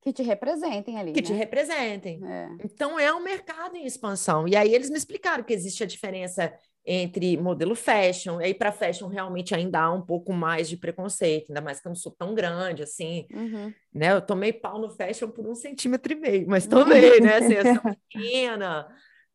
que 0.00 0.12
te 0.12 0.22
representem 0.22 0.98
ali. 0.98 1.12
Que 1.12 1.20
né? 1.20 1.26
te 1.26 1.32
representem. 1.32 2.20
É. 2.24 2.48
Então, 2.64 2.98
é 2.98 3.12
um 3.14 3.20
mercado 3.20 3.76
em 3.76 3.86
expansão. 3.86 4.48
E 4.48 4.56
aí, 4.56 4.74
eles 4.74 4.90
me 4.90 4.96
explicaram 4.96 5.44
que 5.44 5.54
existe 5.54 5.84
a 5.84 5.86
diferença 5.86 6.52
entre 6.84 7.36
modelo 7.36 7.76
fashion, 7.76 8.40
e 8.40 8.46
aí 8.46 8.54
para 8.54 8.72
fashion 8.72 9.06
realmente 9.06 9.54
ainda 9.54 9.80
há 9.80 9.92
um 9.92 10.02
pouco 10.02 10.32
mais 10.32 10.68
de 10.68 10.76
preconceito, 10.76 11.50
ainda 11.50 11.60
mais 11.60 11.80
que 11.80 11.86
eu 11.86 11.90
não 11.90 11.96
sou 11.96 12.10
tão 12.10 12.34
grande 12.34 12.82
assim, 12.82 13.26
uhum. 13.32 13.72
né? 13.94 14.12
Eu 14.12 14.20
tomei 14.20 14.52
pau 14.52 14.80
no 14.80 14.90
fashion 14.90 15.28
por 15.28 15.46
um 15.46 15.54
centímetro 15.54 16.12
e 16.12 16.16
meio, 16.16 16.48
mas 16.48 16.66
tomei, 16.66 17.20
né? 17.20 17.36
Assim, 17.36 17.52
eu 17.52 17.74
sou 17.74 17.96
pequena 18.10 18.88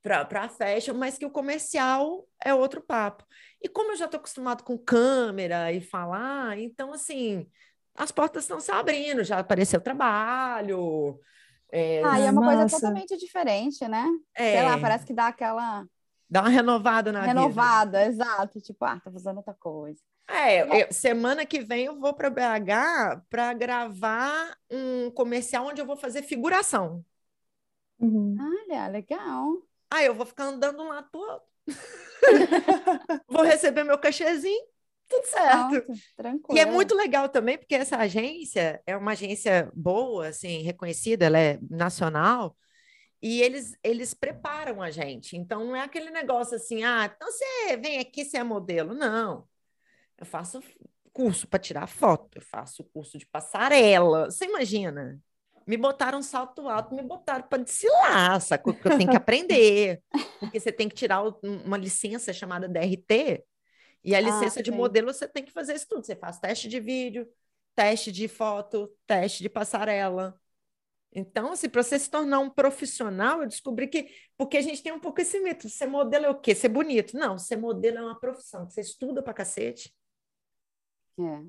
para 0.03 0.49
fashion, 0.49 0.93
mas 0.93 1.17
que 1.17 1.25
o 1.25 1.31
comercial 1.31 2.25
é 2.43 2.53
outro 2.53 2.81
papo. 2.81 3.25
E 3.61 3.69
como 3.69 3.91
eu 3.91 3.97
já 3.97 4.05
estou 4.05 4.19
acostumado 4.19 4.63
com 4.63 4.77
câmera 4.77 5.71
e 5.71 5.79
falar, 5.79 6.57
então 6.59 6.91
assim, 6.93 7.47
as 7.95 8.11
portas 8.11 8.43
estão 8.43 8.59
se 8.59 8.71
abrindo, 8.71 9.23
já 9.23 9.39
apareceu 9.39 9.79
trabalho. 9.79 11.19
É... 11.71 12.01
Ah, 12.03 12.19
e 12.19 12.23
é 12.25 12.31
uma 12.31 12.41
Nossa. 12.41 12.57
coisa 12.57 12.75
totalmente 12.75 13.17
diferente, 13.17 13.87
né? 13.87 14.05
É. 14.35 14.51
Sei 14.53 14.63
lá, 14.63 14.77
parece 14.77 15.05
que 15.05 15.13
dá 15.13 15.27
aquela 15.27 15.85
Dá 16.29 16.41
uma 16.41 16.49
renovada 16.49 17.11
na 17.11 17.21
renovada, 17.21 17.99
vida. 17.99 18.11
exato. 18.11 18.59
Tipo, 18.59 18.85
ah, 18.85 18.99
tá 18.99 19.11
fazendo 19.11 19.37
outra 19.37 19.53
coisa. 19.53 20.01
É, 20.29 20.83
eu, 20.83 20.91
semana 20.91 21.45
que 21.45 21.61
vem 21.61 21.85
eu 21.85 21.97
vou 21.99 22.13
para 22.13 22.29
BH 22.29 23.23
para 23.29 23.53
gravar 23.53 24.57
um 24.69 25.09
comercial 25.11 25.65
onde 25.67 25.79
eu 25.79 25.85
vou 25.85 25.95
fazer 25.95 26.21
figuração. 26.23 27.03
Uhum. 27.97 28.35
Olha, 28.39 28.87
legal. 28.87 29.63
Ah, 29.89 30.03
eu 30.03 30.13
vou 30.13 30.25
ficar 30.25 30.45
andando 30.45 30.83
lá 30.83 31.01
todo. 31.01 31.41
vou 33.27 33.43
receber 33.43 33.83
meu 33.83 33.97
cachezinho. 33.97 34.65
tudo 35.09 35.25
certo. 35.25 35.87
tranquilo. 36.17 36.57
E 36.57 36.59
é 36.59 36.65
muito 36.65 36.93
legal 36.93 37.29
também, 37.29 37.57
porque 37.57 37.75
essa 37.75 37.97
agência 37.97 38.81
é 38.85 38.97
uma 38.97 39.11
agência 39.11 39.71
boa, 39.73 40.27
assim, 40.27 40.61
reconhecida, 40.61 41.25
ela 41.25 41.39
é 41.39 41.57
nacional, 41.69 42.55
e 43.21 43.41
eles, 43.41 43.75
eles 43.83 44.13
preparam 44.13 44.81
a 44.81 44.91
gente. 44.91 45.35
Então, 45.35 45.65
não 45.65 45.75
é 45.75 45.81
aquele 45.81 46.09
negócio 46.11 46.55
assim, 46.55 46.83
ah, 46.83 47.11
então 47.13 47.31
você 47.31 47.77
vem 47.77 47.99
aqui, 47.99 48.23
você 48.23 48.37
é 48.37 48.43
modelo. 48.43 48.93
Não. 48.93 49.47
Eu 50.17 50.25
faço 50.25 50.61
curso 51.11 51.47
para 51.47 51.59
tirar 51.59 51.87
foto, 51.87 52.37
eu 52.37 52.41
faço 52.41 52.83
curso 52.83 53.17
de 53.17 53.25
passarela. 53.25 54.25
Você 54.25 54.45
imagina? 54.45 55.19
Me 55.65 55.75
botaram 55.75 56.19
um 56.19 56.23
salto 56.23 56.69
alto, 56.69 56.95
me 56.95 57.01
botaram 57.01 57.43
para 57.43 57.63
desfilar, 57.63 58.39
sacou? 58.39 58.73
Que 58.73 58.87
eu 58.87 58.97
tenho 58.97 59.09
que 59.09 59.17
aprender. 59.17 60.01
Porque 60.39 60.59
você 60.59 60.71
tem 60.71 60.87
que 60.87 60.95
tirar 60.95 61.23
uma 61.43 61.77
licença 61.77 62.31
chamada 62.31 62.69
DRT, 62.69 63.43
e 64.03 64.15
a 64.15 64.19
ah, 64.19 64.21
licença 64.21 64.61
ah, 64.61 64.63
de 64.63 64.71
modelo 64.71 65.13
você 65.13 65.27
tem 65.27 65.43
que 65.43 65.51
fazer 65.51 65.75
isso 65.75 65.87
tudo. 65.89 66.05
Você 66.05 66.15
faz 66.15 66.39
teste 66.39 66.69
de 66.69 66.79
vídeo, 66.79 67.27
teste 67.75 68.11
de 68.11 68.27
foto, 68.27 68.89
teste 69.05 69.43
de 69.43 69.49
passarela. 69.49 70.39
Então, 71.13 71.51
assim, 71.51 71.69
para 71.69 71.81
você 71.81 71.97
se 71.97 72.09
tornar 72.09 72.39
um 72.39 72.49
profissional, 72.49 73.41
eu 73.41 73.47
descobri 73.47 73.87
que. 73.87 74.07
Porque 74.37 74.57
a 74.57 74.61
gente 74.61 74.83
tem 74.83 74.91
um 74.91 74.99
pouco 74.99 75.21
esse 75.21 75.39
mito: 75.39 75.69
ser 75.69 75.87
modelo 75.87 76.25
é 76.25 76.29
o 76.29 76.39
quê? 76.39 76.53
Ser 76.53 76.69
bonito. 76.69 77.17
Não, 77.17 77.37
ser 77.37 77.55
modelo 77.55 77.97
é 77.97 78.01
uma 78.01 78.19
profissão, 78.19 78.69
você 78.69 78.81
estuda 78.81 79.21
para 79.23 79.33
cacete. 79.33 79.93
É. 81.19 81.43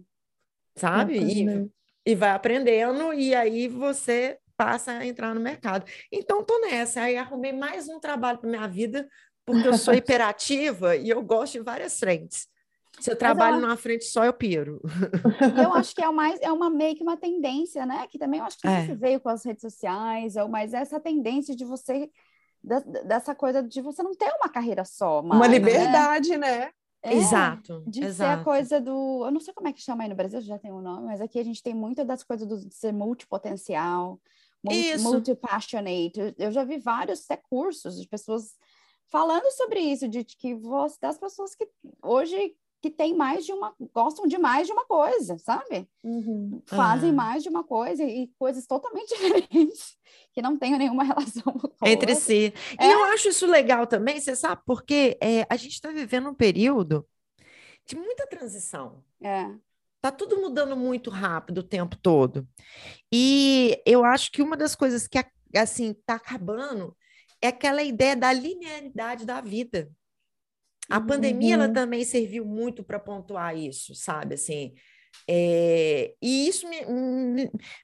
Sabe? 0.77 1.19
E, 1.19 1.71
e 2.07 2.15
vai 2.15 2.31
aprendendo, 2.31 3.13
e 3.13 3.35
aí 3.35 3.69
você 3.69 4.39
passa 4.57 4.93
a 4.93 5.07
entrar 5.07 5.35
no 5.35 5.41
mercado. 5.41 5.85
Então, 6.11 6.45
tô 6.45 6.59
nessa. 6.61 7.03
Aí 7.03 7.17
arrumei 7.17 7.53
mais 7.53 7.89
um 7.89 8.01
trabalho 8.01 8.39
para 8.39 8.49
minha 8.49 8.67
vida, 8.67 9.09
porque 9.45 9.69
eu 9.69 9.75
sou 9.75 9.93
hiperativa 9.95 10.97
e 10.97 11.11
eu 11.11 11.23
gosto 11.23 11.55
de 11.55 11.61
várias 11.61 11.99
frentes. 11.99 12.49
Se 13.01 13.11
eu 13.11 13.17
trabalho 13.17 13.61
numa 13.61 13.77
frente 13.77 14.05
só, 14.05 14.25
eu 14.25 14.33
piro. 14.33 14.81
Eu 15.57 15.73
acho 15.75 15.95
que 15.95 16.03
é, 16.03 16.11
mais, 16.11 16.41
é 16.41 16.51
uma 16.51 16.71
meio 16.71 16.97
que 16.97 17.03
uma 17.03 17.17
tendência, 17.17 17.87
né? 17.87 18.07
Que 18.09 18.19
também 18.19 18.41
eu 18.41 18.47
acho 18.47 18.59
que 18.59 18.67
é. 18.67 18.95
veio 18.95 19.21
com 19.21 19.29
as 19.29 19.45
redes 19.45 19.63
sociais, 19.63 20.35
mas 20.51 20.75
essa 20.75 20.99
tendência 20.99 21.55
de 21.55 21.65
você, 21.65 22.11
dessa 23.05 23.35
coisa 23.35 23.63
de 23.63 23.81
você 23.81 24.03
não 24.03 24.15
ter 24.15 24.33
uma 24.41 24.49
carreira 24.49 24.85
só. 24.85 25.23
Mais, 25.23 25.41
uma 25.41 25.49
né? 25.49 25.59
liberdade, 25.59 26.37
né? 26.37 26.59
né? 26.59 26.71
É, 27.03 27.15
exato. 27.15 27.85
De 27.87 28.05
exato. 28.05 28.17
ser 28.17 28.41
a 28.41 28.45
coisa 28.45 28.81
do. 28.81 29.25
Eu 29.25 29.31
não 29.31 29.41
sei 29.41 29.55
como 29.55 29.69
é 29.69 29.73
que 29.73 29.81
chama 29.81 30.03
aí 30.03 30.09
no 30.09 30.17
Brasil, 30.17 30.41
já 30.41 30.59
tem 30.59 30.73
um 30.73 30.81
nome, 30.81 31.07
mas 31.07 31.21
aqui 31.21 31.39
a 31.39 31.45
gente 31.45 31.63
tem 31.63 31.75
muito 31.75 32.05
das 32.05 32.25
coisas 32.25 32.47
do, 32.47 32.59
de 32.59 32.75
ser 32.75 32.93
multipotencial, 32.93 34.21
multi, 34.65 34.99
multi-passionate. 34.99 36.35
Eu 36.37 36.51
já 36.51 36.65
vi 36.65 36.79
vários 36.79 37.25
até 37.25 37.41
cursos 37.49 38.01
de 38.01 38.09
pessoas 38.09 38.57
falando 39.07 39.51
sobre 39.53 39.81
isso, 39.81 40.09
de 40.09 40.25
que 40.25 40.55
você, 40.55 40.97
das 41.01 41.19
pessoas 41.19 41.55
que 41.55 41.69
hoje 42.03 42.55
que 42.81 42.91
tem 42.91 43.15
mais 43.15 43.45
de 43.45 43.53
uma, 43.53 43.75
gostam 43.93 44.27
de 44.27 44.39
mais 44.39 44.67
de 44.67 44.73
uma 44.73 44.85
coisa, 44.85 45.37
sabe? 45.39 45.89
Uhum. 46.03 46.63
Fazem 46.67 47.13
mais 47.13 47.43
de 47.43 47.49
uma 47.49 47.65
coisa 47.65 48.05
e 48.05 48.31
coisas 48.39 48.67
totalmente 48.67 49.09
diferentes, 49.17 49.97
que 50.33 50.41
não 50.41 50.57
têm 50.57 50.79
nenhuma 50.79 51.03
relação 51.05 51.55
entre 51.85 52.15
si. 52.15 52.53
É. 52.79 52.87
E 52.87 52.93
eu 52.93 53.05
acho 53.07 53.29
isso 53.29 53.47
legal 53.47 53.87
também, 53.87 54.21
você 54.21 54.37
sabe, 54.37 54.63
porque 54.65 55.19
é, 55.21 55.45
a 55.51 55.57
gente 55.57 55.73
está 55.73 55.91
vivendo 55.91 56.29
um 56.31 56.35
período 56.35 57.07
de 57.85 57.97
muita 57.97 58.27
transição. 58.27 59.03
É. 59.21 59.51
Tá 60.01 60.13
tudo 60.13 60.41
mudando 60.41 60.77
muito 60.77 61.11
rápido 61.11 61.59
o 61.59 61.63
tempo 61.63 61.97
todo. 61.97 62.47
E 63.13 63.83
eu 63.85 64.05
acho 64.05 64.31
que 64.31 64.41
uma 64.41 64.57
das 64.57 64.77
coisas 64.77 65.09
que, 65.09 65.19
assim, 65.57 65.95
tá 66.07 66.15
acabando 66.15 66.97
é 67.43 67.49
aquela 67.49 67.83
ideia 67.83 68.15
da 68.15 68.33
linearidade 68.33 69.27
da 69.27 69.41
vida. 69.41 69.91
A 70.89 70.99
uhum. 70.99 71.07
pandemia 71.07 71.55
ela 71.55 71.69
também 71.69 72.05
serviu 72.05 72.45
muito 72.45 72.83
para 72.83 72.99
pontuar 72.99 73.57
isso, 73.57 73.95
sabe? 73.95 74.35
Assim, 74.35 74.75
é... 75.29 76.15
e 76.21 76.49
isso 76.49 76.69
me, 76.69 76.85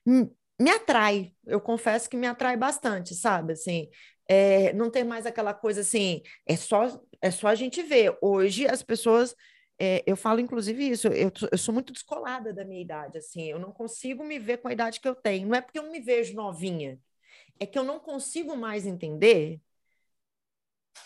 me, 0.07 0.31
me, 0.61 0.71
atrai. 0.71 1.33
Eu 1.47 1.61
confesso 1.61 2.09
que 2.09 2.17
me 2.17 2.27
atrai 2.27 2.57
bastante, 2.57 3.15
sabe? 3.15 3.53
Assim, 3.53 3.89
é... 4.29 4.73
não 4.73 4.91
tem 4.91 5.05
mais 5.05 5.27
aquela 5.27 5.53
coisa 5.53 5.83
assim. 5.83 6.23
É 6.47 6.57
só 6.57 7.01
é 7.21 7.31
só 7.31 7.49
a 7.49 7.55
gente 7.55 7.83
ver. 7.83 8.17
Hoje 8.21 8.67
as 8.67 8.83
pessoas 8.83 9.35
é, 9.79 10.03
eu 10.07 10.17
falo 10.17 10.41
inclusive 10.41 10.89
isso, 10.89 11.09
eu, 11.09 11.33
eu, 11.51 11.59
sou 11.59 11.75
muito 11.75 11.93
descolada 11.93 12.53
da 12.53 12.65
minha 12.65 12.81
idade, 12.81 13.19
assim, 13.19 13.51
eu 13.51 13.59
não 13.59 13.73
consigo 13.73 14.23
me 14.25 14.39
ver 14.39 14.59
com 14.59 14.69
a 14.69 14.73
idade 14.73 15.01
que 15.01 15.09
eu 15.09 15.15
tenho. 15.15 15.49
Não 15.49 15.57
é 15.57 15.61
porque 15.61 15.79
eu 15.79 15.83
não 15.83 15.91
me 15.91 16.01
vejo 16.01 16.35
novinha, 16.35 16.99
é 17.59 17.67
que 17.67 17.79
eu 17.79 17.85
não 17.85 17.99
consigo 17.99 18.57
mais 18.57 18.87
entender 18.87 19.61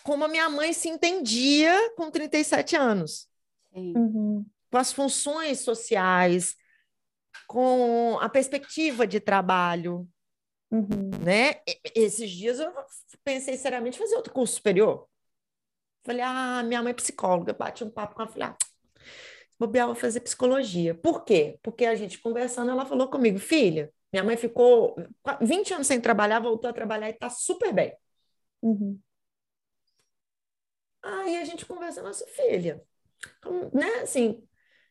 como 0.03 0.25
a 0.25 0.29
minha 0.29 0.49
mãe 0.49 0.73
se 0.73 0.89
entendia 0.89 1.93
com 1.97 2.11
37 2.11 2.77
anos. 2.77 3.29
Uhum. 3.73 4.45
Com 4.71 4.79
as 4.79 4.93
funções 4.93 5.61
sociais, 5.61 6.57
com 7.47 8.19
a 8.21 8.29
perspectiva 8.29 9.07
de 9.07 9.21
trabalho. 9.21 10.09
Uhum. 10.71 11.11
Né? 11.25 11.61
Esses 11.95 12.31
dias 12.31 12.59
eu 12.59 12.73
pensei 13.25 13.57
seriamente 13.57 13.97
em 13.97 14.01
fazer 14.01 14.17
outro 14.17 14.33
curso 14.33 14.55
superior. 14.55 15.09
Falei, 16.05 16.23
ah, 16.23 16.63
minha 16.63 16.83
mãe 16.83 16.91
é 16.91 16.95
psicóloga, 16.95 17.53
bate 17.53 17.85
um 17.85 17.91
papo 17.91 18.15
com 18.15 18.23
ela, 18.23 18.31
falei, 18.31 18.49
ah, 18.49 18.57
bobear, 19.59 19.87
vou 19.87 19.97
fazer 19.97 20.21
psicologia. 20.21 20.95
Por 20.95 21.25
quê? 21.25 21.59
Porque 21.63 21.85
a 21.85 21.95
gente 21.95 22.19
conversando, 22.19 22.71
ela 22.71 22.87
falou 22.87 23.09
comigo, 23.09 23.39
filha, 23.39 23.93
minha 24.13 24.25
mãe 24.25 24.37
ficou 24.37 24.97
20 25.41 25.75
anos 25.75 25.87
sem 25.87 26.01
trabalhar, 26.01 26.41
voltou 26.41 26.71
a 26.71 26.73
trabalhar 26.73 27.09
e 27.09 27.13
está 27.13 27.29
super 27.29 27.73
bem. 27.73 27.95
Uhum. 28.63 28.99
Aí 31.03 31.37
a 31.39 31.45
gente 31.45 31.65
conversa, 31.65 32.03
nossa 32.03 32.27
filha, 32.27 32.83
né, 33.73 34.01
assim, 34.03 34.43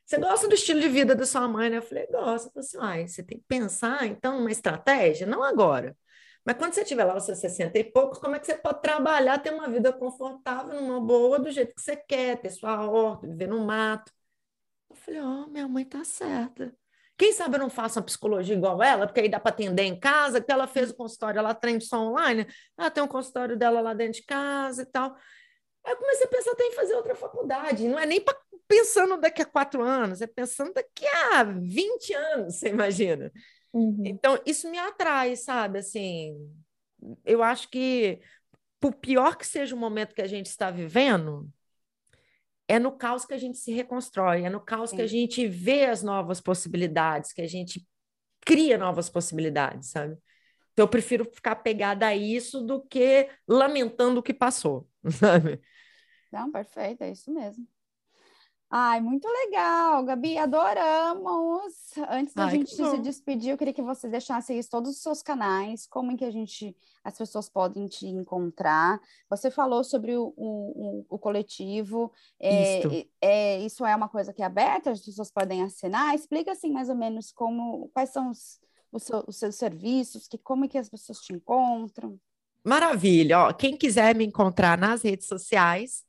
você 0.07 0.17
gosta 0.17 0.47
do 0.47 0.55
estilo 0.55 0.79
de 0.79 0.87
vida 0.87 1.13
da 1.13 1.25
sua 1.25 1.47
mãe, 1.49 1.69
né? 1.69 1.77
Eu 1.77 1.81
falei, 1.81 2.07
gosto. 2.07 2.47
Eu 2.55 2.63
falei 2.63 3.01
assim, 3.03 3.07
você 3.07 3.23
tem 3.23 3.39
que 3.39 3.45
pensar, 3.45 4.05
então, 4.07 4.37
numa 4.37 4.51
estratégia, 4.51 5.27
não 5.27 5.43
agora. 5.43 5.97
Mas 6.45 6.55
quando 6.55 6.73
você 6.73 6.85
tiver 6.85 7.03
lá 7.03 7.17
os 7.17 7.25
seus 7.25 7.39
60 7.39 7.77
e 7.77 7.83
poucos, 7.83 8.17
como 8.19 8.33
é 8.33 8.39
que 8.39 8.45
você 8.45 8.55
pode 8.55 8.81
trabalhar, 8.81 9.37
ter 9.39 9.53
uma 9.53 9.69
vida 9.69 9.91
confortável, 9.91 10.81
numa 10.81 11.01
boa, 11.01 11.37
do 11.37 11.51
jeito 11.51 11.75
que 11.75 11.81
você 11.81 11.97
quer, 11.97 12.37
ter 12.39 12.49
sua 12.51 12.89
horta, 12.89 13.27
viver 13.27 13.47
no 13.49 13.65
mato? 13.65 14.13
Eu 14.89 14.95
falei, 14.95 15.19
ó, 15.19 15.43
oh, 15.43 15.47
minha 15.47 15.67
mãe 15.67 15.83
tá 15.83 16.05
certa. 16.05 16.73
Quem 17.17 17.33
sabe 17.33 17.57
eu 17.57 17.59
não 17.59 17.69
faço 17.69 17.99
uma 17.99 18.05
psicologia 18.05 18.55
igual 18.55 18.81
ela, 18.81 19.07
porque 19.07 19.19
aí 19.19 19.27
dá 19.27 19.41
para 19.41 19.49
atender 19.49 19.83
em 19.83 19.99
casa, 19.99 20.39
que 20.39 20.49
ela 20.49 20.67
fez 20.67 20.91
o 20.91 20.95
consultório, 20.95 21.39
ela 21.39 21.53
treina 21.53 21.81
só 21.81 21.99
online, 21.99 22.47
ela 22.77 22.89
tem 22.89 23.03
um 23.03 23.07
consultório 23.07 23.57
dela 23.57 23.81
lá 23.81 23.93
dentro 23.93 24.21
de 24.21 24.25
casa 24.25 24.83
e 24.83 24.85
tal. 24.85 25.17
Aí 25.87 25.93
eu 25.93 25.97
comecei 25.97 26.25
a 26.25 26.29
pensar 26.29 26.51
até 26.51 26.63
em 26.65 26.73
fazer 26.73 26.95
outra 26.95 27.15
faculdade, 27.15 27.87
não 27.87 27.97
é 27.97 28.05
nem 28.05 28.19
pra, 28.19 28.35
pensando 28.67 29.15
daqui 29.15 29.41
a 29.41 29.45
quatro 29.45 29.81
anos, 29.81 30.21
é 30.21 30.27
pensando 30.27 30.73
daqui 30.73 31.07
a 31.07 31.43
20 31.43 32.13
anos, 32.13 32.55
você 32.55 32.67
imagina. 32.67 33.31
Uhum. 33.71 34.03
Então, 34.05 34.37
isso 34.45 34.69
me 34.69 34.77
atrai, 34.77 35.37
sabe? 35.37 35.79
Assim, 35.79 36.35
eu 37.23 37.41
acho 37.41 37.69
que, 37.69 38.19
por 38.81 38.95
pior 38.95 39.37
que 39.37 39.47
seja 39.47 39.73
o 39.73 39.79
momento 39.79 40.13
que 40.13 40.21
a 40.21 40.27
gente 40.27 40.47
está 40.47 40.69
vivendo, 40.69 41.49
é 42.67 42.77
no 42.77 42.91
caos 42.91 43.25
que 43.25 43.33
a 43.33 43.37
gente 43.37 43.57
se 43.57 43.71
reconstrói, 43.71 44.43
é 44.43 44.49
no 44.49 44.59
caos 44.59 44.89
Sim. 44.89 44.97
que 44.97 45.01
a 45.03 45.07
gente 45.07 45.47
vê 45.47 45.85
as 45.85 46.03
novas 46.03 46.41
possibilidades, 46.41 47.31
que 47.31 47.41
a 47.41 47.47
gente 47.47 47.87
cria 48.41 48.77
novas 48.77 49.09
possibilidades, 49.09 49.91
sabe? 49.91 50.17
Então 50.73 50.83
eu 50.83 50.89
prefiro 50.89 51.23
ficar 51.23 51.55
pegada 51.55 52.07
a 52.07 52.15
isso 52.15 52.61
do 52.61 52.81
que 52.81 53.29
lamentando 53.47 54.19
o 54.19 54.23
que 54.23 54.33
passou, 54.33 54.85
sabe? 55.09 55.61
Não, 56.31 56.51
perfeito, 56.51 57.03
é 57.03 57.11
isso 57.11 57.31
mesmo. 57.31 57.67
Ai, 58.69 58.99
muito 58.99 59.25
legal, 59.25 60.03
Gabi, 60.03 60.37
adoramos. 60.37 61.73
Antes 62.09 62.33
da 62.33 62.45
Ai, 62.45 62.51
gente 62.51 62.75
se 62.75 62.97
despedir, 62.97 63.51
eu 63.51 63.57
queria 63.57 63.73
que 63.73 63.81
você 63.81 64.09
deixasse 64.09 64.51
aí 64.51 64.61
todos 64.65 64.91
os 64.91 65.01
seus 65.01 65.23
canais, 65.23 65.87
como 65.87 66.11
em 66.11 66.17
que 66.17 66.25
a 66.25 66.31
gente, 66.31 66.75
as 67.01 67.17
pessoas 67.17 67.47
podem 67.47 67.87
te 67.87 68.05
encontrar. 68.07 68.99
Você 69.29 69.49
falou 69.49 69.85
sobre 69.85 70.17
o, 70.17 70.33
o, 70.35 71.05
o 71.09 71.17
coletivo, 71.17 72.11
é, 72.37 72.79
isso. 72.79 73.07
É, 73.21 73.59
isso 73.59 73.85
é 73.85 73.95
uma 73.95 74.09
coisa 74.09 74.33
que 74.33 74.41
é 74.41 74.45
aberta, 74.45 74.91
as 74.91 74.99
pessoas 74.99 75.31
podem 75.31 75.63
assinar. 75.63 76.13
Explica 76.13 76.51
assim 76.51 76.69
mais 76.69 76.89
ou 76.89 76.95
menos 76.95 77.31
como, 77.31 77.89
quais 77.93 78.09
são 78.09 78.29
os, 78.29 78.59
os, 78.91 79.03
seus, 79.03 79.23
os 79.27 79.37
seus 79.37 79.55
serviços, 79.55 80.27
que, 80.27 80.37
como 80.37 80.65
é 80.65 80.67
que 80.67 80.77
as 80.77 80.89
pessoas 80.89 81.19
te 81.19 81.31
encontram. 81.31 82.19
Maravilha, 82.65 83.39
ó, 83.39 83.53
quem 83.53 83.77
quiser 83.77 84.13
me 84.13 84.25
encontrar 84.25 84.77
nas 84.77 85.03
redes 85.03 85.25
sociais, 85.25 86.03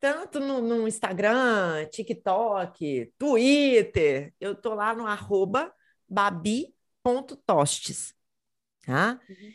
tanto 0.00 0.40
no, 0.40 0.60
no, 0.60 0.86
Instagram, 0.86 1.86
TikTok, 1.86 3.12
Twitter. 3.18 4.32
Eu 4.40 4.54
tô 4.54 4.74
lá 4.74 4.94
no 4.94 5.06
arroba 5.06 5.72
babi.tostes, 6.08 6.64
tá? 8.84 9.20
Uhum. 9.28 9.52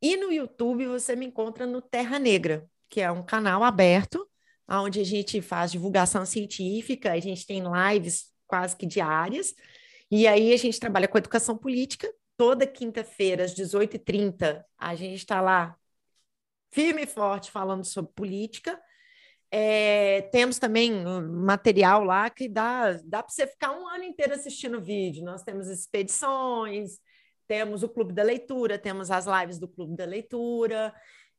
E 0.00 0.16
no 0.16 0.32
YouTube 0.32 0.86
você 0.86 1.14
me 1.16 1.26
encontra 1.26 1.66
no 1.66 1.80
Terra 1.80 2.18
Negra, 2.18 2.68
que 2.88 3.00
é 3.00 3.10
um 3.10 3.24
canal 3.24 3.62
aberto, 3.62 4.28
onde 4.68 5.00
a 5.00 5.04
gente 5.04 5.40
faz 5.40 5.72
divulgação 5.72 6.26
científica, 6.26 7.12
a 7.12 7.20
gente 7.20 7.46
tem 7.46 7.62
lives 7.62 8.32
quase 8.46 8.76
que 8.76 8.86
diárias, 8.86 9.54
e 10.10 10.26
aí 10.26 10.52
a 10.52 10.56
gente 10.56 10.78
trabalha 10.78 11.08
com 11.08 11.18
educação 11.18 11.56
política. 11.56 12.12
Toda 12.36 12.66
quinta-feira, 12.66 13.44
às 13.44 13.54
18h30, 13.54 14.64
a 14.76 14.94
gente 14.94 15.18
está 15.18 15.40
lá 15.40 15.76
firme 16.70 17.02
e 17.02 17.06
forte 17.06 17.50
falando 17.50 17.84
sobre 17.84 18.12
política. 18.12 18.80
É, 19.56 20.22
temos 20.32 20.58
também 20.58 20.90
material 21.22 22.02
lá 22.02 22.28
que 22.28 22.48
dá, 22.48 22.94
dá 23.04 23.22
para 23.22 23.32
você 23.32 23.46
ficar 23.46 23.70
um 23.70 23.86
ano 23.86 24.02
inteiro 24.02 24.34
assistindo 24.34 24.82
vídeo. 24.82 25.24
Nós 25.24 25.44
temos 25.44 25.68
expedições, 25.68 26.98
temos 27.46 27.84
o 27.84 27.88
Clube 27.88 28.12
da 28.12 28.24
Leitura, 28.24 28.80
temos 28.80 29.12
as 29.12 29.26
lives 29.26 29.60
do 29.60 29.68
Clube 29.68 29.96
da 29.96 30.04
Leitura. 30.04 30.92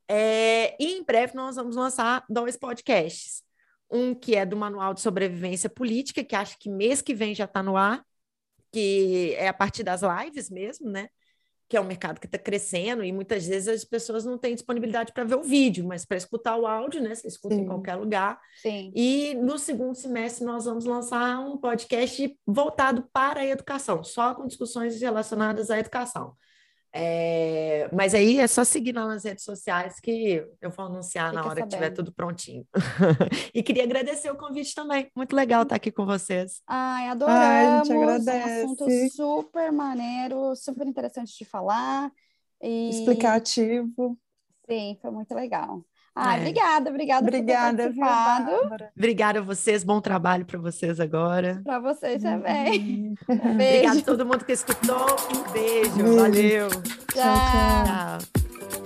É, 0.08 0.82
e 0.82 0.96
em 0.96 1.04
breve 1.04 1.34
nós 1.34 1.56
vamos 1.56 1.76
lançar 1.76 2.24
dois 2.26 2.56
podcasts. 2.56 3.42
Um 3.90 4.14
que 4.14 4.34
é 4.34 4.46
do 4.46 4.56
Manual 4.56 4.94
de 4.94 5.02
Sobrevivência 5.02 5.68
Política, 5.68 6.24
que 6.24 6.34
acho 6.34 6.58
que 6.58 6.70
mês 6.70 7.02
que 7.02 7.12
vem 7.12 7.34
já 7.34 7.44
está 7.44 7.62
no 7.62 7.76
ar, 7.76 8.02
que 8.72 9.34
é 9.36 9.46
a 9.46 9.54
partir 9.54 9.82
das 9.82 10.00
lives 10.00 10.48
mesmo, 10.48 10.90
né? 10.90 11.10
Que 11.68 11.76
é 11.76 11.80
um 11.80 11.84
mercado 11.84 12.20
que 12.20 12.26
está 12.26 12.38
crescendo 12.38 13.02
e 13.02 13.12
muitas 13.12 13.46
vezes 13.46 13.68
as 13.68 13.84
pessoas 13.84 14.24
não 14.24 14.38
têm 14.38 14.54
disponibilidade 14.54 15.12
para 15.12 15.24
ver 15.24 15.34
o 15.34 15.42
vídeo, 15.42 15.84
mas 15.84 16.04
para 16.04 16.16
escutar 16.16 16.56
o 16.56 16.66
áudio, 16.66 17.02
né? 17.02 17.14
Você 17.14 17.26
escuta 17.26 17.56
Sim. 17.56 17.62
em 17.62 17.66
qualquer 17.66 17.96
lugar. 17.96 18.40
Sim. 18.62 18.92
E 18.94 19.34
no 19.34 19.58
segundo 19.58 19.94
semestre 19.94 20.44
nós 20.44 20.64
vamos 20.64 20.84
lançar 20.84 21.40
um 21.40 21.58
podcast 21.58 22.38
voltado 22.46 23.08
para 23.12 23.40
a 23.40 23.46
educação, 23.46 24.04
só 24.04 24.34
com 24.34 24.46
discussões 24.46 25.00
relacionadas 25.00 25.70
à 25.70 25.78
educação. 25.78 26.36
É, 26.98 27.90
mas 27.92 28.14
aí 28.14 28.38
é 28.40 28.46
só 28.46 28.64
seguir 28.64 28.92
nas 28.92 29.24
redes 29.24 29.44
sociais 29.44 30.00
que 30.00 30.44
eu 30.60 30.70
vou 30.70 30.86
anunciar 30.86 31.30
Fica 31.30 31.40
na 31.40 31.46
hora 31.46 31.60
sabendo. 31.60 31.68
que 31.68 31.76
tiver 31.76 31.90
tudo 31.90 32.12
prontinho. 32.12 32.66
e 33.52 33.62
queria 33.62 33.84
agradecer 33.84 34.30
o 34.30 34.36
convite 34.36 34.74
também. 34.74 35.10
Muito 35.14 35.36
legal 35.36 35.62
estar 35.62 35.76
aqui 35.76 35.92
com 35.92 36.06
vocês. 36.06 36.62
Ai, 36.66 37.08
adoramos. 37.08 37.40
Ai, 37.40 37.66
a 37.66 37.84
gente 37.84 37.92
agradece. 37.92 38.64
Um 38.64 38.72
assunto 38.72 39.10
super 39.14 39.70
maneiro, 39.70 40.56
super 40.56 40.86
interessante 40.86 41.36
de 41.36 41.44
falar. 41.44 42.10
E... 42.62 42.90
Explicativo. 42.90 44.18
Sim, 44.68 44.98
foi 45.00 45.10
muito 45.10 45.34
legal. 45.34 45.84
Ah, 46.16 46.36
é. 46.36 46.40
obrigada, 46.40 46.88
obrigada, 46.88 47.26
obrigada 47.28 47.82
participado. 47.82 48.50
Obrigada 48.96 49.38
a 49.40 49.42
vocês, 49.42 49.84
bom 49.84 50.00
trabalho 50.00 50.46
para 50.46 50.58
vocês 50.58 50.98
agora. 50.98 51.60
Para 51.62 51.78
vocês 51.78 52.22
também. 52.22 53.14
Um 53.28 53.56
beijo. 53.56 53.76
Obrigada 53.76 53.98
a 53.98 54.02
todo 54.02 54.24
mundo 54.24 54.44
que 54.44 54.52
escutou. 54.52 55.06
Um 55.34 55.52
beijo, 55.52 55.94
beijo. 55.94 56.16
valeu. 56.16 56.68
tchau. 57.12 57.22
tchau. 57.84 58.18
tchau. 58.18 58.85